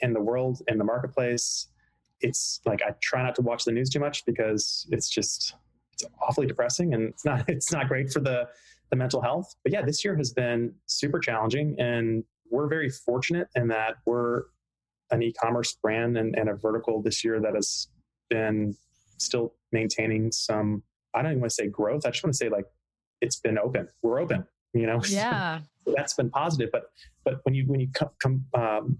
in 0.00 0.12
the 0.12 0.20
world 0.20 0.62
in 0.68 0.78
the 0.78 0.84
marketplace. 0.84 1.68
It's 2.20 2.60
like 2.66 2.82
i 2.82 2.94
try 3.00 3.22
not 3.22 3.34
to 3.36 3.42
watch 3.42 3.64
the 3.64 3.72
news 3.72 3.90
too 3.90 4.00
much 4.00 4.24
because 4.24 4.86
it's 4.90 5.08
just 5.08 5.54
it's 5.92 6.04
awfully 6.20 6.46
depressing 6.46 6.94
and 6.94 7.08
it's 7.10 7.24
not 7.24 7.44
it's 7.48 7.72
not 7.72 7.88
great 7.88 8.12
for 8.12 8.20
the 8.20 8.48
the 8.90 8.96
mental 8.96 9.20
health. 9.20 9.54
But 9.62 9.72
yeah 9.72 9.82
this 9.82 10.04
year 10.04 10.16
has 10.16 10.32
been 10.32 10.74
super 10.86 11.18
challenging 11.18 11.76
and 11.78 12.24
we're 12.50 12.68
very 12.68 12.90
fortunate 12.90 13.48
in 13.54 13.68
that 13.68 13.96
we're 14.06 14.44
an 15.10 15.22
e-commerce 15.22 15.74
brand 15.74 16.18
and, 16.18 16.34
and 16.36 16.48
a 16.48 16.54
vertical 16.54 17.02
this 17.02 17.24
year 17.24 17.40
that 17.40 17.54
has 17.54 17.88
been 18.28 18.74
still 19.18 19.54
maintaining 19.72 20.30
some 20.30 20.82
i 21.14 21.20
don't 21.20 21.32
even 21.32 21.40
want 21.40 21.50
to 21.50 21.54
say 21.54 21.66
growth 21.66 22.06
i 22.06 22.10
just 22.10 22.22
want 22.22 22.32
to 22.32 22.36
say 22.36 22.48
like 22.48 22.64
it's 23.20 23.40
been 23.40 23.58
open. 23.58 23.88
We're 24.02 24.20
open 24.20 24.46
you 24.74 24.86
know? 24.86 25.00
Yeah. 25.08 25.60
So 25.86 25.94
that's 25.96 26.14
been 26.14 26.30
positive 26.30 26.70
but 26.70 26.90
but 27.24 27.40
when 27.44 27.54
you 27.54 27.64
when 27.66 27.80
you 27.80 27.88
come 27.94 28.10
com, 28.22 28.44
um, 28.54 28.98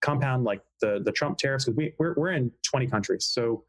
compound 0.00 0.44
like 0.44 0.60
the 0.80 1.00
the 1.04 1.12
trump 1.12 1.38
tariffs 1.38 1.64
because 1.64 1.76
we 1.76 1.92
we're, 1.98 2.14
we're 2.16 2.30
in 2.30 2.50
20 2.62 2.86
countries 2.86 3.26
so 3.32 3.64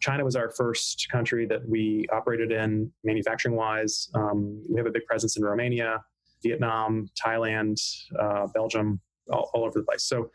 china 0.00 0.24
was 0.24 0.36
our 0.36 0.50
first 0.50 1.06
country 1.10 1.46
that 1.46 1.66
we 1.68 2.06
operated 2.12 2.52
in 2.52 2.90
manufacturing 3.04 3.54
wise 3.54 4.08
um, 4.14 4.62
we 4.68 4.78
have 4.78 4.86
a 4.86 4.90
big 4.90 5.04
presence 5.06 5.36
in 5.36 5.44
romania 5.44 6.02
vietnam 6.42 7.06
thailand 7.22 7.76
uh, 8.18 8.46
belgium 8.54 9.00
all, 9.30 9.50
all 9.54 9.64
over 9.64 9.78
the 9.78 9.84
place 9.84 10.04
so 10.04 10.30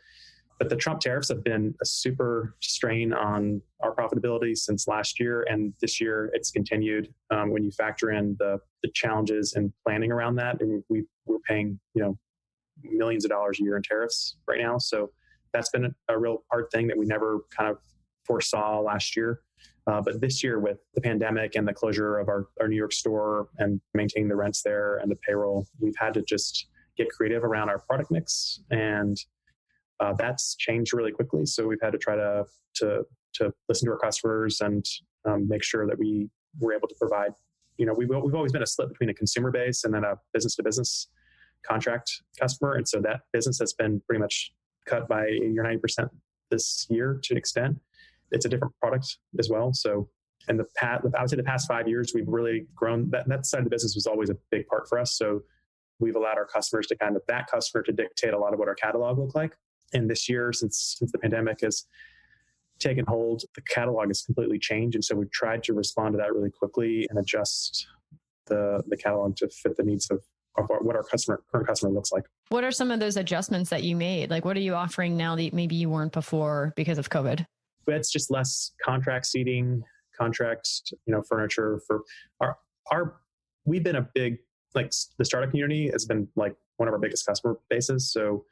but 0.62 0.68
the 0.68 0.76
Trump 0.76 1.00
tariffs 1.00 1.28
have 1.28 1.42
been 1.42 1.74
a 1.82 1.84
super 1.84 2.54
strain 2.60 3.12
on 3.12 3.60
our 3.80 3.92
profitability 3.92 4.56
since 4.56 4.86
last 4.86 5.18
year, 5.18 5.44
and 5.50 5.72
this 5.80 6.00
year 6.00 6.30
it's 6.34 6.52
continued. 6.52 7.12
Um, 7.32 7.50
when 7.50 7.64
you 7.64 7.72
factor 7.72 8.12
in 8.12 8.36
the 8.38 8.60
the 8.84 8.90
challenges 8.94 9.54
and 9.54 9.72
planning 9.84 10.12
around 10.12 10.36
that, 10.36 10.60
and 10.60 10.84
we 10.88 11.02
we're 11.26 11.40
paying 11.48 11.80
you 11.94 12.02
know 12.04 12.16
millions 12.84 13.24
of 13.24 13.32
dollars 13.32 13.58
a 13.60 13.64
year 13.64 13.76
in 13.76 13.82
tariffs 13.82 14.36
right 14.46 14.60
now. 14.60 14.78
So 14.78 15.10
that's 15.52 15.70
been 15.70 15.94
a, 16.08 16.18
real 16.18 16.44
hard 16.50 16.66
thing 16.72 16.86
that 16.88 16.96
we 16.96 17.06
never 17.06 17.40
kind 17.56 17.70
of 17.70 17.78
foresaw 18.24 18.80
last 18.80 19.16
year. 19.16 19.40
Uh, 19.86 20.00
but 20.00 20.20
this 20.20 20.44
year, 20.44 20.60
with 20.60 20.78
the 20.94 21.00
pandemic 21.00 21.56
and 21.56 21.66
the 21.66 21.72
closure 21.72 22.18
of 22.18 22.28
our, 22.28 22.46
our 22.60 22.68
New 22.68 22.76
York 22.76 22.92
store 22.92 23.48
and 23.58 23.80
maintaining 23.94 24.28
the 24.28 24.36
rents 24.36 24.62
there 24.62 24.98
and 24.98 25.10
the 25.10 25.16
payroll, 25.16 25.66
we've 25.80 25.96
had 25.98 26.14
to 26.14 26.22
just 26.22 26.68
get 26.96 27.10
creative 27.10 27.42
around 27.42 27.68
our 27.68 27.80
product 27.80 28.10
mix 28.10 28.60
and 28.70 29.16
uh, 30.02 30.12
that's 30.18 30.56
changed 30.56 30.92
really 30.92 31.12
quickly. 31.12 31.46
So 31.46 31.66
we've 31.66 31.80
had 31.80 31.92
to 31.92 31.98
try 31.98 32.16
to 32.16 32.44
to 32.76 33.04
to 33.34 33.52
listen 33.68 33.86
to 33.86 33.92
our 33.92 33.98
customers 33.98 34.60
and 34.60 34.84
um, 35.24 35.48
make 35.48 35.62
sure 35.62 35.86
that 35.86 35.98
we 35.98 36.28
were 36.58 36.74
able 36.74 36.88
to 36.88 36.94
provide. 36.98 37.30
You 37.78 37.86
know, 37.86 37.94
we've 37.96 38.08
we've 38.08 38.34
always 38.34 38.52
been 38.52 38.62
a 38.62 38.66
split 38.66 38.88
between 38.88 39.10
a 39.10 39.14
consumer 39.14 39.50
base 39.50 39.84
and 39.84 39.94
then 39.94 40.04
a 40.04 40.14
business 40.32 40.56
to 40.56 40.62
business 40.62 41.08
contract 41.64 42.10
customer, 42.38 42.74
and 42.74 42.86
so 42.88 43.00
that 43.00 43.20
business 43.32 43.58
has 43.60 43.72
been 43.72 44.02
pretty 44.06 44.20
much 44.20 44.52
cut 44.86 45.08
by 45.08 45.26
eighty 45.26 45.58
or 45.58 45.62
ninety 45.62 45.78
percent 45.78 46.08
this 46.50 46.86
year 46.90 47.18
to 47.22 47.34
an 47.34 47.38
extent. 47.38 47.78
It's 48.30 48.44
a 48.44 48.48
different 48.48 48.74
product 48.80 49.18
as 49.38 49.50
well. 49.50 49.72
So, 49.74 50.08
and 50.48 50.58
the 50.58 50.66
past, 50.76 51.04
I 51.16 51.20
would 51.20 51.30
say 51.30 51.36
the 51.36 51.42
past 51.42 51.68
five 51.68 51.86
years, 51.88 52.12
we've 52.14 52.28
really 52.28 52.66
grown. 52.74 53.10
That 53.10 53.28
that 53.28 53.46
side 53.46 53.58
of 53.58 53.64
the 53.64 53.70
business 53.70 53.94
was 53.94 54.06
always 54.06 54.30
a 54.30 54.36
big 54.50 54.66
part 54.66 54.88
for 54.88 54.98
us. 54.98 55.16
So, 55.16 55.42
we've 55.98 56.16
allowed 56.16 56.38
our 56.38 56.46
customers 56.46 56.86
to 56.88 56.96
kind 56.96 57.16
of 57.16 57.22
that 57.28 57.46
customer 57.50 57.82
to 57.84 57.92
dictate 57.92 58.34
a 58.34 58.38
lot 58.38 58.52
of 58.52 58.58
what 58.58 58.68
our 58.68 58.74
catalog 58.74 59.18
look 59.18 59.34
like 59.34 59.56
and 59.92 60.10
this 60.10 60.28
year 60.28 60.52
since 60.52 60.96
since 60.98 61.12
the 61.12 61.18
pandemic 61.18 61.60
has 61.60 61.84
taken 62.78 63.04
hold 63.06 63.42
the 63.54 63.62
catalog 63.62 64.08
has 64.08 64.22
completely 64.22 64.58
changed 64.58 64.96
and 64.96 65.04
so 65.04 65.14
we've 65.14 65.30
tried 65.30 65.62
to 65.62 65.72
respond 65.72 66.12
to 66.14 66.18
that 66.18 66.34
really 66.34 66.50
quickly 66.50 67.06
and 67.08 67.18
adjust 67.18 67.86
the 68.46 68.82
the 68.88 68.96
catalog 68.96 69.36
to 69.36 69.48
fit 69.48 69.76
the 69.76 69.82
needs 69.82 70.10
of, 70.10 70.20
of 70.58 70.66
what 70.68 70.96
our 70.96 71.02
customer 71.02 71.42
current 71.50 71.66
customer 71.66 71.92
looks 71.92 72.12
like 72.12 72.24
what 72.48 72.64
are 72.64 72.70
some 72.70 72.90
of 72.90 73.00
those 73.00 73.16
adjustments 73.16 73.70
that 73.70 73.82
you 73.82 73.96
made 73.96 74.30
like 74.30 74.44
what 74.44 74.56
are 74.56 74.60
you 74.60 74.74
offering 74.74 75.16
now 75.16 75.34
that 75.34 75.52
maybe 75.52 75.74
you 75.74 75.88
weren't 75.88 76.12
before 76.12 76.72
because 76.76 76.98
of 76.98 77.08
covid 77.10 77.44
it's 77.86 78.12
just 78.12 78.30
less 78.30 78.72
contract 78.84 79.26
seating 79.26 79.82
contract 80.16 80.92
you 81.06 81.12
know 81.12 81.22
furniture 81.22 81.80
for 81.86 82.02
our 82.40 82.58
our 82.90 83.16
we've 83.64 83.82
been 83.82 83.96
a 83.96 84.08
big 84.14 84.38
like 84.74 84.92
the 85.18 85.24
startup 85.24 85.50
community 85.50 85.90
has 85.90 86.04
been 86.04 86.28
like 86.36 86.54
one 86.76 86.88
of 86.88 86.92
our 86.92 87.00
biggest 87.00 87.24
customer 87.26 87.58
bases 87.70 88.12
so 88.12 88.44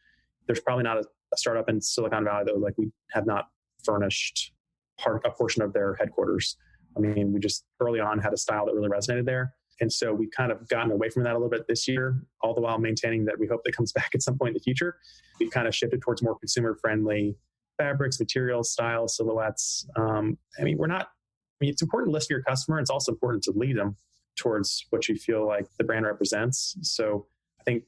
there's 0.51 0.61
probably 0.61 0.83
not 0.83 0.97
a, 0.97 1.05
a 1.33 1.37
startup 1.37 1.69
in 1.69 1.81
Silicon 1.81 2.25
Valley 2.25 2.45
that 2.47 2.59
like 2.59 2.75
we 2.77 2.91
have 3.13 3.25
not 3.25 3.51
furnished 3.85 4.53
part 4.99 5.23
a 5.25 5.31
portion 5.31 5.63
of 5.63 5.73
their 5.73 5.95
headquarters. 5.95 6.57
I 6.97 7.01
mean, 7.01 7.33
we 7.33 7.39
just 7.39 7.65
early 7.79 8.01
on 8.01 8.19
had 8.19 8.33
a 8.33 8.37
style 8.37 8.67
that 8.67 8.75
really 8.75 8.89
resonated 8.89 9.27
there. 9.27 9.55
And 9.81 9.93
so 9.93 10.13
we've 10.13 10.31
kind 10.31 10.53
of 10.53 10.69
gotten 10.69 10.91
away 10.91 11.09
from 11.09 11.25
that 11.25 11.33
a 11.33 11.39
little 11.39 11.49
bit 11.49 11.67
this 11.69 11.89
year, 11.89 12.23
all 12.43 12.55
the 12.55 12.61
while 12.61 12.79
maintaining 12.79 13.25
that 13.25 13.39
we 13.39 13.47
hope 13.47 13.63
that 13.65 13.75
comes 13.75 13.93
back 13.95 14.11
at 14.15 14.23
some 14.23 14.39
point 14.39 14.51
in 14.51 14.55
the 14.55 14.61
future. 14.61 14.97
We've 15.39 15.51
kind 15.51 15.67
of 15.67 15.75
shifted 15.75 16.03
towards 16.03 16.23
more 16.23 16.39
consumer 16.39 16.77
friendly 16.81 17.37
fabrics, 17.79 18.21
materials, 18.21 18.71
styles, 18.71 19.17
silhouettes. 19.17 19.87
Um, 19.97 20.37
I 20.59 20.65
mean, 20.65 20.77
we're 20.77 20.87
not, 20.87 21.03
I 21.07 21.57
mean, 21.63 21.71
it's 21.71 21.81
important 21.81 22.11
to 22.11 22.13
listen 22.13 22.29
to 22.29 22.35
your 22.35 22.43
customer. 22.43 22.79
It's 22.79 22.91
also 22.91 23.13
important 23.13 23.43
to 23.45 23.53
lead 23.53 23.77
them 23.79 23.97
towards 24.37 24.85
what 24.91 25.09
you 25.09 25.17
feel 25.17 25.47
like 25.47 25.67
the 25.79 25.85
brand 25.85 26.05
represents. 26.05 26.77
So 26.83 27.27
I 27.59 27.65
think 27.65 27.85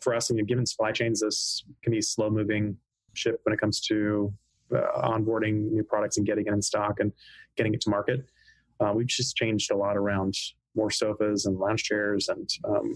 for 0.00 0.14
us, 0.14 0.30
and 0.30 0.46
given 0.46 0.66
supply 0.66 0.90
chains, 0.90 1.20
this 1.20 1.64
can 1.82 1.92
be 1.92 2.00
slow 2.00 2.30
moving 2.30 2.76
ship 3.14 3.40
when 3.44 3.52
it 3.52 3.60
comes 3.60 3.80
to 3.82 4.32
uh, 4.74 5.02
onboarding 5.02 5.70
new 5.70 5.82
products 5.82 6.18
and 6.18 6.26
getting 6.26 6.46
it 6.46 6.52
in 6.52 6.62
stock 6.62 7.00
and 7.00 7.12
getting 7.56 7.74
it 7.74 7.80
to 7.82 7.90
market. 7.90 8.26
Uh, 8.80 8.92
we've 8.94 9.06
just 9.06 9.36
changed 9.36 9.70
a 9.70 9.76
lot 9.76 9.96
around 9.96 10.34
more 10.74 10.90
sofas 10.90 11.46
and 11.46 11.58
lounge 11.58 11.84
chairs 11.84 12.28
and 12.28 12.48
um, 12.64 12.94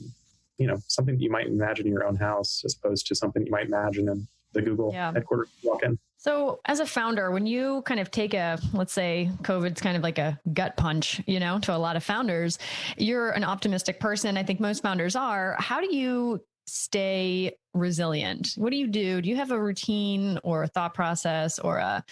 you 0.58 0.66
know 0.66 0.78
something 0.88 1.16
that 1.16 1.22
you 1.22 1.30
might 1.30 1.46
imagine 1.46 1.86
in 1.86 1.92
your 1.92 2.06
own 2.06 2.16
house 2.16 2.62
as 2.64 2.76
opposed 2.76 3.06
to 3.06 3.14
something 3.14 3.44
you 3.44 3.52
might 3.52 3.66
imagine 3.66 4.08
in 4.08 4.26
the 4.52 4.62
Google 4.62 4.92
yeah. 4.92 5.12
headquarters 5.12 5.48
walk 5.64 5.82
in. 5.82 5.98
So, 6.18 6.60
as 6.66 6.78
a 6.78 6.86
founder, 6.86 7.32
when 7.32 7.46
you 7.46 7.82
kind 7.82 7.98
of 7.98 8.10
take 8.10 8.32
a, 8.32 8.56
let's 8.72 8.92
say, 8.92 9.28
COVID's 9.42 9.80
kind 9.80 9.96
of 9.96 10.04
like 10.04 10.18
a 10.18 10.38
gut 10.52 10.76
punch, 10.76 11.20
you 11.26 11.40
know, 11.40 11.58
to 11.60 11.74
a 11.74 11.78
lot 11.78 11.96
of 11.96 12.04
founders, 12.04 12.60
you're 12.96 13.30
an 13.30 13.42
optimistic 13.42 13.98
person. 13.98 14.36
I 14.36 14.44
think 14.44 14.60
most 14.60 14.84
founders 14.84 15.16
are. 15.16 15.56
How 15.58 15.80
do 15.80 15.92
you 15.92 16.40
stay 16.66 17.56
resilient? 17.74 18.52
What 18.56 18.70
do 18.70 18.76
you 18.76 18.86
do? 18.86 19.20
Do 19.20 19.28
you 19.28 19.34
have 19.36 19.50
a 19.50 19.60
routine 19.60 20.38
or 20.44 20.62
a 20.62 20.68
thought 20.68 20.94
process 20.94 21.58
or 21.58 21.78
a, 21.78 22.04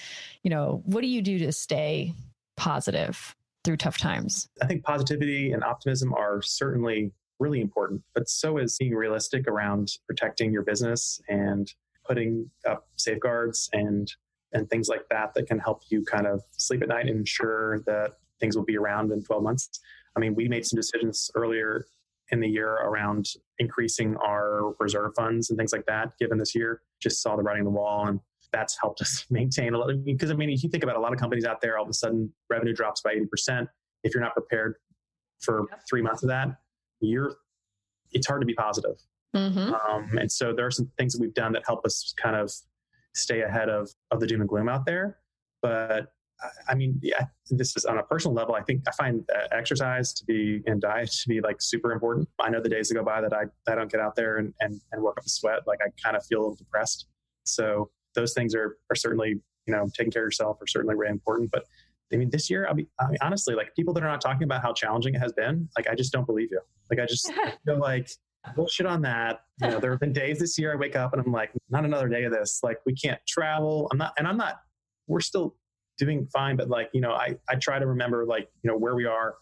you 0.42 0.50
know, 0.50 0.82
what 0.86 1.02
do 1.02 1.06
you 1.06 1.22
do 1.22 1.38
to 1.38 1.52
stay 1.52 2.12
positive 2.56 3.36
through 3.64 3.76
tough 3.76 3.98
times? 3.98 4.48
I 4.62 4.66
think 4.66 4.84
positivity 4.84 5.52
and 5.52 5.62
optimism 5.64 6.12
are 6.14 6.42
certainly 6.42 7.12
really 7.38 7.60
important, 7.60 8.02
but 8.14 8.28
so 8.28 8.58
is 8.58 8.76
being 8.78 8.94
realistic 8.94 9.48
around 9.48 9.88
protecting 10.06 10.52
your 10.52 10.62
business 10.62 11.20
and 11.28 11.72
putting 12.06 12.50
up 12.68 12.88
safeguards 12.96 13.68
and 13.72 14.12
and 14.52 14.68
things 14.68 14.88
like 14.88 15.08
that 15.10 15.32
that 15.34 15.46
can 15.46 15.60
help 15.60 15.82
you 15.90 16.04
kind 16.04 16.26
of 16.26 16.42
sleep 16.50 16.82
at 16.82 16.88
night 16.88 17.06
and 17.06 17.20
ensure 17.20 17.80
that 17.86 18.14
things 18.40 18.56
will 18.56 18.64
be 18.64 18.76
around 18.76 19.12
in 19.12 19.22
12 19.22 19.42
months. 19.44 19.68
I 20.16 20.20
mean, 20.20 20.34
we 20.34 20.48
made 20.48 20.66
some 20.66 20.76
decisions 20.76 21.30
earlier 21.36 21.86
in 22.32 22.40
the 22.40 22.48
year 22.48 22.72
around 22.72 23.26
increasing 23.58 24.16
our 24.16 24.74
reserve 24.80 25.12
funds 25.16 25.50
and 25.50 25.58
things 25.58 25.72
like 25.72 25.86
that, 25.86 26.18
given 26.18 26.38
this 26.38 26.54
year. 26.54 26.82
Just 27.00 27.22
saw 27.22 27.36
the 27.36 27.42
writing 27.42 27.60
on 27.60 27.72
the 27.72 27.78
wall 27.78 28.06
and 28.06 28.20
that's 28.52 28.76
helped 28.80 29.00
us 29.00 29.26
maintain 29.30 29.74
a 29.74 29.78
lot. 29.78 29.92
Because 30.04 30.30
I 30.30 30.34
mean, 30.34 30.50
if 30.50 30.62
you 30.62 30.70
think 30.70 30.84
about 30.84 30.96
a 30.96 31.00
lot 31.00 31.12
of 31.12 31.18
companies 31.18 31.44
out 31.44 31.60
there, 31.60 31.78
all 31.78 31.84
of 31.84 31.90
a 31.90 31.94
sudden 31.94 32.32
revenue 32.48 32.74
drops 32.74 33.00
by 33.00 33.14
80%. 33.14 33.66
If 34.02 34.14
you're 34.14 34.22
not 34.22 34.34
prepared 34.34 34.76
for 35.40 35.66
three 35.88 36.02
months 36.02 36.22
of 36.22 36.28
that, 36.28 36.48
you're, 37.00 37.34
it's 38.12 38.26
hard 38.26 38.40
to 38.40 38.46
be 38.46 38.54
positive. 38.54 38.96
Mm-hmm. 39.34 39.74
Um, 39.74 40.18
and 40.18 40.30
so 40.30 40.52
there 40.52 40.66
are 40.66 40.70
some 40.70 40.90
things 40.98 41.12
that 41.12 41.20
we've 41.20 41.34
done 41.34 41.52
that 41.52 41.62
help 41.66 41.84
us 41.84 42.14
kind 42.20 42.36
of 42.36 42.50
stay 43.14 43.42
ahead 43.42 43.68
of, 43.68 43.90
of 44.10 44.20
the 44.20 44.26
doom 44.26 44.40
and 44.40 44.48
gloom 44.48 44.68
out 44.68 44.86
there. 44.86 45.18
But 45.62 46.12
I 46.68 46.74
mean, 46.74 46.98
yeah, 47.02 47.26
this 47.50 47.76
is 47.76 47.84
on 47.84 47.98
a 47.98 48.02
personal 48.02 48.34
level. 48.34 48.54
I 48.54 48.62
think 48.62 48.82
I 48.88 48.92
find 48.92 49.28
exercise 49.52 50.12
to 50.14 50.24
be 50.24 50.62
and 50.66 50.80
diet 50.80 51.10
to 51.10 51.28
be 51.28 51.40
like 51.40 51.60
super 51.60 51.92
important. 51.92 52.28
I 52.38 52.50
know 52.50 52.62
the 52.62 52.68
days 52.68 52.88
that 52.88 52.94
go 52.94 53.04
by 53.04 53.20
that 53.20 53.32
I, 53.32 53.44
I 53.70 53.74
don't 53.74 53.90
get 53.90 54.00
out 54.00 54.16
there 54.16 54.38
and, 54.38 54.54
and, 54.60 54.80
and 54.92 55.02
work 55.02 55.18
up 55.18 55.26
a 55.26 55.28
sweat, 55.28 55.66
like 55.66 55.80
I 55.84 55.90
kind 56.02 56.16
of 56.16 56.24
feel 56.24 56.38
a 56.38 56.42
little 56.42 56.56
depressed. 56.56 57.06
So 57.44 57.90
those 58.14 58.34
things 58.34 58.54
are, 58.54 58.76
are 58.90 58.96
certainly, 58.96 59.40
you 59.66 59.74
know, 59.74 59.86
taking 59.96 60.10
care 60.10 60.22
of 60.22 60.26
yourself 60.26 60.60
are 60.60 60.66
certainly 60.66 60.94
really 60.94 61.12
important. 61.12 61.50
But 61.50 61.64
I 62.12 62.16
mean, 62.16 62.30
this 62.30 62.50
year, 62.50 62.66
I'll 62.66 62.74
be 62.74 62.88
I 62.98 63.08
mean, 63.08 63.18
honestly, 63.20 63.54
like 63.54 63.74
people 63.76 63.94
that 63.94 64.02
are 64.02 64.08
not 64.08 64.20
talking 64.20 64.44
about 64.44 64.62
how 64.62 64.72
challenging 64.72 65.14
it 65.14 65.18
has 65.18 65.32
been, 65.32 65.68
like 65.76 65.88
I 65.88 65.94
just 65.94 66.12
don't 66.12 66.26
believe 66.26 66.48
you. 66.50 66.60
Like 66.90 67.00
I 67.00 67.06
just 67.06 67.32
feel 67.64 67.78
like 67.78 68.10
bullshit 68.56 68.86
on 68.86 69.02
that. 69.02 69.40
You 69.60 69.68
know, 69.68 69.80
there 69.80 69.90
have 69.90 70.00
been 70.00 70.12
days 70.12 70.38
this 70.38 70.58
year 70.58 70.72
I 70.72 70.76
wake 70.76 70.96
up 70.96 71.12
and 71.12 71.22
I'm 71.24 71.32
like, 71.32 71.52
not 71.68 71.84
another 71.84 72.08
day 72.08 72.24
of 72.24 72.32
this. 72.32 72.60
Like 72.62 72.78
we 72.86 72.94
can't 72.94 73.20
travel. 73.28 73.88
I'm 73.92 73.98
not, 73.98 74.12
and 74.18 74.26
I'm 74.26 74.36
not, 74.36 74.60
we're 75.06 75.20
still 75.20 75.56
doing 75.98 76.26
fine. 76.32 76.56
But 76.56 76.68
like, 76.68 76.90
you 76.92 77.00
know, 77.00 77.12
I, 77.12 77.36
I 77.48 77.56
try 77.56 77.78
to 77.78 77.86
remember 77.86 78.24
like, 78.24 78.48
you 78.62 78.70
know, 78.70 78.76
where 78.76 78.94
we 78.94 79.04
are 79.04 79.34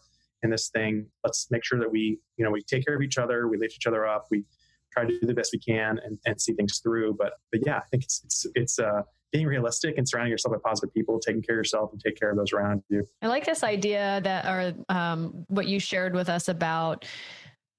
in 0.43 0.49
this 0.49 0.69
thing. 0.69 1.05
Let's 1.23 1.49
make 1.51 1.63
sure 1.63 1.79
that 1.79 1.91
we, 1.91 2.19
you 2.37 2.45
know, 2.45 2.51
we 2.51 2.61
take 2.61 2.85
care 2.85 2.95
of 2.95 3.01
each 3.01 3.17
other, 3.17 3.47
we 3.47 3.57
lift 3.57 3.75
each 3.75 3.87
other 3.87 4.07
up, 4.07 4.27
we 4.31 4.43
try 4.91 5.05
to 5.05 5.19
do 5.19 5.27
the 5.27 5.33
best 5.33 5.51
we 5.53 5.59
can 5.59 5.99
and, 6.03 6.17
and 6.25 6.39
see 6.39 6.53
things 6.53 6.79
through. 6.79 7.15
But 7.17 7.33
but 7.51 7.61
yeah, 7.65 7.77
I 7.77 7.83
think 7.91 8.03
it's 8.03 8.21
it's 8.23 8.45
it's 8.55 8.79
uh 8.79 9.01
being 9.31 9.45
realistic 9.45 9.97
and 9.97 10.07
surrounding 10.07 10.31
yourself 10.31 10.53
with 10.53 10.63
positive 10.63 10.93
people, 10.93 11.19
taking 11.19 11.41
care 11.41 11.55
of 11.55 11.59
yourself 11.59 11.91
and 11.91 12.01
take 12.01 12.19
care 12.19 12.31
of 12.31 12.37
those 12.37 12.51
around 12.51 12.81
you. 12.89 13.05
I 13.21 13.27
like 13.27 13.45
this 13.45 13.63
idea 13.63 14.21
that 14.23 14.45
or 14.45 14.73
um, 14.89 15.45
what 15.49 15.67
you 15.67 15.79
shared 15.79 16.15
with 16.15 16.29
us 16.29 16.47
about 16.47 17.05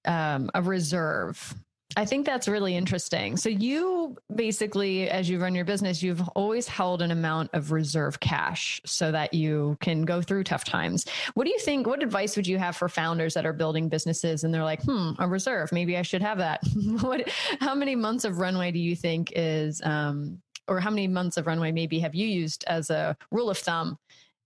um, 0.04 0.50
a 0.54 0.62
reserve 0.62 1.54
I 1.96 2.04
think 2.04 2.24
that's 2.24 2.46
really 2.46 2.76
interesting. 2.76 3.36
So 3.36 3.48
you 3.48 4.16
basically, 4.34 5.10
as 5.10 5.28
you 5.28 5.40
run 5.40 5.56
your 5.56 5.64
business, 5.64 6.02
you've 6.02 6.26
always 6.30 6.68
held 6.68 7.02
an 7.02 7.10
amount 7.10 7.50
of 7.52 7.72
reserve 7.72 8.20
cash 8.20 8.80
so 8.86 9.10
that 9.10 9.34
you 9.34 9.76
can 9.80 10.02
go 10.02 10.22
through 10.22 10.44
tough 10.44 10.64
times. 10.64 11.04
What 11.34 11.44
do 11.44 11.50
you 11.50 11.58
think? 11.58 11.88
What 11.88 12.02
advice 12.02 12.36
would 12.36 12.46
you 12.46 12.58
have 12.58 12.76
for 12.76 12.88
founders 12.88 13.34
that 13.34 13.44
are 13.44 13.52
building 13.52 13.88
businesses 13.88 14.44
and 14.44 14.54
they're 14.54 14.64
like, 14.64 14.82
hmm, 14.82 15.12
a 15.18 15.26
reserve, 15.26 15.72
maybe 15.72 15.96
I 15.96 16.02
should 16.02 16.22
have 16.22 16.38
that. 16.38 16.60
what, 17.00 17.28
how 17.58 17.74
many 17.74 17.96
months 17.96 18.24
of 18.24 18.38
runway 18.38 18.70
do 18.70 18.78
you 18.78 18.94
think 18.94 19.32
is, 19.34 19.82
um, 19.82 20.40
or 20.68 20.78
how 20.78 20.90
many 20.90 21.08
months 21.08 21.36
of 21.36 21.48
runway 21.48 21.72
maybe 21.72 21.98
have 21.98 22.14
you 22.14 22.28
used 22.28 22.64
as 22.68 22.90
a 22.90 23.16
rule 23.32 23.50
of 23.50 23.58
thumb 23.58 23.98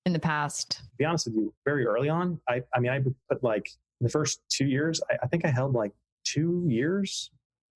in 0.07 0.15
the 0.15 0.19
past? 0.19 0.71
To 0.71 0.83
be 0.97 1.05
honest 1.05 1.27
with 1.27 1.35
you, 1.37 1.53
very 1.67 1.85
early 1.85 2.09
on, 2.09 2.41
I, 2.49 2.63
I 2.75 2.81
mean, 2.81 2.91
I 2.91 3.01
would 3.01 3.15
put 3.31 3.45
like 3.45 3.69
the 4.01 4.09
first 4.09 4.41
two 4.49 4.67
years, 4.67 5.03
I, 5.11 5.19
I 5.25 5.27
think 5.27 5.45
I 5.45 5.51
held 5.51 5.75
like 5.75 5.93
two 6.25 6.65
years 6.67 7.31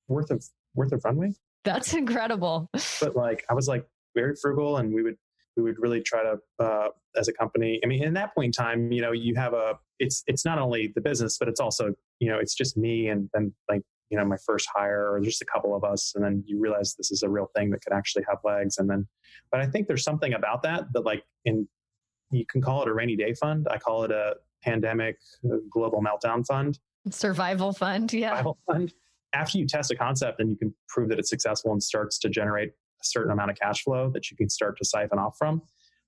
worth 0.09 0.31
of 0.31 0.45
worth 0.75 0.93
of 0.93 1.05
runway. 1.05 1.33
That's 1.65 1.95
incredible. 1.95 2.71
But 3.01 3.15
like, 3.17 3.45
I 3.51 3.55
was 3.55 3.69
like 3.69 3.87
very 4.15 4.35
frugal, 4.41 4.79
and 4.79 4.93
we 4.93 5.03
would 5.03 5.17
we 5.57 5.63
would 5.63 5.79
really 5.79 6.01
try 6.01 6.23
to 6.23 6.39
uh, 6.59 6.89
as 7.17 7.29
a 7.29 7.33
company. 7.33 7.81
I 7.85 7.87
mean, 7.87 8.03
in 8.03 8.15
that 8.15 8.35
point 8.35 8.47
in 8.47 8.65
time, 8.65 8.93
you 8.93 9.03
know, 9.03 9.13
you 9.13 9.35
have 9.37 9.53
a 9.55 9.79
it's 9.99 10.25
it's 10.27 10.45
not 10.45 10.59
only 10.59 10.93
the 10.95 11.01
business, 11.01 11.37
but 11.39 11.49
it's 11.49 11.61
also 11.61 11.95
you 12.21 12.29
know, 12.29 12.39
it's 12.39 12.55
just 12.55 12.77
me 12.77 13.09
and 13.09 13.29
then 13.33 13.53
like 13.69 13.83
you 14.11 14.19
know 14.19 14.25
my 14.25 14.37
first 14.45 14.69
hire 14.75 15.13
or 15.13 15.21
just 15.21 15.43
a 15.43 15.45
couple 15.45 15.75
of 15.75 15.85
us 15.85 16.13
and 16.15 16.25
then 16.25 16.43
you 16.47 16.59
realize 16.59 16.95
this 16.95 17.11
is 17.11 17.23
a 17.23 17.29
real 17.29 17.51
thing 17.55 17.71
that 17.71 17.83
could 17.83 17.93
actually 17.93 18.25
have 18.29 18.39
legs 18.45 18.79
and 18.79 18.89
then 18.89 19.07
but 19.51 19.61
i 19.61 19.67
think 19.67 19.87
there's 19.87 20.05
something 20.05 20.35
about 20.35 20.63
that 20.63 20.85
that 20.93 21.03
like 21.03 21.25
in 21.45 21.69
you 22.31 22.45
can 22.47 22.61
call 22.61 22.83
it 22.83 22.89
a 22.89 22.93
rainy 22.93 23.17
day 23.17 23.35
fund 23.35 23.67
i 23.71 23.77
call 23.77 24.05
it 24.05 24.11
a 24.11 24.35
pandemic 24.63 25.19
uh, 25.45 25.57
global 25.71 26.03
meltdown 26.03 26.47
fund 26.47 26.79
survival 27.11 27.73
fund 27.73 28.13
yeah 28.13 28.31
survival 28.31 28.59
fund 28.67 28.93
after 29.33 29.59
you 29.59 29.67
test 29.67 29.91
a 29.91 29.97
concept 29.97 30.41
and 30.41 30.51
you 30.51 30.57
can 30.57 30.75
prove 30.89 31.09
that 31.09 31.19
it's 31.19 31.31
successful 31.31 31.73
and 31.73 31.83
starts 31.83 32.19
to 32.19 32.29
generate 32.29 32.71
a 32.71 33.05
certain 33.05 33.33
amount 33.33 33.51
of 33.51 33.57
cash 33.59 33.83
flow 33.83 34.11
that 34.11 34.31
you 34.31 34.37
can 34.37 34.49
start 34.49 34.77
to 34.79 34.85
siphon 34.85 35.19
off 35.19 35.37
from 35.39 35.63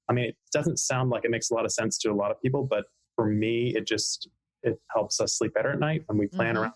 i 0.08 0.12
mean 0.12 0.24
it 0.26 0.36
doesn't 0.52 0.78
sound 0.78 1.10
like 1.10 1.24
it 1.24 1.30
makes 1.30 1.50
a 1.50 1.54
lot 1.54 1.64
of 1.64 1.72
sense 1.72 1.98
to 1.98 2.10
a 2.10 2.14
lot 2.14 2.30
of 2.30 2.40
people 2.40 2.64
but 2.64 2.84
for 3.14 3.26
me 3.26 3.74
it 3.76 3.86
just 3.86 4.28
it 4.62 4.80
helps 4.94 5.20
us 5.20 5.34
sleep 5.34 5.54
better 5.54 5.72
at 5.72 5.78
night 5.78 6.02
when 6.06 6.18
we 6.18 6.26
plan 6.26 6.54
mm-hmm. 6.54 6.64
around 6.64 6.74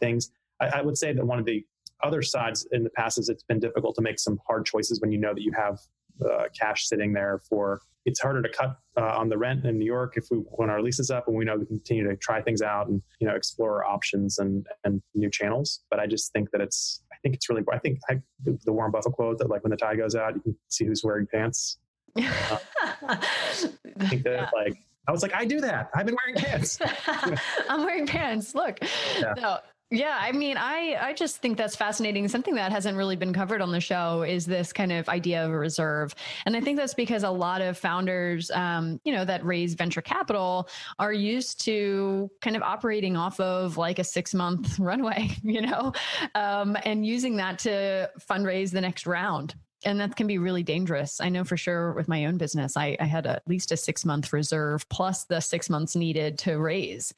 things 0.00 0.30
I, 0.60 0.66
I, 0.66 0.82
would 0.82 0.96
say 0.96 1.12
that 1.12 1.24
one 1.24 1.38
of 1.38 1.44
the 1.44 1.64
other 2.02 2.22
sides 2.22 2.66
in 2.72 2.84
the 2.84 2.90
past 2.90 3.18
is 3.18 3.28
it's 3.28 3.42
been 3.42 3.60
difficult 3.60 3.94
to 3.96 4.02
make 4.02 4.18
some 4.18 4.40
hard 4.46 4.64
choices 4.64 5.00
when 5.00 5.12
you 5.12 5.18
know 5.18 5.34
that 5.34 5.42
you 5.42 5.52
have 5.52 5.80
uh, 6.24 6.44
cash 6.58 6.86
sitting 6.86 7.12
there 7.12 7.40
for 7.48 7.80
it's 8.04 8.20
harder 8.20 8.42
to 8.42 8.48
cut 8.48 8.76
uh, 8.96 9.16
on 9.18 9.28
the 9.28 9.36
rent 9.36 9.64
in 9.64 9.78
New 9.78 9.84
York 9.84 10.14
if 10.16 10.26
we 10.30 10.38
when 10.38 10.70
our 10.70 10.82
lease 10.82 10.98
is 10.98 11.10
up 11.10 11.28
and 11.28 11.36
we 11.36 11.44
know 11.44 11.56
we 11.56 11.66
continue 11.66 12.08
to 12.08 12.16
try 12.16 12.40
things 12.40 12.62
out 12.62 12.88
and 12.88 13.02
you 13.20 13.26
know 13.26 13.34
explore 13.34 13.84
options 13.84 14.38
and 14.38 14.66
and 14.84 15.02
new 15.14 15.30
channels. 15.30 15.80
But 15.90 16.00
I 16.00 16.06
just 16.06 16.32
think 16.32 16.50
that 16.52 16.60
it's 16.60 17.02
I 17.12 17.16
think 17.22 17.34
it's 17.34 17.48
really 17.48 17.62
I 17.72 17.78
think 17.78 17.98
I, 18.08 18.20
the 18.64 18.72
Warren 18.72 18.90
Buffett 18.90 19.12
quote 19.12 19.38
that 19.38 19.50
like 19.50 19.62
when 19.62 19.70
the 19.70 19.76
tide 19.76 19.98
goes 19.98 20.14
out 20.14 20.34
you 20.34 20.40
can 20.40 20.56
see 20.68 20.86
who's 20.86 21.02
wearing 21.04 21.26
pants. 21.26 21.78
Uh, 22.16 22.58
I 23.02 24.08
think 24.08 24.24
that 24.24 24.32
yeah. 24.32 24.50
like 24.54 24.78
I 25.06 25.12
was 25.12 25.22
like 25.22 25.34
I 25.34 25.44
do 25.44 25.60
that 25.60 25.90
I've 25.94 26.06
been 26.06 26.16
wearing 26.24 26.42
pants. 26.42 26.78
I'm 27.68 27.84
wearing 27.84 28.06
pants. 28.06 28.54
Look, 28.54 28.78
yeah. 29.18 29.34
no, 29.36 29.58
yeah, 29.92 30.16
I 30.20 30.30
mean, 30.30 30.56
I 30.56 30.96
I 31.00 31.12
just 31.12 31.38
think 31.38 31.56
that's 31.58 31.74
fascinating. 31.74 32.28
Something 32.28 32.54
that 32.54 32.70
hasn't 32.70 32.96
really 32.96 33.16
been 33.16 33.32
covered 33.32 33.60
on 33.60 33.72
the 33.72 33.80
show 33.80 34.22
is 34.22 34.46
this 34.46 34.72
kind 34.72 34.92
of 34.92 35.08
idea 35.08 35.44
of 35.44 35.50
a 35.50 35.58
reserve, 35.58 36.14
and 36.46 36.56
I 36.56 36.60
think 36.60 36.78
that's 36.78 36.94
because 36.94 37.24
a 37.24 37.30
lot 37.30 37.60
of 37.60 37.76
founders, 37.76 38.52
um, 38.52 39.00
you 39.04 39.12
know, 39.12 39.24
that 39.24 39.44
raise 39.44 39.74
venture 39.74 40.00
capital 40.00 40.68
are 41.00 41.12
used 41.12 41.64
to 41.64 42.30
kind 42.40 42.54
of 42.54 42.62
operating 42.62 43.16
off 43.16 43.40
of 43.40 43.76
like 43.78 43.98
a 43.98 44.04
six 44.04 44.32
month 44.32 44.78
runway, 44.78 45.30
you 45.42 45.62
know, 45.62 45.92
um, 46.36 46.76
and 46.84 47.04
using 47.04 47.36
that 47.38 47.58
to 47.60 48.08
fundraise 48.20 48.70
the 48.70 48.80
next 48.80 49.06
round 49.06 49.56
and 49.84 49.98
that 49.98 50.14
can 50.14 50.26
be 50.26 50.36
really 50.38 50.62
dangerous. 50.62 51.20
I 51.20 51.30
know 51.30 51.42
for 51.42 51.56
sure 51.56 51.92
with 51.94 52.06
my 52.06 52.26
own 52.26 52.36
business, 52.36 52.76
I, 52.76 52.98
I 53.00 53.06
had 53.06 53.26
at 53.26 53.42
least 53.48 53.72
a 53.72 53.76
six 53.76 54.04
month 54.04 54.32
reserve 54.32 54.86
plus 54.90 55.24
the 55.24 55.40
six 55.40 55.70
months 55.70 55.96
needed 55.96 56.38
to 56.40 56.58
raise 56.58 57.14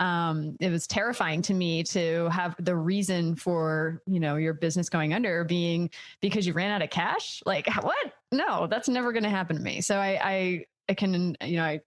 um, 0.00 0.56
it 0.60 0.70
was 0.70 0.86
terrifying 0.86 1.42
to 1.42 1.54
me 1.54 1.82
to 1.84 2.28
have 2.30 2.56
the 2.58 2.74
reason 2.74 3.36
for 3.36 4.02
you 4.06 4.20
know 4.20 4.36
your 4.36 4.54
business 4.54 4.88
going 4.88 5.14
under 5.14 5.44
being 5.44 5.90
because 6.20 6.46
you 6.46 6.52
ran 6.52 6.70
out 6.70 6.82
of 6.82 6.90
cash? 6.90 7.42
Like 7.46 7.68
what? 7.82 8.12
No 8.32 8.66
that's 8.66 8.88
never 8.88 9.12
going 9.12 9.22
to 9.22 9.30
happen 9.30 9.56
to 9.56 9.62
me. 9.62 9.80
So 9.80 9.96
I, 9.96 10.20
I 10.22 10.64
i 10.88 10.92
can 10.92 11.34
you 11.42 11.56
know 11.56 11.64
i 11.64 11.80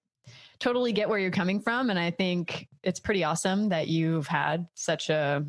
totally 0.59 0.91
get 0.91 1.07
where 1.07 1.19
you're 1.19 1.29
coming 1.29 1.61
from 1.61 1.91
and 1.91 1.99
i 1.99 2.09
think 2.09 2.67
it's 2.81 2.99
pretty 2.99 3.23
awesome 3.23 3.69
that 3.69 3.87
you've 3.87 4.25
had 4.25 4.67
such 4.73 5.11
a 5.11 5.45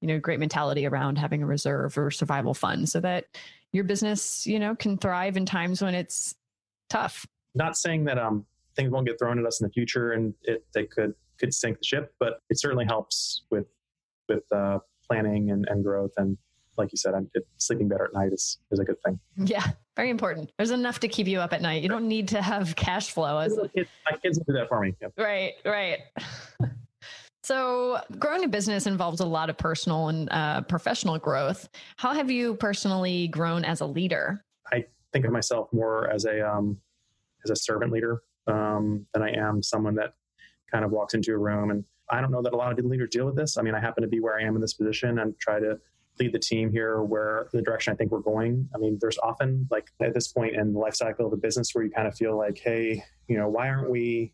you 0.00 0.08
know 0.08 0.18
great 0.18 0.40
mentality 0.40 0.86
around 0.86 1.18
having 1.18 1.42
a 1.42 1.46
reserve 1.46 1.96
or 1.98 2.10
survival 2.10 2.54
fund 2.54 2.88
so 2.88 3.00
that 3.00 3.26
your 3.72 3.84
business 3.84 4.46
you 4.46 4.58
know 4.58 4.74
can 4.74 4.96
thrive 4.96 5.36
in 5.36 5.44
times 5.44 5.82
when 5.82 5.94
it's 5.94 6.34
tough. 6.88 7.26
Not 7.54 7.76
saying 7.76 8.04
that 8.04 8.18
um 8.18 8.46
things 8.76 8.90
won't 8.90 9.06
get 9.06 9.18
thrown 9.18 9.38
at 9.38 9.44
us 9.44 9.60
in 9.60 9.66
the 9.66 9.72
future 9.72 10.12
and 10.12 10.34
it 10.42 10.64
they 10.74 10.84
could 10.84 11.14
could 11.38 11.54
sink 11.54 11.78
the 11.78 11.84
ship, 11.84 12.14
but 12.18 12.40
it 12.50 12.58
certainly 12.58 12.84
helps 12.84 13.42
with 13.50 13.66
with 14.28 14.44
uh, 14.52 14.78
planning 15.06 15.50
and, 15.50 15.66
and 15.68 15.82
growth. 15.82 16.12
And 16.16 16.36
like 16.76 16.92
you 16.92 16.98
said, 16.98 17.14
I'm, 17.14 17.30
it, 17.34 17.46
sleeping 17.56 17.88
better 17.88 18.04
at 18.04 18.12
night 18.12 18.32
is 18.32 18.58
is 18.70 18.78
a 18.78 18.84
good 18.84 19.00
thing. 19.04 19.18
Yeah, 19.36 19.66
very 19.96 20.10
important. 20.10 20.52
There's 20.58 20.70
enough 20.70 21.00
to 21.00 21.08
keep 21.08 21.26
you 21.26 21.40
up 21.40 21.52
at 21.52 21.62
night. 21.62 21.82
You 21.82 21.88
don't 21.88 22.08
need 22.08 22.28
to 22.28 22.42
have 22.42 22.76
cash 22.76 23.10
flow. 23.10 23.38
As 23.38 23.56
my 23.56 23.68
kids, 23.68 23.88
my 24.10 24.16
kids 24.18 24.38
do 24.38 24.52
that 24.52 24.68
for 24.68 24.80
me. 24.80 24.94
Yep. 25.00 25.12
Right, 25.18 25.54
right. 25.64 25.98
So, 27.48 27.98
growing 28.18 28.44
a 28.44 28.48
business 28.48 28.86
involves 28.86 29.20
a 29.20 29.24
lot 29.24 29.48
of 29.48 29.56
personal 29.56 30.08
and 30.08 30.28
uh, 30.30 30.60
professional 30.60 31.16
growth. 31.18 31.66
How 31.96 32.12
have 32.12 32.30
you 32.30 32.56
personally 32.56 33.28
grown 33.28 33.64
as 33.64 33.80
a 33.80 33.86
leader? 33.86 34.44
I 34.70 34.84
think 35.14 35.24
of 35.24 35.32
myself 35.32 35.72
more 35.72 36.10
as 36.10 36.26
a 36.26 36.46
um, 36.46 36.78
as 37.46 37.50
a 37.50 37.56
servant 37.56 37.90
leader 37.90 38.20
um, 38.48 39.06
than 39.14 39.22
I 39.22 39.30
am 39.30 39.62
someone 39.62 39.94
that 39.94 40.12
kind 40.70 40.84
of 40.84 40.90
walks 40.90 41.14
into 41.14 41.32
a 41.32 41.38
room. 41.38 41.70
And 41.70 41.84
I 42.10 42.20
don't 42.20 42.30
know 42.30 42.42
that 42.42 42.52
a 42.52 42.56
lot 42.56 42.76
of 42.76 42.84
leaders 42.84 43.10
deal 43.10 43.26
with 43.26 43.36
this. 43.36 43.56
I 43.56 43.62
mean, 43.62 43.74
I 43.74 43.80
happen 43.80 44.02
to 44.02 44.08
be 44.08 44.20
where 44.20 44.38
I 44.38 44.42
am 44.42 44.54
in 44.54 44.60
this 44.60 44.74
position 44.74 45.18
and 45.18 45.38
try 45.38 45.58
to 45.60 45.78
lead 46.18 46.32
the 46.32 46.38
team 46.38 46.70
here 46.70 47.02
where 47.02 47.48
the 47.52 47.62
direction 47.62 47.92
I 47.92 47.96
think 47.96 48.10
we're 48.10 48.20
going. 48.20 48.68
I 48.74 48.78
mean, 48.78 48.98
there's 49.00 49.18
often 49.18 49.68
like 49.70 49.88
at 50.00 50.14
this 50.14 50.28
point 50.28 50.56
in 50.56 50.72
the 50.72 50.78
life 50.78 50.94
cycle 50.94 51.26
of 51.26 51.32
a 51.32 51.36
business 51.36 51.70
where 51.72 51.84
you 51.84 51.90
kind 51.90 52.08
of 52.08 52.14
feel 52.16 52.36
like, 52.36 52.58
hey, 52.58 53.02
you 53.28 53.36
know, 53.36 53.48
why 53.48 53.68
aren't 53.68 53.90
we 53.90 54.32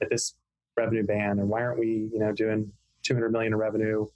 at 0.00 0.10
this 0.10 0.34
revenue 0.76 1.04
band 1.04 1.38
and 1.38 1.48
why 1.48 1.62
aren't 1.62 1.78
we, 1.78 2.10
you 2.12 2.18
know, 2.18 2.32
doing 2.32 2.72
200 3.04 3.30
million 3.30 3.52
in 3.52 3.58
revenue 3.58 4.06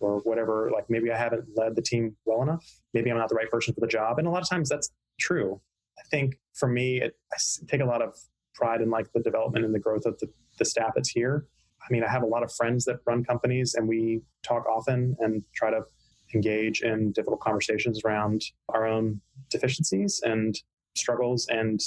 or 0.00 0.18
whatever? 0.20 0.70
Like 0.72 0.90
maybe 0.90 1.10
I 1.10 1.16
haven't 1.16 1.44
led 1.56 1.76
the 1.76 1.82
team 1.82 2.16
well 2.24 2.42
enough. 2.42 2.64
Maybe 2.92 3.10
I'm 3.10 3.18
not 3.18 3.28
the 3.28 3.36
right 3.36 3.50
person 3.50 3.74
for 3.74 3.80
the 3.80 3.86
job. 3.86 4.18
And 4.18 4.26
a 4.26 4.30
lot 4.30 4.42
of 4.42 4.48
times 4.48 4.68
that's 4.68 4.90
true. 5.18 5.60
I 5.98 6.02
think 6.10 6.38
for 6.54 6.68
me, 6.68 7.00
it, 7.00 7.16
I 7.32 7.36
take 7.68 7.80
a 7.80 7.84
lot 7.84 8.02
of 8.02 8.14
pride 8.54 8.80
in 8.80 8.90
like 8.90 9.12
the 9.12 9.20
development 9.20 9.64
and 9.64 9.74
the 9.74 9.78
growth 9.78 10.06
of 10.06 10.18
the 10.18 10.28
the 10.60 10.64
staff 10.64 10.92
that's 10.94 11.08
here. 11.08 11.46
I 11.82 11.92
mean, 11.92 12.04
I 12.04 12.08
have 12.08 12.22
a 12.22 12.26
lot 12.26 12.44
of 12.44 12.52
friends 12.52 12.84
that 12.84 13.00
run 13.06 13.24
companies, 13.24 13.74
and 13.74 13.88
we 13.88 14.20
talk 14.44 14.66
often 14.66 15.16
and 15.18 15.42
try 15.54 15.70
to 15.70 15.80
engage 16.34 16.82
in 16.82 17.10
difficult 17.10 17.40
conversations 17.40 18.02
around 18.04 18.42
our 18.68 18.86
own 18.86 19.20
deficiencies 19.50 20.20
and 20.24 20.54
struggles. 20.94 21.48
And 21.50 21.80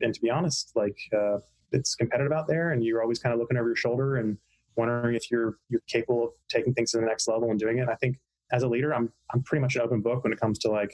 and 0.00 0.14
to 0.14 0.20
be 0.20 0.30
honest, 0.30 0.72
like 0.74 0.96
uh, 1.14 1.38
it's 1.72 1.94
competitive 1.94 2.32
out 2.32 2.48
there, 2.48 2.70
and 2.72 2.82
you're 2.82 3.02
always 3.02 3.18
kind 3.18 3.34
of 3.34 3.38
looking 3.38 3.58
over 3.58 3.68
your 3.68 3.76
shoulder 3.76 4.16
and 4.16 4.38
wondering 4.76 5.14
if 5.14 5.30
you're 5.30 5.58
you're 5.68 5.82
capable 5.88 6.24
of 6.24 6.30
taking 6.48 6.72
things 6.72 6.92
to 6.92 6.98
the 6.98 7.06
next 7.06 7.28
level 7.28 7.50
and 7.50 7.58
doing 7.58 7.78
it. 7.78 7.88
I 7.88 7.96
think 7.96 8.18
as 8.52 8.62
a 8.62 8.68
leader, 8.68 8.94
I'm 8.94 9.12
I'm 9.34 9.42
pretty 9.42 9.60
much 9.60 9.76
an 9.76 9.82
open 9.82 10.00
book 10.00 10.24
when 10.24 10.32
it 10.32 10.40
comes 10.40 10.58
to 10.60 10.70
like 10.70 10.92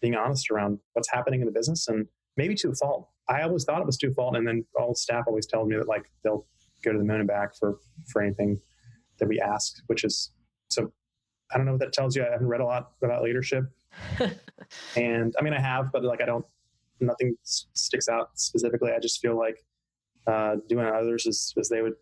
being 0.00 0.14
honest 0.14 0.50
around 0.50 0.78
what's 0.92 1.10
happening 1.10 1.40
in 1.40 1.46
the 1.46 1.52
business 1.52 1.88
and 1.88 2.06
maybe 2.36 2.54
to 2.54 2.70
a 2.70 2.74
fault. 2.74 3.08
I 3.28 3.42
always 3.42 3.64
thought 3.64 3.80
it 3.80 3.86
was 3.86 3.98
a 4.02 4.10
fault, 4.12 4.36
and 4.36 4.46
then 4.46 4.64
all 4.78 4.94
staff 4.94 5.24
always 5.26 5.46
tells 5.46 5.68
me 5.68 5.76
that 5.76 5.88
like 5.88 6.10
they'll 6.22 6.46
go 6.84 6.92
to 6.92 6.98
the 6.98 7.04
moon 7.04 7.20
and 7.20 7.28
back 7.28 7.54
for 7.54 7.78
for 8.10 8.22
anything 8.22 8.60
that 9.18 9.28
we 9.28 9.40
ask, 9.40 9.82
which 9.86 10.04
is 10.04 10.32
so. 10.68 10.92
I 11.52 11.56
don't 11.56 11.66
know 11.66 11.72
what 11.72 11.80
that 11.80 11.92
tells 11.92 12.16
you. 12.16 12.24
I 12.24 12.30
haven't 12.30 12.48
read 12.48 12.60
a 12.60 12.64
lot 12.64 12.92
about 13.02 13.22
leadership, 13.22 13.64
and 14.96 15.34
I 15.38 15.42
mean 15.42 15.54
I 15.54 15.60
have, 15.60 15.92
but 15.92 16.04
like 16.04 16.22
I 16.22 16.26
don't. 16.26 16.44
Nothing 17.00 17.36
sticks 17.42 18.08
out 18.08 18.30
specifically. 18.38 18.92
I 18.92 19.00
just 19.00 19.20
feel 19.20 19.36
like 19.36 19.64
uh, 20.28 20.56
doing 20.68 20.86
others 20.86 21.26
as, 21.26 21.52
as 21.58 21.68
they 21.68 21.82
would 21.82 21.94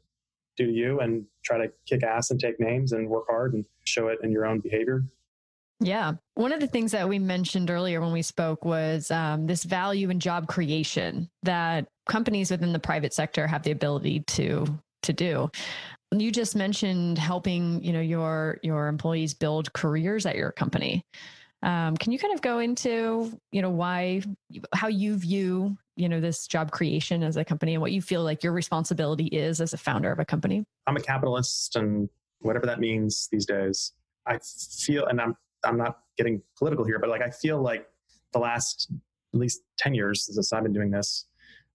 do 0.57 0.67
to 0.67 0.73
you, 0.73 1.01
and 1.01 1.25
try 1.45 1.59
to 1.59 1.73
kick 1.87 2.03
ass 2.03 2.31
and 2.31 2.39
take 2.39 2.61
names 2.61 2.93
and 2.93 3.09
work 3.09 3.25
hard 3.29 3.55
and 3.55 3.65
show 3.85 4.09
it 4.09 4.19
in 4.23 4.31
your 4.31 4.47
own 4.47 4.61
behavior. 4.61 5.05
Yeah. 5.83 6.13
One 6.35 6.53
of 6.53 6.61
the 6.61 6.67
things 6.67 6.93
that 6.93 7.09
we 7.09 7.19
mentioned 7.19 7.71
earlier 7.71 8.01
when 8.01 8.13
we 8.13 8.23
spoke 8.23 8.65
was 8.65 9.11
um, 9.11 9.47
this 9.47 9.65
value 9.65 10.11
and 10.11 10.21
job 10.21 10.47
creation 10.47 11.29
that 11.43 11.89
companies 12.09 12.51
within 12.51 12.73
the 12.73 12.79
private 12.79 13.13
sector 13.13 13.47
have 13.47 13.63
the 13.63 13.73
ability 13.73 14.21
to 14.29 14.67
to 15.03 15.13
do. 15.13 15.51
You 16.13 16.31
just 16.31 16.55
mentioned 16.55 17.19
helping, 17.19 17.83
you 17.83 17.93
know, 17.93 18.01
your 18.01 18.59
your 18.63 18.87
employees 18.89 19.35
build 19.35 19.73
careers 19.73 20.27
at 20.27 20.37
your 20.37 20.53
company. 20.53 21.05
Um, 21.63 21.97
can 21.97 22.13
you 22.13 22.19
kind 22.19 22.35
of 22.35 22.43
go 22.43 22.59
into, 22.59 23.39
you 23.53 23.63
know, 23.63 23.71
why, 23.71 24.23
how 24.75 24.89
you 24.89 25.17
view, 25.17 25.77
you 25.95 26.09
know, 26.09 26.21
this 26.21 26.49
job 26.49 26.73
creation 26.73 27.23
as 27.23 27.37
a 27.37 27.45
company 27.45 27.75
and 27.75 27.81
what 27.81 27.93
you 27.93 28.03
feel 28.03 28.25
like 28.25 28.43
your 28.43 28.53
responsibility 28.53 29.27
is 29.27 29.61
as 29.61 29.73
a 29.73 29.79
founder 29.79 30.11
of 30.11 30.19
a 30.19 30.25
company? 30.25 30.65
I'm 30.89 30.97
a 30.97 31.01
capitalist, 31.01 31.77
and 31.77 32.09
whatever 32.41 32.67
that 32.67 32.81
means 32.81 33.29
these 33.31 33.47
days. 33.47 33.93
I 34.27 34.39
feel, 34.85 35.07
and 35.07 35.21
I'm 35.21 35.37
I'm 35.65 35.77
not 35.77 36.01
getting 36.17 36.43
political 36.57 36.85
here, 36.85 36.99
but 36.99 37.11
like 37.11 37.23
I 37.23 37.31
feel 37.31 37.61
like 37.61 37.89
the 38.33 38.39
last 38.39 38.91
at 39.35 39.41
least 39.41 39.63
10 39.79 39.95
years 39.95 40.27
since 40.27 40.53
I've 40.53 40.63
been 40.63 40.73
doing 40.73 40.91
this, 40.91 41.27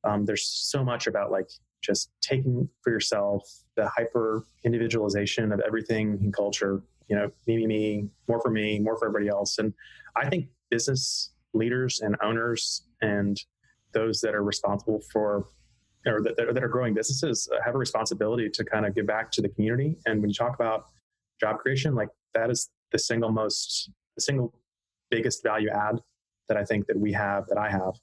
um, 0.04 0.26
there's 0.26 0.46
so 0.46 0.84
much 0.84 1.08
about 1.08 1.32
like 1.32 1.50
just 1.82 2.12
taking 2.22 2.70
for 2.82 2.92
yourself 2.92 3.44
the 3.76 3.88
hyper 3.88 4.46
individualization 4.64 5.52
of 5.52 5.62
everything 5.66 6.20
in 6.22 6.32
culture, 6.32 6.82
you 7.08 7.16
know, 7.16 7.32
me, 7.46 7.58
me, 7.58 7.68
me, 7.68 8.10
more 8.28 8.42
for 8.42 8.50
me, 8.50 8.80
more 8.80 8.98
for 8.98 9.08
everybody 9.08 9.30
else. 9.30 9.58
And 9.58 9.74
I 10.16 10.30
think 10.30 10.48
business 10.70 11.32
leaders 11.54 12.02
and 12.02 12.16
owners 12.22 12.84
and 13.02 13.40
those 13.94 14.22
that 14.22 14.36
are 14.36 14.44
responsible 14.44 15.02
for 15.12 15.48
or 16.06 16.22
that, 16.22 16.38
that 16.38 16.64
are 16.64 16.68
growing 16.68 16.94
businesses 16.94 17.50
have 17.66 17.76
a 17.76 17.78
responsibility 17.78 18.50
to 18.50 18.64
kind 18.64 18.86
of 18.86 18.96
give 18.96 19.06
back 19.06 19.32
to 19.32 19.42
the 19.42 19.50
community. 19.50 19.98
And 20.06 20.22
when 20.22 20.30
you 20.30 20.34
talk 20.34 20.56
about 20.56 20.86
job 21.40 21.60
creation, 21.60 21.96
like 21.96 22.10
that 22.34 22.50
is 22.50 22.70
the 22.92 23.00
single 23.00 23.32
most, 23.32 23.92
the 24.16 24.22
single 24.22 24.54
biggest 25.10 25.44
value 25.44 25.70
add 25.70 26.00
that 26.48 26.58
I 26.58 26.64
think 26.64 26.88
that 26.88 27.00
we 27.00 27.12
have, 27.14 27.48
that 27.48 27.58
I 27.58 27.70
have 27.70 27.94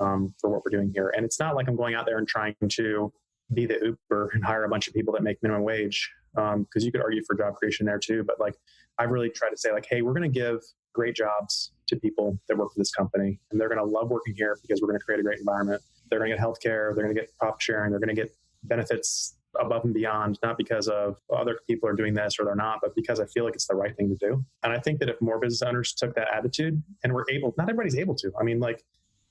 um, 0.00 0.34
for 0.40 0.50
what 0.50 0.62
we're 0.64 0.76
doing 0.76 0.90
here. 0.94 1.12
And 1.16 1.24
it's 1.24 1.38
not 1.38 1.54
like 1.54 1.68
I'm 1.68 1.76
going 1.76 1.94
out 1.94 2.06
there 2.06 2.18
and 2.18 2.26
trying 2.26 2.54
to 2.68 3.12
be 3.52 3.66
the 3.66 3.78
Uber 3.82 4.30
and 4.32 4.44
hire 4.44 4.64
a 4.64 4.68
bunch 4.68 4.88
of 4.88 4.94
people 4.94 5.12
that 5.14 5.22
make 5.22 5.42
minimum 5.42 5.62
wage 5.62 6.10
because 6.34 6.54
um, 6.54 6.66
you 6.76 6.90
could 6.90 7.02
argue 7.02 7.22
for 7.26 7.36
job 7.36 7.54
creation 7.54 7.86
there 7.86 7.98
too. 7.98 8.24
But 8.24 8.40
like 8.40 8.54
I've 8.98 9.10
really 9.10 9.30
tried 9.30 9.50
to 9.50 9.56
say 9.56 9.72
like, 9.72 9.86
hey, 9.88 10.02
we're 10.02 10.14
going 10.14 10.30
to 10.30 10.40
give 10.40 10.60
great 10.94 11.14
jobs 11.14 11.72
to 11.88 11.96
people 11.96 12.38
that 12.48 12.56
work 12.56 12.72
for 12.72 12.78
this 12.78 12.92
company, 12.92 13.38
and 13.50 13.60
they're 13.60 13.68
going 13.68 13.78
to 13.78 13.84
love 13.84 14.10
working 14.10 14.34
here 14.36 14.58
because 14.62 14.80
we're 14.80 14.88
going 14.88 14.98
to 14.98 15.04
create 15.04 15.20
a 15.20 15.22
great 15.22 15.38
environment. 15.38 15.82
They're 16.08 16.18
going 16.18 16.30
to 16.30 16.36
get 16.36 16.40
health 16.40 16.60
care, 16.60 16.92
they're 16.94 17.04
going 17.04 17.14
to 17.14 17.20
get 17.20 17.30
profit 17.38 17.62
sharing, 17.62 17.90
they're 17.90 18.00
going 18.00 18.14
to 18.14 18.20
get 18.20 18.30
benefits 18.64 19.36
above 19.58 19.84
and 19.84 19.94
beyond, 19.94 20.38
not 20.42 20.56
because 20.56 20.88
of 20.88 21.16
other 21.34 21.58
people 21.68 21.88
are 21.88 21.94
doing 21.94 22.14
this 22.14 22.38
or 22.38 22.44
they're 22.44 22.54
not, 22.54 22.80
but 22.82 22.94
because 22.94 23.20
I 23.20 23.26
feel 23.26 23.44
like 23.44 23.54
it's 23.54 23.66
the 23.66 23.74
right 23.74 23.96
thing 23.96 24.08
to 24.08 24.16
do. 24.16 24.44
And 24.62 24.72
I 24.72 24.78
think 24.78 25.00
that 25.00 25.08
if 25.08 25.20
more 25.20 25.38
business 25.38 25.62
owners 25.62 25.92
took 25.92 26.14
that 26.14 26.28
attitude 26.32 26.82
and 27.04 27.12
were 27.12 27.26
able, 27.30 27.54
not 27.56 27.68
everybody's 27.68 27.96
able 27.96 28.14
to. 28.16 28.32
I 28.38 28.44
mean, 28.44 28.60
like, 28.60 28.82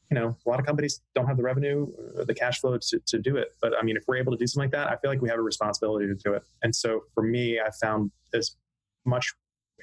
you 0.09 0.15
know, 0.15 0.35
a 0.45 0.49
lot 0.49 0.59
of 0.59 0.65
companies 0.65 1.01
don't 1.15 1.27
have 1.27 1.37
the 1.37 1.43
revenue, 1.43 1.87
uh, 2.19 2.25
the 2.25 2.33
cash 2.33 2.59
flow 2.59 2.77
to, 2.77 2.99
to 3.07 3.19
do 3.19 3.37
it. 3.37 3.55
But 3.61 3.73
I 3.77 3.83
mean, 3.83 3.95
if 3.97 4.03
we're 4.07 4.17
able 4.17 4.33
to 4.33 4.37
do 4.37 4.45
something 4.45 4.69
like 4.69 4.73
that, 4.73 4.91
I 4.91 4.97
feel 4.97 5.09
like 5.09 5.21
we 5.21 5.29
have 5.29 5.39
a 5.39 5.43
responsibility 5.43 6.07
to 6.07 6.15
do 6.15 6.33
it. 6.33 6.43
And 6.63 6.75
so 6.75 7.03
for 7.13 7.23
me, 7.23 7.59
I 7.59 7.69
found 7.79 8.11
as 8.33 8.55
much 9.05 9.33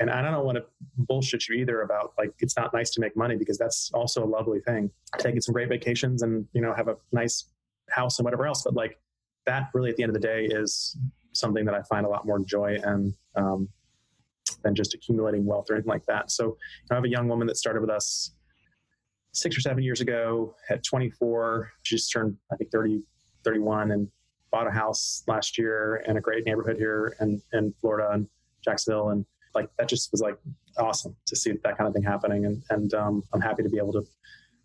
and 0.00 0.10
I 0.10 0.22
don't 0.22 0.44
want 0.44 0.58
to 0.58 0.64
bullshit 0.96 1.48
you 1.48 1.56
either 1.56 1.82
about 1.82 2.12
like 2.18 2.32
it's 2.38 2.56
not 2.56 2.72
nice 2.72 2.90
to 2.90 3.00
make 3.00 3.16
money 3.16 3.36
because 3.36 3.58
that's 3.58 3.90
also 3.92 4.24
a 4.24 4.26
lovely 4.26 4.60
thing. 4.60 4.90
Taking 5.18 5.40
some 5.40 5.52
great 5.52 5.68
vacations 5.68 6.22
and 6.22 6.46
you 6.52 6.60
know 6.60 6.72
have 6.72 6.88
a 6.88 6.96
nice 7.12 7.46
house 7.90 8.18
and 8.18 8.24
whatever 8.24 8.46
else, 8.46 8.62
but 8.62 8.74
like 8.74 8.98
that 9.48 9.70
really 9.72 9.90
at 9.90 9.96
the 9.96 10.02
end 10.02 10.10
of 10.10 10.20
the 10.20 10.26
day 10.26 10.44
is 10.44 10.96
something 11.32 11.64
that 11.64 11.74
I 11.74 11.82
find 11.82 12.04
a 12.04 12.08
lot 12.08 12.26
more 12.26 12.38
joy 12.40 12.78
and 12.82 13.14
um, 13.34 13.68
than 14.62 14.74
just 14.74 14.94
accumulating 14.94 15.44
wealth 15.46 15.66
or 15.70 15.74
anything 15.74 15.88
like 15.88 16.04
that. 16.06 16.30
So 16.30 16.56
I 16.90 16.94
have 16.94 17.04
a 17.04 17.08
young 17.08 17.28
woman 17.28 17.46
that 17.46 17.56
started 17.56 17.80
with 17.80 17.90
us 17.90 18.32
six 19.32 19.56
or 19.56 19.60
seven 19.60 19.82
years 19.82 20.00
ago 20.00 20.54
at 20.68 20.84
24. 20.84 21.70
She 21.82 21.96
just 21.96 22.12
turned 22.12 22.36
I 22.52 22.56
think 22.56 22.70
30, 22.70 23.02
31 23.44 23.92
and 23.92 24.08
bought 24.50 24.66
a 24.66 24.70
house 24.70 25.22
last 25.26 25.58
year 25.58 26.02
in 26.06 26.16
a 26.16 26.20
great 26.20 26.44
neighborhood 26.44 26.76
here 26.76 27.14
in, 27.20 27.40
in 27.52 27.72
Florida 27.80 28.10
and 28.12 28.26
Jacksonville 28.64 29.10
and 29.10 29.24
like 29.54 29.68
that 29.78 29.88
just 29.88 30.10
was 30.12 30.20
like 30.20 30.36
awesome 30.78 31.16
to 31.26 31.36
see 31.36 31.52
that 31.64 31.76
kind 31.76 31.88
of 31.88 31.94
thing 31.94 32.02
happening. 32.02 32.44
And, 32.44 32.62
and 32.70 32.92
um, 32.94 33.22
I'm 33.32 33.40
happy 33.40 33.62
to 33.62 33.68
be 33.68 33.78
able 33.78 33.92
to, 33.94 34.04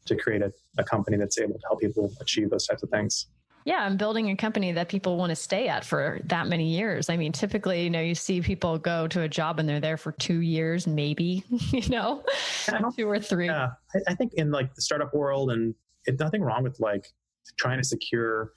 to 0.05 0.15
create 0.15 0.41
a, 0.41 0.51
a 0.77 0.83
company 0.83 1.17
that's 1.17 1.39
able 1.39 1.53
to 1.53 1.65
help 1.67 1.79
people 1.79 2.11
achieve 2.19 2.49
those 2.49 2.67
types 2.67 2.83
of 2.83 2.89
things. 2.89 3.27
Yeah, 3.65 3.83
I'm 3.83 3.97
building 3.97 4.29
a 4.29 4.35
company 4.35 4.71
that 4.73 4.89
people 4.89 5.17
want 5.17 5.29
to 5.29 5.35
stay 5.35 5.67
at 5.67 5.85
for 5.85 6.19
that 6.25 6.47
many 6.47 6.67
years. 6.67 7.09
I 7.09 7.17
mean, 7.17 7.31
typically, 7.31 7.83
you 7.83 7.89
know, 7.89 8.01
you 8.01 8.15
see 8.15 8.41
people 8.41 8.77
go 8.77 9.07
to 9.07 9.21
a 9.21 9.29
job 9.29 9.59
and 9.59 9.67
they're 9.67 9.79
there 9.79 9.97
for 9.97 10.11
two 10.11 10.41
years, 10.41 10.85
maybe, 10.85 11.43
you 11.49 11.87
know, 11.89 12.23
two 12.95 13.07
or 13.07 13.19
three. 13.19 13.45
Yeah, 13.45 13.71
I, 13.95 13.99
I, 14.09 14.15
think 14.15 14.33
in 14.35 14.51
like 14.51 14.73
the 14.75 14.81
startup 14.81 15.13
world, 15.13 15.51
and 15.51 15.73
it's 16.05 16.19
nothing 16.19 16.41
wrong 16.41 16.63
with 16.63 16.79
like 16.79 17.07
trying 17.57 17.77
to 17.77 17.83
secure 17.83 18.53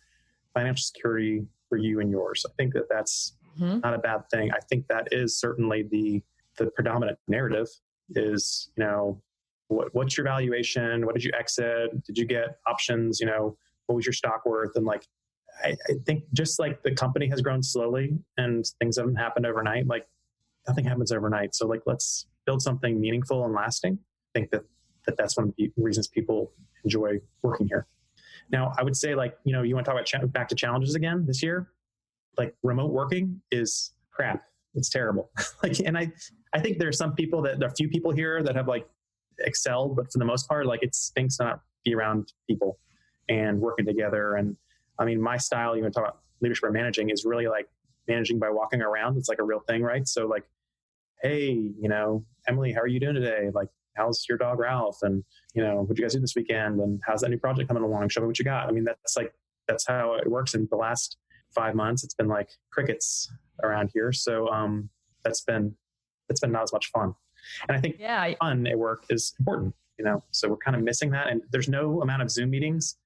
financial 0.54 0.82
security 0.82 1.46
for 1.68 1.78
you 1.78 2.00
and 2.00 2.11
yours. 2.11 2.44
I 2.48 2.52
think 2.57 2.72
that 2.74 2.88
that's 2.90 3.34
mm-hmm. 3.59 3.80
not 3.80 3.94
a 3.94 3.98
bad 3.98 4.28
thing. 4.30 4.50
I 4.52 4.59
think 4.68 4.86
that 4.88 5.09
is 5.12 5.38
certainly 5.38 5.84
the 5.90 6.22
the 6.59 6.70
predominant 6.70 7.18
narrative 7.28 7.68
is 8.11 8.70
you 8.76 8.84
know 8.84 9.20
what, 9.68 9.94
what's 9.94 10.16
your 10.16 10.24
valuation? 10.24 11.04
What 11.04 11.14
did 11.14 11.24
you 11.24 11.32
exit? 11.38 12.04
Did 12.04 12.16
you 12.18 12.24
get 12.24 12.59
options? 12.66 13.20
You 13.20 13.26
know, 13.26 13.57
what 13.87 13.97
was 13.97 14.07
your 14.07 14.12
stock 14.12 14.45
worth? 14.47 14.72
And 14.74 14.84
like, 14.84 15.07
I, 15.64 15.76
I 15.89 15.95
think 16.05 16.24
just 16.32 16.59
like 16.59 16.82
the 16.82 16.95
company 16.95 17.28
has 17.28 17.41
grown 17.41 17.62
slowly 17.62 18.18
and 18.37 18.64
things 18.80 18.97
haven't 18.99 19.16
happened 19.16 19.47
overnight. 19.47 19.87
Like, 19.87 20.07
nothing 20.68 20.84
happens 20.84 21.12
overnight. 21.12 21.55
So 21.55 21.66
like, 21.66 21.82
let's 21.87 22.26
build 22.45 22.62
something 22.62 23.01
meaningful 23.01 23.45
and 23.45 23.55
lasting. 23.55 23.99
I 24.34 24.39
think 24.39 24.51
that, 24.51 24.62
that 25.07 25.16
that's 25.16 25.37
one 25.37 25.49
of 25.49 25.55
the 25.57 25.70
reasons 25.76 26.09
people 26.09 26.53
enjoy 26.84 27.20
working 27.43 27.66
here. 27.66 27.87
Now, 28.51 28.72
I 28.78 28.82
would 28.82 28.97
say 28.97 29.14
like, 29.14 29.37
you 29.45 29.53
know, 29.53 29.62
you 29.62 29.74
want 29.74 29.87
to 29.87 29.93
talk 29.93 30.22
about 30.22 30.32
back 30.32 30.49
to 30.49 30.55
challenges 30.55 30.95
again 30.95 31.24
this 31.26 31.43
year 31.43 31.68
like 32.39 32.55
remote 32.62 32.93
working 32.93 33.41
is 33.51 33.93
crap. 34.11 34.43
It's 34.74 34.91
terrible. 34.91 35.30
like, 35.62 35.78
and 35.80 35.97
I, 35.97 36.12
I 36.53 36.61
think 36.61 36.78
there's 36.78 36.99
some 36.99 37.14
people 37.14 37.43
that 37.43 37.59
there 37.59 37.68
are 37.68 37.72
a 37.72 37.76
few 37.76 37.89
people 37.89 38.12
here 38.12 38.43
that 38.43 38.57
have 38.57 38.68
like 38.68 38.87
excelled, 39.41 39.97
but 39.97 40.12
for 40.12 40.18
the 40.18 40.24
most 40.24 40.49
part, 40.49 40.66
like 40.66 40.82
it 40.82 40.95
stinks 40.95 41.39
not 41.39 41.61
be 41.84 41.95
around 41.95 42.32
people 42.49 42.78
and 43.28 43.60
working 43.60 43.86
together. 43.86 44.34
And 44.34 44.56
I 44.98 45.04
mean, 45.04 45.20
my 45.20 45.36
style, 45.36 45.76
you 45.76 45.82
know, 45.82 45.90
talk 45.90 46.04
about 46.04 46.18
leadership 46.40 46.64
and 46.64 46.74
managing 46.74 47.10
is 47.10 47.24
really 47.24 47.46
like 47.46 47.68
managing 48.08 48.38
by 48.38 48.50
walking 48.50 48.82
around. 48.82 49.16
It's 49.16 49.28
like 49.28 49.38
a 49.38 49.44
real 49.44 49.60
thing, 49.60 49.82
right? 49.82 50.06
So 50.06 50.26
like, 50.26 50.44
hey, 51.22 51.50
you 51.50 51.88
know, 51.88 52.24
Emily, 52.48 52.72
how 52.72 52.80
are 52.80 52.86
you 52.86 53.00
doing 53.00 53.14
today? 53.14 53.50
Like, 53.52 53.68
how's 53.96 54.24
your 54.28 54.38
dog 54.38 54.58
Ralph? 54.58 54.98
And 55.02 55.24
you 55.54 55.62
know, 55.62 55.82
what 55.82 55.98
you 55.98 56.04
guys 56.04 56.14
do 56.14 56.20
this 56.20 56.36
weekend? 56.36 56.80
And 56.80 57.00
how's 57.04 57.22
that 57.22 57.30
new 57.30 57.38
project 57.38 57.68
coming 57.68 57.82
along? 57.82 58.08
Show 58.08 58.20
me 58.20 58.26
what 58.26 58.38
you 58.38 58.44
got. 58.44 58.68
I 58.68 58.72
mean, 58.72 58.84
that's 58.84 59.16
like 59.16 59.32
that's 59.66 59.86
how 59.86 60.14
it 60.14 60.30
works. 60.30 60.54
In 60.54 60.68
the 60.70 60.76
last 60.76 61.16
five 61.54 61.74
months, 61.74 62.04
it's 62.04 62.14
been 62.14 62.28
like 62.28 62.50
crickets 62.70 63.30
around 63.62 63.90
here. 63.92 64.12
So 64.12 64.48
um, 64.48 64.90
that's 65.24 65.42
been 65.42 65.74
it's 66.28 66.40
been 66.40 66.52
not 66.52 66.62
as 66.62 66.72
much 66.72 66.90
fun. 66.90 67.14
And 67.68 67.76
I 67.76 67.80
think 67.80 67.96
yeah, 67.98 68.32
fun 68.40 68.66
at 68.66 68.78
work 68.78 69.04
is 69.10 69.34
important. 69.38 69.74
You 69.98 70.04
know, 70.04 70.22
so 70.30 70.48
we're 70.48 70.58
kind 70.58 70.76
of 70.76 70.82
missing 70.82 71.10
that. 71.12 71.28
And 71.28 71.40
there's 71.50 71.68
no 71.68 72.02
amount 72.02 72.20
of 72.20 72.30
Zoom 72.30 72.50
meetings 72.50 72.96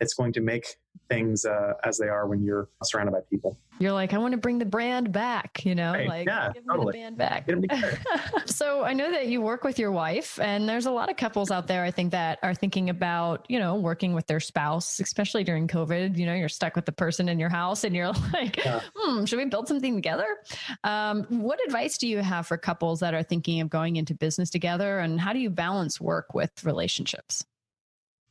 it's 0.00 0.14
going 0.14 0.32
to 0.32 0.40
make 0.40 0.66
things 1.08 1.44
uh, 1.44 1.74
as 1.84 1.98
they 1.98 2.08
are 2.08 2.26
when 2.26 2.42
you're 2.42 2.68
surrounded 2.82 3.12
by 3.12 3.20
people. 3.30 3.58
You're 3.78 3.92
like, 3.92 4.12
I 4.12 4.18
want 4.18 4.32
to 4.32 4.38
bring 4.38 4.58
the 4.58 4.64
brand 4.64 5.10
back, 5.12 5.64
you 5.64 5.74
know, 5.74 5.92
right. 5.92 6.08
like 6.08 6.26
yeah, 6.28 6.52
give 6.52 6.64
totally. 6.66 6.92
the 6.92 6.98
band 6.98 7.18
back. 7.18 7.48
so 8.46 8.84
I 8.84 8.92
know 8.92 9.10
that 9.10 9.26
you 9.26 9.40
work 9.40 9.64
with 9.64 9.78
your 9.78 9.90
wife 9.90 10.38
and 10.40 10.68
there's 10.68 10.86
a 10.86 10.92
lot 10.92 11.10
of 11.10 11.16
couples 11.16 11.50
out 11.50 11.66
there, 11.66 11.82
I 11.82 11.90
think 11.90 12.12
that 12.12 12.38
are 12.42 12.54
thinking 12.54 12.88
about, 12.88 13.46
you 13.48 13.58
know, 13.58 13.74
working 13.74 14.14
with 14.14 14.26
their 14.28 14.38
spouse, 14.38 15.00
especially 15.00 15.42
during 15.42 15.66
COVID, 15.66 16.16
you 16.16 16.24
know, 16.24 16.34
you're 16.34 16.48
stuck 16.48 16.76
with 16.76 16.86
the 16.86 16.92
person 16.92 17.28
in 17.28 17.40
your 17.40 17.48
house 17.48 17.82
and 17.82 17.94
you're 17.94 18.12
like, 18.32 18.64
yeah. 18.64 18.80
hmm, 18.94 19.24
should 19.24 19.38
we 19.38 19.44
build 19.46 19.66
something 19.66 19.94
together? 19.94 20.26
Um, 20.84 21.24
what 21.28 21.58
advice 21.66 21.98
do 21.98 22.06
you 22.06 22.18
have 22.18 22.46
for 22.46 22.56
couples 22.56 23.00
that 23.00 23.12
are 23.12 23.24
thinking 23.24 23.60
of 23.60 23.70
going 23.70 23.96
into 23.96 24.14
business 24.14 24.50
together 24.50 25.00
and 25.00 25.20
how 25.20 25.32
do 25.32 25.40
you 25.40 25.50
balance 25.50 26.00
work 26.00 26.32
with 26.32 26.64
relationships? 26.64 27.44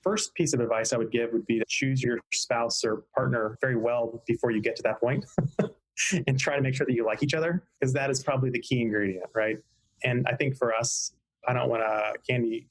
First 0.04 0.34
piece 0.36 0.54
of 0.54 0.60
advice 0.60 0.94
I 0.94 0.98
would 0.98 1.12
give 1.12 1.32
would 1.34 1.46
be 1.46 1.60
to 1.60 1.66
choose 1.68 2.04
your 2.04 2.20
spouse 2.34 2.84
or 2.84 3.04
partner 3.16 3.58
very 3.62 3.76
well 3.76 4.22
before 4.28 4.52
you 4.52 4.62
get 4.62 4.76
to 4.78 4.84
that 4.84 5.00
point 5.00 5.26
and 6.28 6.40
try 6.40 6.56
to 6.56 6.62
make 6.62 6.76
sure 6.76 6.86
that 6.86 6.94
you 6.94 7.06
like 7.06 7.24
each 7.24 7.34
other 7.34 7.64
because 7.80 7.94
that 7.94 8.10
is 8.10 8.24
probably 8.24 8.50
the 8.50 8.60
key 8.60 8.82
ingredient, 8.82 9.26
right? 9.34 9.58
And 10.04 10.28
I 10.28 10.36
think 10.36 10.58
for 10.58 10.74
us, 10.74 11.14
I 11.48 11.54
don't 11.54 11.70
want 11.70 11.84
to 11.84 12.14
candy 12.30 12.68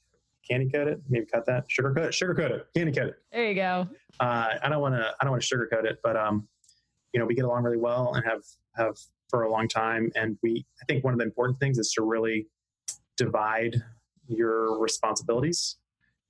candy 0.48 0.68
coat 0.68 0.88
it, 0.88 1.00
maybe 1.08 1.24
cut 1.26 1.46
that, 1.46 1.64
sugar 1.68 1.94
coat 1.94 2.06
it, 2.06 2.14
sugar 2.14 2.34
coat 2.34 2.50
it, 2.50 2.66
candy 2.76 2.92
coat 2.92 3.08
it. 3.08 3.14
There 3.32 3.46
you 3.46 3.54
go. 3.54 3.88
Uh, 4.18 4.48
I 4.62 4.68
don't 4.68 4.80
want 4.80 4.94
to 4.94 5.12
I 5.20 5.24
don't 5.24 5.30
want 5.30 5.42
to 5.42 5.46
sugar 5.46 5.68
coat 5.70 5.86
it, 5.86 5.98
but 6.02 6.16
um, 6.16 6.48
you 7.12 7.20
know, 7.20 7.26
we 7.26 7.34
get 7.34 7.44
along 7.44 7.62
really 7.62 7.78
well 7.78 8.14
and 8.14 8.24
have 8.24 8.42
have 8.76 8.96
for 9.28 9.42
a 9.42 9.50
long 9.50 9.68
time. 9.68 10.10
And 10.14 10.36
we 10.42 10.66
I 10.80 10.84
think 10.86 11.04
one 11.04 11.14
of 11.14 11.18
the 11.18 11.24
important 11.24 11.58
things 11.60 11.78
is 11.78 11.92
to 11.92 12.02
really 12.02 12.46
divide 13.16 13.76
your 14.26 14.78
responsibilities 14.78 15.76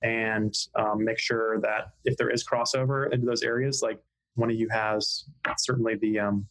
and 0.03 0.53
um, 0.75 1.03
make 1.03 1.17
sure 1.17 1.59
that 1.61 1.93
if 2.05 2.17
there 2.17 2.29
is 2.29 2.43
crossover 2.43 3.11
into 3.11 3.25
those 3.25 3.41
areas, 3.41 3.81
like 3.81 3.99
one 4.35 4.49
of 4.49 4.55
you 4.55 4.67
has 4.69 5.25
certainly 5.57 5.95
the 5.95 6.19
um, 6.19 6.45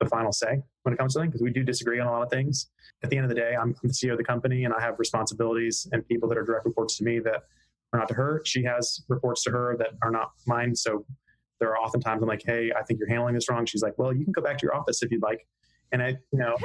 the 0.00 0.08
final 0.08 0.32
say 0.32 0.60
when 0.82 0.92
it 0.92 0.96
comes 0.96 1.14
to 1.14 1.20
things 1.20 1.30
because 1.30 1.42
we 1.42 1.50
do 1.50 1.62
disagree 1.62 2.00
on 2.00 2.06
a 2.06 2.10
lot 2.10 2.22
of 2.22 2.30
things. 2.30 2.70
At 3.04 3.10
the 3.10 3.16
end 3.16 3.24
of 3.24 3.28
the 3.28 3.34
day, 3.34 3.54
I'm, 3.54 3.68
I'm, 3.68 3.88
the 3.88 3.94
CEO 3.94 4.12
of 4.12 4.18
the 4.18 4.24
company 4.24 4.64
and 4.64 4.74
I 4.74 4.80
have 4.80 4.98
responsibilities 4.98 5.88
and 5.92 6.06
people 6.06 6.28
that 6.28 6.38
are 6.38 6.44
direct 6.44 6.64
reports 6.64 6.96
to 6.98 7.04
me 7.04 7.20
that 7.20 7.44
are 7.92 7.98
not 7.98 8.08
to 8.08 8.14
her. 8.14 8.42
She 8.44 8.64
has 8.64 9.02
reports 9.08 9.44
to 9.44 9.50
her 9.50 9.76
that 9.78 9.90
are 10.02 10.10
not 10.10 10.32
mine. 10.46 10.74
So 10.74 11.04
there 11.60 11.70
are 11.70 11.78
often 11.78 12.00
times 12.00 12.22
I'm 12.22 12.28
like, 12.28 12.42
hey, 12.44 12.72
I 12.76 12.82
think 12.82 12.98
you're 12.98 13.08
handling 13.08 13.34
this 13.34 13.48
wrong. 13.48 13.64
She's 13.66 13.82
like, 13.82 13.96
well, 13.98 14.12
you 14.12 14.24
can 14.24 14.32
go 14.32 14.42
back 14.42 14.58
to 14.58 14.66
your 14.66 14.74
office 14.74 15.02
if 15.02 15.10
you'd 15.10 15.22
like. 15.22 15.46
And 15.92 16.02
I, 16.02 16.16
you 16.32 16.38
know, 16.38 16.56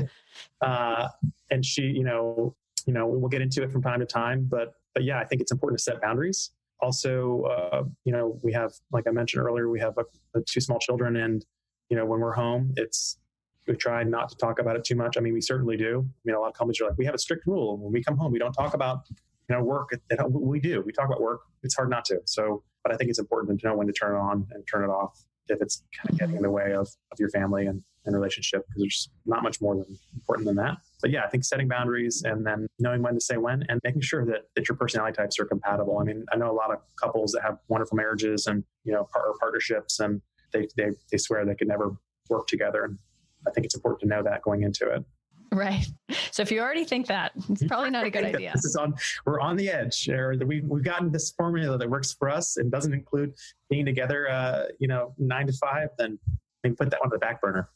uh, 0.60 1.08
and 1.50 1.64
she, 1.64 1.82
you 1.82 2.04
know, 2.04 2.56
you 2.86 2.92
know, 2.92 3.06
we'll 3.06 3.28
get 3.28 3.42
into 3.42 3.62
it 3.62 3.70
from 3.70 3.82
time 3.82 4.00
to 4.00 4.06
time, 4.06 4.46
but 4.50 4.74
but 4.94 5.04
yeah, 5.04 5.18
I 5.18 5.24
think 5.24 5.40
it's 5.40 5.52
important 5.52 5.78
to 5.78 5.82
set 5.82 6.00
boundaries. 6.00 6.50
Also, 6.80 7.42
uh, 7.42 7.82
you 8.04 8.12
know, 8.12 8.38
we 8.42 8.52
have, 8.52 8.72
like 8.92 9.06
I 9.06 9.10
mentioned 9.10 9.44
earlier, 9.44 9.70
we 9.70 9.80
have 9.80 9.96
a, 9.98 10.04
a 10.38 10.42
two 10.42 10.60
small 10.60 10.78
children, 10.78 11.16
and 11.16 11.44
you 11.88 11.96
know, 11.96 12.04
when 12.04 12.20
we're 12.20 12.32
home, 12.32 12.72
it's 12.76 13.18
we 13.66 13.74
try 13.74 14.02
not 14.02 14.28
to 14.28 14.36
talk 14.36 14.58
about 14.58 14.76
it 14.76 14.84
too 14.84 14.94
much. 14.94 15.16
I 15.16 15.20
mean, 15.20 15.32
we 15.32 15.40
certainly 15.40 15.76
do. 15.76 16.00
I 16.06 16.20
mean, 16.24 16.36
a 16.36 16.40
lot 16.40 16.48
of 16.48 16.54
companies 16.54 16.80
are 16.80 16.88
like, 16.88 16.98
we 16.98 17.06
have 17.06 17.14
a 17.14 17.18
strict 17.18 17.46
rule. 17.46 17.78
When 17.78 17.92
we 17.92 18.02
come 18.02 18.16
home, 18.16 18.32
we 18.32 18.38
don't 18.38 18.52
talk 18.52 18.74
about 18.74 19.00
you 19.48 19.56
know 19.56 19.62
work. 19.62 19.90
We 20.30 20.60
do. 20.60 20.82
We 20.84 20.92
talk 20.92 21.06
about 21.06 21.20
work. 21.20 21.40
It's 21.62 21.74
hard 21.74 21.90
not 21.90 22.04
to. 22.06 22.20
So, 22.26 22.62
but 22.82 22.92
I 22.92 22.96
think 22.96 23.10
it's 23.10 23.18
important 23.18 23.60
to 23.60 23.66
know 23.66 23.76
when 23.76 23.86
to 23.86 23.92
turn 23.92 24.14
it 24.14 24.18
on 24.18 24.46
and 24.50 24.64
turn 24.70 24.84
it 24.84 24.92
off 24.92 25.24
if 25.48 25.60
it's 25.60 25.82
kind 25.96 26.10
of 26.10 26.18
getting 26.18 26.36
in 26.36 26.42
the 26.42 26.50
way 26.50 26.72
of, 26.72 26.88
of 27.12 27.18
your 27.18 27.28
family 27.28 27.66
and 27.66 27.82
and 28.06 28.14
relationship 28.14 28.64
because 28.66 28.82
there's 28.82 29.10
not 29.26 29.42
much 29.42 29.60
more 29.60 29.76
than 29.76 29.98
important 30.14 30.46
than 30.46 30.56
that. 30.56 30.76
But 31.00 31.10
yeah, 31.10 31.22
I 31.24 31.28
think 31.28 31.44
setting 31.44 31.68
boundaries 31.68 32.22
and 32.24 32.46
then 32.46 32.66
knowing 32.78 33.02
when 33.02 33.14
to 33.14 33.20
say 33.20 33.36
when 33.36 33.64
and 33.68 33.80
making 33.84 34.02
sure 34.02 34.24
that, 34.26 34.48
that 34.54 34.68
your 34.68 34.76
personality 34.76 35.16
types 35.16 35.38
are 35.38 35.44
compatible. 35.44 35.98
I 35.98 36.04
mean, 36.04 36.24
I 36.32 36.36
know 36.36 36.50
a 36.50 36.52
lot 36.52 36.70
of 36.70 36.78
couples 37.00 37.32
that 37.32 37.42
have 37.42 37.58
wonderful 37.68 37.96
marriages 37.96 38.46
and, 38.46 38.64
you 38.84 38.92
know, 38.92 39.08
par- 39.12 39.32
partnerships 39.40 40.00
and 40.00 40.20
they, 40.52 40.68
they, 40.76 40.90
they 41.10 41.18
swear 41.18 41.44
they 41.44 41.54
could 41.54 41.68
never 41.68 41.96
work 42.28 42.46
together. 42.46 42.84
And 42.84 42.98
I 43.46 43.50
think 43.50 43.64
it's 43.64 43.74
important 43.74 44.00
to 44.02 44.06
know 44.08 44.22
that 44.22 44.42
going 44.42 44.62
into 44.62 44.88
it. 44.90 45.04
Right. 45.52 45.86
So 46.32 46.42
if 46.42 46.50
you 46.50 46.60
already 46.60 46.84
think 46.84 47.06
that, 47.06 47.32
it's 47.48 47.64
probably 47.64 47.90
not 47.90 48.04
a 48.04 48.10
good 48.10 48.24
idea. 48.34 48.50
This 48.54 48.64
is 48.64 48.76
on. 48.76 48.94
We're 49.24 49.40
on 49.40 49.56
the 49.56 49.70
edge. 49.70 50.08
Or 50.08 50.34
we've, 50.44 50.64
we've 50.64 50.82
gotten 50.82 51.12
this 51.12 51.30
formula 51.30 51.78
that 51.78 51.88
works 51.88 52.12
for 52.12 52.28
us 52.28 52.56
and 52.56 52.72
doesn't 52.72 52.92
include 52.92 53.34
being 53.70 53.84
together. 53.84 54.28
Uh, 54.28 54.64
you 54.80 54.88
know, 54.88 55.14
nine 55.16 55.46
to 55.46 55.52
five. 55.52 55.90
Then 55.96 56.18
we 56.64 56.70
put 56.70 56.90
that 56.90 57.00
on 57.04 57.10
the 57.10 57.18
back 57.18 57.40
burner. 57.40 57.68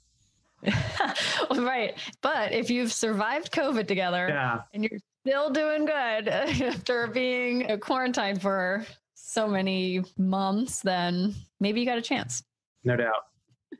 right. 1.51 1.95
But 2.23 2.53
if 2.53 2.71
you've 2.71 2.93
survived 2.93 3.53
COVID 3.53 3.87
together 3.87 4.29
yeah. 4.29 4.61
and 4.73 4.85
you're 4.85 5.01
still 5.27 5.51
doing 5.51 5.85
good 5.85 6.29
after 6.29 7.07
being 7.07 7.79
quarantined 7.81 8.43
for 8.43 8.85
so 9.15 9.47
many 9.47 10.03
months, 10.17 10.81
then 10.81 11.35
maybe 11.61 11.81
you 11.81 11.87
got 11.87 11.99
a 11.99 12.03
chance. 12.03 12.43
No 12.85 12.97
doubt. 12.97 13.25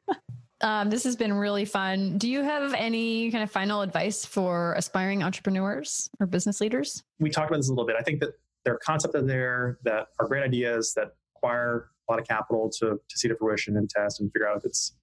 Um, 0.61 0.91
this 0.91 1.05
has 1.05 1.15
been 1.15 1.33
really 1.33 1.65
fun. 1.65 2.19
Do 2.19 2.29
you 2.29 2.43
have 2.43 2.75
any 2.75 3.31
kind 3.31 3.45
of 3.45 3.51
final 3.53 3.83
advice 3.83 4.25
for 4.25 4.75
aspiring 4.75 5.23
entrepreneurs 5.23 6.11
or 6.19 6.27
business 6.27 6.61
leaders? 6.61 7.05
We 7.21 7.31
talked 7.31 7.49
about 7.49 7.59
this 7.59 7.69
a 7.69 7.71
little 7.71 7.87
bit. 7.87 7.95
I 7.97 8.03
think 8.03 8.19
that 8.21 8.31
there 8.65 8.75
are 8.75 8.79
concepts 8.79 9.15
out 9.15 9.27
there 9.27 9.79
that 9.85 10.09
are 10.19 10.27
great 10.27 10.43
ideas 10.43 10.95
that 10.97 11.13
require 11.37 11.91
a 12.09 12.13
lot 12.13 12.21
of 12.21 12.27
capital 12.27 12.69
to, 12.81 12.99
to 13.09 13.19
see 13.19 13.29
to 13.29 13.37
fruition 13.37 13.77
and 13.77 13.89
test 13.89 14.21
and 14.21 14.33
figure 14.33 14.49
out 14.49 14.57
if 14.57 14.65
it's 14.65 14.95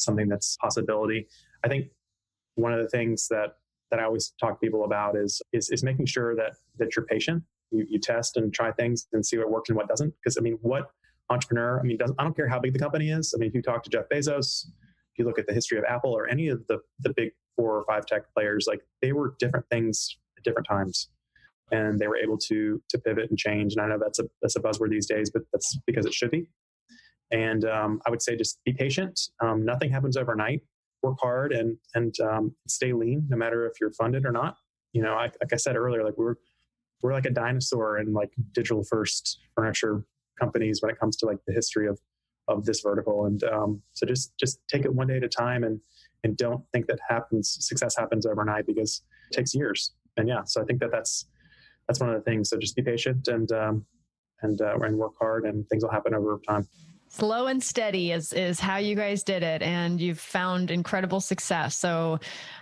something 0.00 0.28
that's 0.28 0.56
possibility. 0.56 1.26
I 1.64 1.68
think 1.68 1.86
one 2.54 2.72
of 2.72 2.80
the 2.82 2.88
things 2.88 3.28
that 3.28 3.56
that 3.90 3.98
I 3.98 4.04
always 4.04 4.32
talk 4.38 4.60
to 4.60 4.64
people 4.64 4.84
about 4.84 5.16
is 5.16 5.42
is, 5.52 5.70
is 5.70 5.82
making 5.82 6.06
sure 6.06 6.34
that 6.36 6.52
that 6.78 6.96
you're 6.96 7.06
patient. 7.06 7.42
You, 7.70 7.86
you 7.88 8.00
test 8.00 8.36
and 8.36 8.52
try 8.52 8.72
things 8.72 9.06
and 9.12 9.24
see 9.24 9.38
what 9.38 9.50
works 9.50 9.68
and 9.68 9.76
what 9.76 9.88
doesn't. 9.88 10.12
Because 10.22 10.36
I 10.36 10.40
mean, 10.40 10.58
what 10.62 10.90
entrepreneur? 11.28 11.78
I 11.78 11.82
mean, 11.84 11.98
I 12.18 12.24
don't 12.24 12.34
care 12.34 12.48
how 12.48 12.58
big 12.58 12.72
the 12.72 12.78
company 12.78 13.10
is. 13.10 13.32
I 13.34 13.38
mean, 13.38 13.48
if 13.48 13.54
you 13.54 13.62
talk 13.62 13.82
to 13.84 13.90
Jeff 13.90 14.08
Bezos, 14.12 14.66
if 14.66 15.18
you 15.18 15.24
look 15.24 15.38
at 15.38 15.46
the 15.46 15.54
history 15.54 15.78
of 15.78 15.84
Apple 15.84 16.12
or 16.12 16.28
any 16.28 16.48
of 16.48 16.66
the 16.66 16.78
the 17.00 17.12
big 17.14 17.30
four 17.56 17.76
or 17.76 17.84
five 17.84 18.06
tech 18.06 18.22
players, 18.34 18.66
like 18.68 18.80
they 19.02 19.12
were 19.12 19.34
different 19.38 19.66
things 19.70 20.16
at 20.36 20.44
different 20.44 20.66
times, 20.66 21.08
and 21.70 21.98
they 21.98 22.08
were 22.08 22.16
able 22.16 22.38
to 22.38 22.82
to 22.88 22.98
pivot 22.98 23.30
and 23.30 23.38
change. 23.38 23.74
And 23.74 23.82
I 23.82 23.88
know 23.88 23.98
that's 23.98 24.18
a 24.18 24.24
that's 24.42 24.56
a 24.56 24.60
buzzword 24.60 24.90
these 24.90 25.06
days, 25.06 25.30
but 25.30 25.42
that's 25.52 25.78
because 25.86 26.06
it 26.06 26.14
should 26.14 26.30
be. 26.30 26.46
And 27.30 27.64
um, 27.64 28.00
I 28.06 28.10
would 28.10 28.22
say 28.22 28.36
just 28.36 28.62
be 28.64 28.72
patient. 28.72 29.20
Um, 29.40 29.64
nothing 29.64 29.90
happens 29.90 30.16
overnight. 30.16 30.62
Work 31.02 31.18
hard 31.20 31.52
and 31.52 31.78
and 31.94 32.14
um, 32.20 32.54
stay 32.68 32.92
lean, 32.92 33.26
no 33.28 33.36
matter 33.36 33.66
if 33.66 33.80
you're 33.80 33.92
funded 33.92 34.26
or 34.26 34.32
not. 34.32 34.56
You 34.92 35.02
know, 35.02 35.14
I, 35.14 35.24
like 35.24 35.52
I 35.52 35.56
said 35.56 35.76
earlier, 35.76 36.04
like 36.04 36.18
we're 36.18 36.34
we're 37.02 37.12
like 37.12 37.26
a 37.26 37.30
dinosaur 37.30 37.98
in 37.98 38.12
like 38.12 38.32
digital 38.52 38.84
first 38.84 39.40
furniture 39.54 40.04
companies 40.38 40.82
when 40.82 40.90
it 40.90 40.98
comes 40.98 41.16
to 41.18 41.26
like 41.26 41.38
the 41.46 41.54
history 41.54 41.86
of 41.86 41.98
of 42.48 42.64
this 42.64 42.80
vertical. 42.80 43.26
And 43.26 43.42
um, 43.44 43.82
so 43.92 44.06
just 44.06 44.36
just 44.38 44.58
take 44.68 44.84
it 44.84 44.92
one 44.92 45.06
day 45.06 45.16
at 45.16 45.24
a 45.24 45.28
time 45.28 45.64
and 45.64 45.80
and 46.24 46.36
don't 46.36 46.64
think 46.72 46.86
that 46.88 46.98
happens 47.08 47.56
success 47.60 47.96
happens 47.96 48.26
overnight 48.26 48.66
because 48.66 49.02
it 49.30 49.36
takes 49.36 49.54
years. 49.54 49.92
And 50.16 50.28
yeah, 50.28 50.42
so 50.44 50.60
I 50.60 50.64
think 50.64 50.80
that 50.80 50.90
that's 50.90 51.26
that's 51.86 52.00
one 52.00 52.10
of 52.10 52.16
the 52.16 52.30
things. 52.30 52.50
So 52.50 52.58
just 52.58 52.76
be 52.76 52.82
patient 52.82 53.28
and 53.28 53.50
um, 53.52 53.86
and 54.42 54.60
uh, 54.60 54.76
and 54.80 54.98
work 54.98 55.12
hard, 55.18 55.44
and 55.44 55.68
things 55.68 55.82
will 55.82 55.90
happen 55.90 56.14
over 56.14 56.40
time. 56.46 56.68
Slow 57.12 57.48
and 57.48 57.60
steady 57.60 58.12
is 58.12 58.32
is 58.32 58.60
how 58.60 58.76
you 58.76 58.94
guys 58.94 59.24
did 59.24 59.42
it, 59.42 59.62
and 59.62 60.00
you've 60.00 60.20
found 60.20 60.70
incredible 60.70 61.20
success. 61.20 61.76
So, 61.76 62.20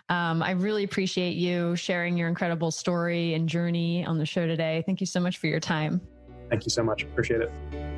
um, 0.09 0.42
I 0.42 0.53
really 0.53 0.84
appreciate 0.84 1.36
you 1.36 1.76
sharing 1.76 2.16
your 2.16 2.28
incredible 2.28 2.70
story 2.70 3.34
and 3.34 3.46
journey 3.46 4.07
on 4.07 4.16
the 4.16 4.24
show 4.24 4.46
today. 4.46 4.82
Thank 4.86 5.01
you 5.01 5.07
so 5.07 5.20
much 5.20 5.36
for 5.36 5.49
your 5.49 5.61
time. 5.61 6.01
Thank 6.49 6.64
you 6.64 6.70
so 6.70 6.82
much. 6.82 7.03
Appreciate 7.03 7.42
it. 7.42 7.97